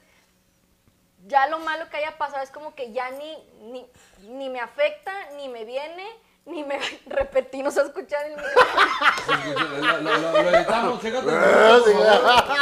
[1.28, 3.90] ya lo malo que haya pasado es como que ya ni, ni,
[4.28, 6.08] ni me afecta, ni me viene,
[6.46, 9.82] ni me repetí, no se escuchar el micrófono.
[9.82, 11.84] Lo, lo- lo- lo editamos, chécate minuto.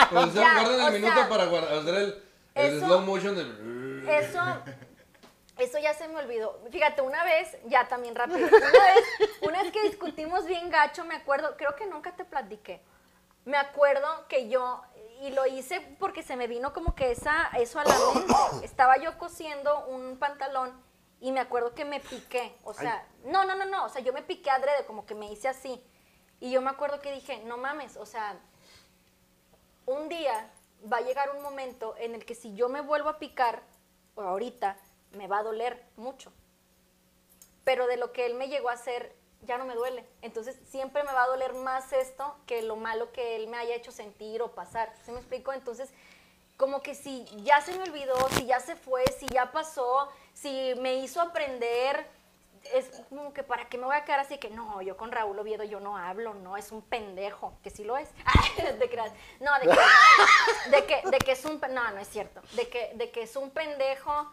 [0.09, 2.23] Producción, guarden el minuto sea, para hacer el,
[2.55, 4.19] el eso- slow motion de...
[4.19, 4.39] Eso,
[5.57, 6.59] eso ya se me olvidó.
[6.71, 11.15] Fíjate, una vez, ya también rápido, una vez, una vez que discutimos bien gacho, me
[11.15, 12.81] acuerdo, creo que nunca te platiqué.
[13.45, 14.81] Me acuerdo que yo,
[15.21, 18.33] y lo hice porque se me vino como que esa, eso a la mente.
[18.65, 20.73] Estaba yo cosiendo un pantalón
[21.21, 22.55] y me acuerdo que me piqué.
[22.63, 23.85] O sea, no, no, no, no.
[23.85, 25.83] O sea, yo me piqué adrede, como que me hice así.
[26.39, 28.39] Y yo me acuerdo que dije, no mames, o sea,
[29.85, 30.49] un día
[30.91, 33.61] va a llegar un momento en el que si yo me vuelvo a picar,
[34.15, 34.77] o ahorita,
[35.11, 36.31] me va a doler mucho.
[37.63, 40.07] Pero de lo que él me llegó a hacer, ya no me duele.
[40.21, 43.75] Entonces siempre me va a doler más esto que lo malo que él me haya
[43.75, 44.93] hecho sentir o pasar.
[45.03, 45.51] ¿Sí me explico?
[45.53, 45.91] Entonces,
[46.59, 50.73] como que si ya se me olvidó, si ya se fue, si ya pasó, si
[50.79, 52.05] me hizo aprender,
[52.73, 55.39] es como que para qué me voy a quedar así que no, yo con Raúl
[55.39, 58.09] Oviedo yo no hablo, no, es un pendejo, que sí lo es.
[58.77, 59.13] de creas.
[59.39, 62.41] No, de que, de que, de que es un no, no es cierto.
[62.51, 64.29] De que, de que es un pendejo,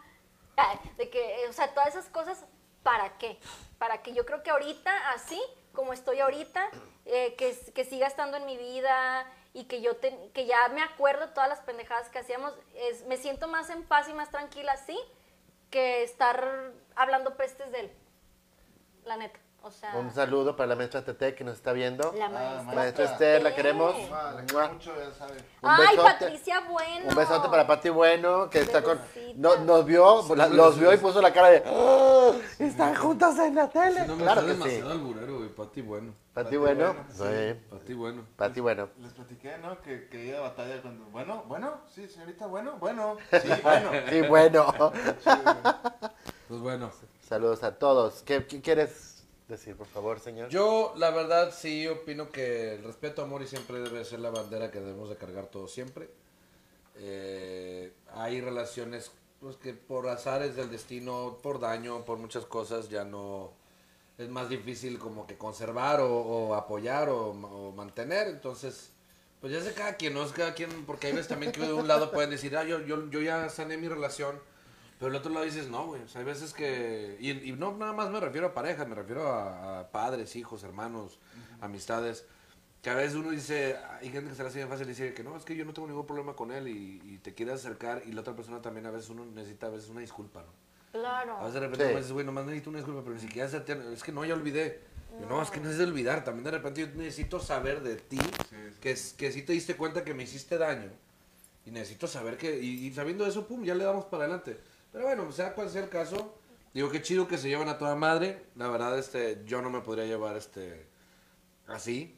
[0.97, 2.43] de que, o sea, todas esas cosas,
[2.83, 3.39] ¿para qué?
[3.77, 6.71] Para que yo creo que ahorita, así como estoy ahorita,
[7.05, 9.25] eh, que, que siga estando en mi vida
[9.57, 13.17] y que yo te- que ya me acuerdo todas las pendejadas que hacíamos, es, me
[13.17, 14.97] siento más en paz y más tranquila así
[15.71, 17.91] que estar hablando pestes de él.
[19.05, 19.39] La neta.
[19.63, 22.13] O sea, Un saludo para la maestra Tete que nos está viendo.
[22.13, 22.73] la Ah, maestra.
[22.75, 23.95] Maestra Esther, la queremos.
[24.11, 24.45] Ah, la Mua.
[24.45, 25.33] quiero mucho, ya sabe.
[25.61, 26.03] Un Ay, besote.
[26.13, 27.05] Patricia Bueno.
[27.09, 29.01] Un besote para Pati Bueno, que está con.
[29.35, 31.63] No- nos vio, la- los vio y puso la cara de.
[31.65, 34.05] "Ah, están juntos en la tele.
[34.05, 34.57] No me claro claro que sí.
[34.59, 36.13] demasiado alburero, güey, Pati bueno.
[36.37, 36.93] Pati Bueno.
[36.93, 37.59] Bueno, Sí.
[37.67, 38.27] Pati bueno.
[38.35, 38.89] Pati Bueno.
[38.99, 39.81] Les platiqué, ¿no?
[39.81, 41.05] Que, que iba a batalla cuando.
[41.05, 43.17] Bueno, bueno, sí, señorita, bueno, bueno.
[43.31, 43.91] Sí, bueno.
[44.07, 44.93] Sí, bueno.
[46.47, 46.91] Pues bueno.
[47.27, 48.21] Saludos a todos.
[48.21, 50.49] ¿Qué, qué quieres decir, por favor, señor?
[50.49, 54.69] Yo, la verdad, sí opino que el respeto, amor y siempre debe ser la bandera
[54.69, 56.07] que debemos de cargar todos siempre.
[56.97, 63.03] Eh, hay relaciones pues, que por azares del destino, por daño, por muchas cosas, ya
[63.03, 63.56] no
[64.17, 68.27] es más difícil como que conservar o, o apoyar o, o mantener.
[68.27, 68.91] Entonces,
[69.41, 71.73] pues ya sé cada quien, no es cada quien, porque hay veces también que de
[71.73, 74.39] un lado pueden decir, ah, yo, yo, yo ya sané mi relación.
[74.99, 76.01] Pero del otro lado dices, no, güey.
[76.01, 77.17] O sea, hay veces que.
[77.19, 80.63] Y, y no nada más me refiero a parejas, me refiero a, a padres, hijos,
[80.63, 81.19] hermanos,
[81.61, 82.25] amistades.
[82.81, 85.23] que a veces uno dice, hay gente que se le hace bien fácil decir que
[85.23, 88.03] no, es que yo no tengo ningún problema con él y, y te quieres acercar
[88.05, 90.66] y la otra persona también a veces uno necesita a veces una disculpa, ¿no?
[90.91, 91.37] Claro.
[91.37, 91.91] A veces de repente Sí.
[91.93, 94.25] me dices, güey, nomás necesito una disculpa, pero ni siquiera se te- es que no,
[94.25, 94.81] ya olvidé.
[95.27, 98.19] No, es que no es de olvidar, también de repente yo necesito saber de ti,
[98.19, 98.55] sí.
[98.79, 100.89] que, es- que sí te diste cuenta que me hiciste daño.
[101.65, 104.57] Y necesito saber que, y, y sabiendo eso, pum, ya le damos para adelante.
[104.91, 106.37] Pero bueno, sea cual sea el caso,
[106.73, 108.45] digo, qué chido que se llevan a toda madre.
[108.55, 110.85] La verdad, este, yo no me podría llevar, este,
[111.67, 112.15] así.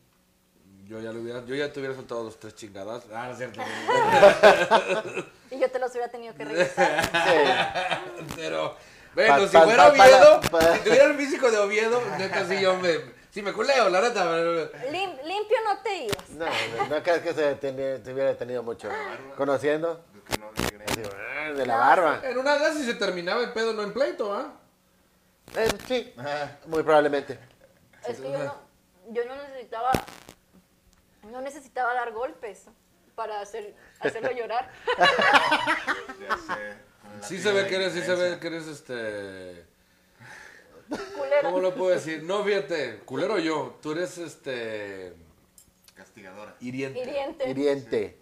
[0.89, 3.03] Yo ya, lo hubiera, yo ya te hubiera soltado dos, tres chingadas.
[3.13, 3.61] Ah, no es cierto.
[5.51, 7.03] Y yo te los hubiera tenido que regresar.
[7.03, 8.31] Sí.
[8.35, 8.75] Pero,
[9.15, 12.47] bueno, Pa- si pa- fuera pa- Oviedo, pa- si tuviera el físico de Oviedo, neta,
[12.47, 12.99] sí yo me,
[13.31, 14.25] sí me culeo, la neta.
[14.91, 16.29] Lim- limpio no te ibas.
[16.29, 18.89] No, no, no crees que se, teni- se hubiera detenido mucho.
[19.37, 20.03] Conociendo,
[20.57, 21.09] así, creo.
[21.15, 22.21] ah, de la barba.
[22.23, 24.53] En una de sí se terminaba el pedo, no en pleito, ¿ah?
[25.55, 27.39] Eh, sí, Ah, muy probablemente.
[28.07, 28.55] Es que yo no,
[29.09, 29.91] yo no necesitaba,
[31.29, 32.65] no necesitaba dar golpes
[33.15, 34.69] para hacer, hacerlo llorar.
[37.21, 39.65] Sí se ve de que eres, sí se ve que eres este.
[41.17, 41.41] Culero.
[41.43, 42.23] ¿Cómo lo puedo decir?
[42.23, 45.13] No, fíjate, culero yo, tú eres este.
[45.95, 46.55] Castigadora.
[46.61, 46.99] Hiriente.
[47.01, 47.49] Hiriente.
[47.49, 48.17] Hiriente.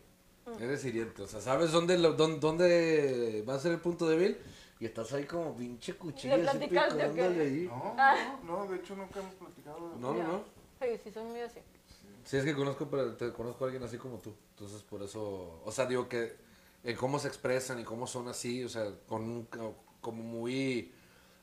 [0.60, 4.38] Eres hiriente, o sea, ¿sabes dónde, lo- dónde, dónde va a ser el punto débil?
[4.80, 6.38] Y estás ahí como pinche cuchillo.
[6.38, 6.50] ¿Le
[7.42, 7.66] ahí.
[7.70, 8.40] No, Ah.
[8.44, 9.80] no, no, de hecho nunca hemos platicado.
[10.00, 10.44] No, no, no.
[10.82, 11.60] Sí, sí, son muy así.
[12.28, 14.34] Sí, es que conozco, pero te conozco a alguien así como tú.
[14.56, 16.36] Entonces, por eso, o sea, digo que
[16.84, 20.91] en cómo se expresan y cómo son así, o sea, con un, co- como muy,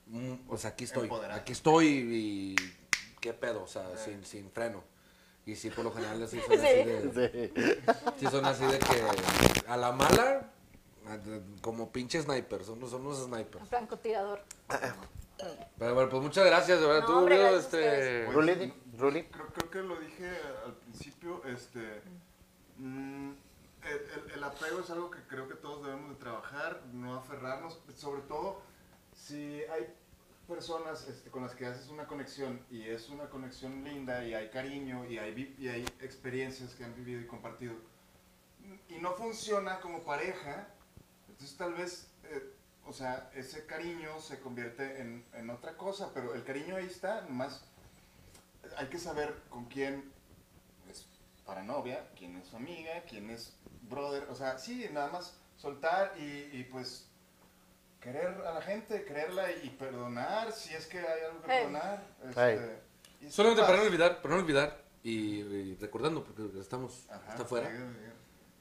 [0.09, 1.40] mm, o sea, aquí estoy, Empoderado.
[1.40, 2.55] aquí estoy y
[3.20, 4.82] qué pedo, o sea, sin, sin freno.
[5.47, 6.85] Y sí, por lo general así son así Sí.
[6.85, 8.20] de, Sí.
[8.20, 10.51] sí son así de que a la mala,
[11.62, 13.66] como pinche snipers, son, son unos snipers.
[13.70, 14.43] Francotirador.
[15.78, 18.27] Pero bueno, pues muchas gracias, de verdad, No, tú, hombre, este...
[18.96, 20.30] Creo, que lo dije
[20.64, 22.00] al principio, este,
[22.78, 23.32] mm,
[24.34, 28.62] el, apego es algo que creo que todos debemos de trabajar, no aferrarnos, sobre todo
[29.12, 29.92] si hay
[30.46, 34.50] personas este, con las que haces una conexión y es una conexión linda y hay
[34.50, 37.74] cariño y hay, y hay experiencias que han vivido y compartido
[38.88, 40.68] y no funciona como pareja,
[41.28, 42.54] entonces tal vez, eh,
[42.86, 47.22] o sea, ese cariño se convierte en, en otra cosa, pero el cariño ahí está,
[47.22, 47.64] nomás
[48.77, 50.12] hay que saber con quién
[50.91, 51.07] es
[51.45, 56.15] para novia, quién es su amiga, quién es brother, o sea, sí, nada más soltar
[56.19, 57.07] y, y, pues
[58.01, 61.59] querer a la gente, quererla y perdonar si es que hay algo que Hey.
[61.61, 62.07] perdonar.
[62.35, 62.59] Hey.
[62.59, 62.78] este,
[63.27, 67.43] y Solamente para no olvidar, para no olvidar y, y recordando, porque estamos, Ajá, está
[67.45, 67.70] afuera.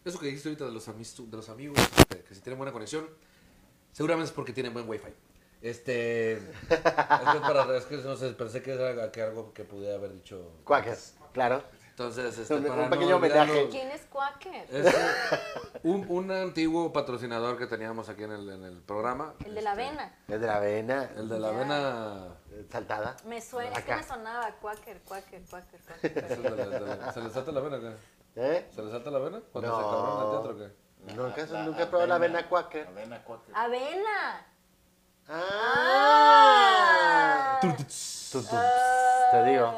[0.06, 3.10] Eso que dijiste ahorita de los, de los amigos, este, que si tienen buena conexión,
[3.92, 5.12] seguramente es porque tienen buen wifi.
[5.64, 6.34] Este.
[6.34, 6.80] es
[7.42, 10.52] para, es que no sé, pensé que era que algo que pudiera haber dicho.
[10.66, 11.64] Cuáquez, claro.
[11.92, 13.70] Entonces, este, Un- para un no pequeño olvidarlo, homenaje.
[13.70, 14.66] ¿Quién es Quaker?
[14.72, 14.96] es
[15.84, 19.36] un, un antiguo patrocinador que teníamos aquí en el, en el programa.
[19.46, 20.16] El de la este, avena.
[20.28, 21.10] Es de la avena.
[21.16, 22.28] El de la avena.
[22.72, 23.16] Saltada.
[23.26, 26.40] Me suena, es que me sonaba Quaker, Quaker, Quaker, el Quaker.
[26.58, 27.94] la- de la- ¿Se le salta la avena acá?
[28.36, 28.68] ¿Eh?
[28.76, 29.42] ¿Se le salta la avena?
[29.52, 29.90] Cuando se No.
[29.92, 30.84] cabrón en el teatro o qué?
[31.16, 32.88] Nunca, La- nunca he probado la avena cuáquer.
[32.88, 33.56] Avena Quaker.
[33.56, 34.48] ¡Avena!
[35.30, 35.44] Ah.
[37.62, 39.30] ¡Ah!
[39.32, 39.74] Te digo.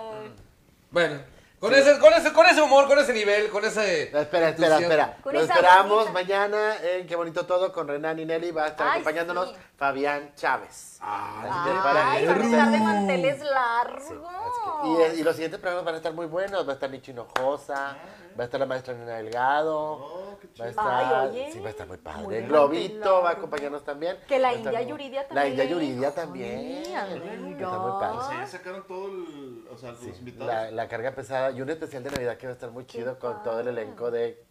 [0.92, 1.20] Bueno,
[1.60, 4.10] con, ese, con, ese, con ese humor, con ese nivel, con ese.
[4.14, 5.18] No, espera, espera, espera.
[5.26, 8.52] Lo esperamos mañana en Qué Bonito Todo con Renan y Nelly.
[8.52, 9.56] Va a estar Ay, acompañándonos sí.
[9.78, 10.98] Fabián Chávez.
[11.02, 14.04] Ay, Ay, para- de manteles largos.
[14.08, 16.66] Sí, y, y los siguientes programas van a estar muy buenos.
[16.68, 17.98] Va a estar Nicho Hinojosa,
[18.38, 19.78] va a estar la maestra Nena Delgado.
[19.94, 20.68] Oh, qué Va a chido.
[20.70, 21.52] estar, Ay, oye.
[21.54, 22.24] sí, va a estar muy padre.
[22.24, 24.18] Muy El Globito va a acompañarnos también.
[24.28, 25.48] Que la India muy- Yuridia La también.
[25.52, 26.96] India Yuridia también.
[26.96, 27.54] Ay.
[27.54, 28.18] Está muy padre.
[28.18, 30.48] O sea, sacaron todo el, o sea, los invitados.
[30.54, 33.18] La, la carga pesada y un especial de Navidad que va a estar muy chido
[33.20, 34.44] con todo el elenco de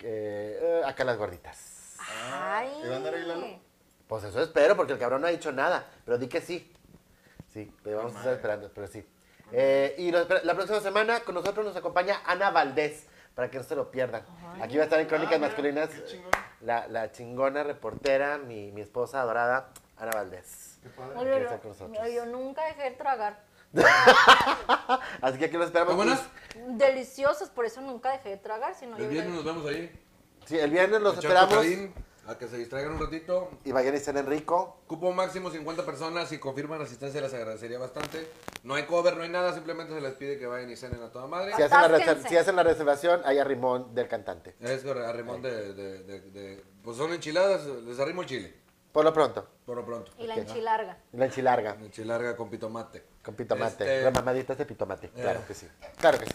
[0.00, 1.96] eh, acá las gorditas.
[2.32, 2.70] Ay.
[2.84, 3.46] ¿Y va a andar ahí Lalo?
[4.06, 6.72] Pues eso espero, porque el cabrón no ha dicho nada, pero di que sí.
[7.52, 8.36] Sí, te vamos a estar madre.
[8.36, 9.04] esperando, pero sí.
[9.52, 13.06] Eh, y nos la próxima semana con nosotros nos acompaña Ana Valdés,
[13.38, 14.24] para que no se lo pierdan.
[14.60, 15.90] Aquí va a estar en Crónicas Ah, Masculinas
[16.60, 20.80] la, la chingona reportera, mi, mi esposa adorada, Ana Valdés.
[20.82, 21.16] Qué padre.
[21.16, 21.96] Oye, está con nosotros.
[22.04, 23.44] yo, yo nunca dejé de tragar.
[25.22, 25.94] Así que aquí lo esperamos.
[26.04, 26.20] ¿Está
[26.56, 26.76] buena?
[26.78, 28.74] Deliciosos, por eso nunca dejé de tragar.
[28.74, 30.04] Si no, El yo viernes nos vemos ahí.
[30.44, 31.94] Sí, el viernes los Echar esperamos.
[32.28, 33.48] A que se distraigan un ratito.
[33.64, 34.82] Y vayan y cenen rico.
[34.86, 36.28] Cupo máximo 50 personas.
[36.28, 38.28] Si confirman asistencia, les agradecería bastante.
[38.64, 39.54] No hay cover, no hay nada.
[39.54, 41.54] Simplemente se les pide que vayan y cenen a toda madre.
[41.56, 44.54] Si hacen, la si hacen la reservación, hay arrimón del cantante.
[44.60, 48.54] Es correcto, arrimón de, de, de, de- Pues son enchiladas, les arrimo el chile.
[48.92, 49.46] Por lo pronto.
[49.64, 50.12] Por lo pronto.
[50.18, 50.98] Y la enchilarga.
[51.12, 51.76] La enchilarga.
[51.80, 53.04] Enchilarga con pitomate.
[53.22, 53.84] Con pitomate.
[53.84, 55.06] Este- Remamaditas de pitomate.
[55.08, 55.12] Eh.
[55.22, 55.68] Claro que sí.
[55.98, 56.32] Claro que sí.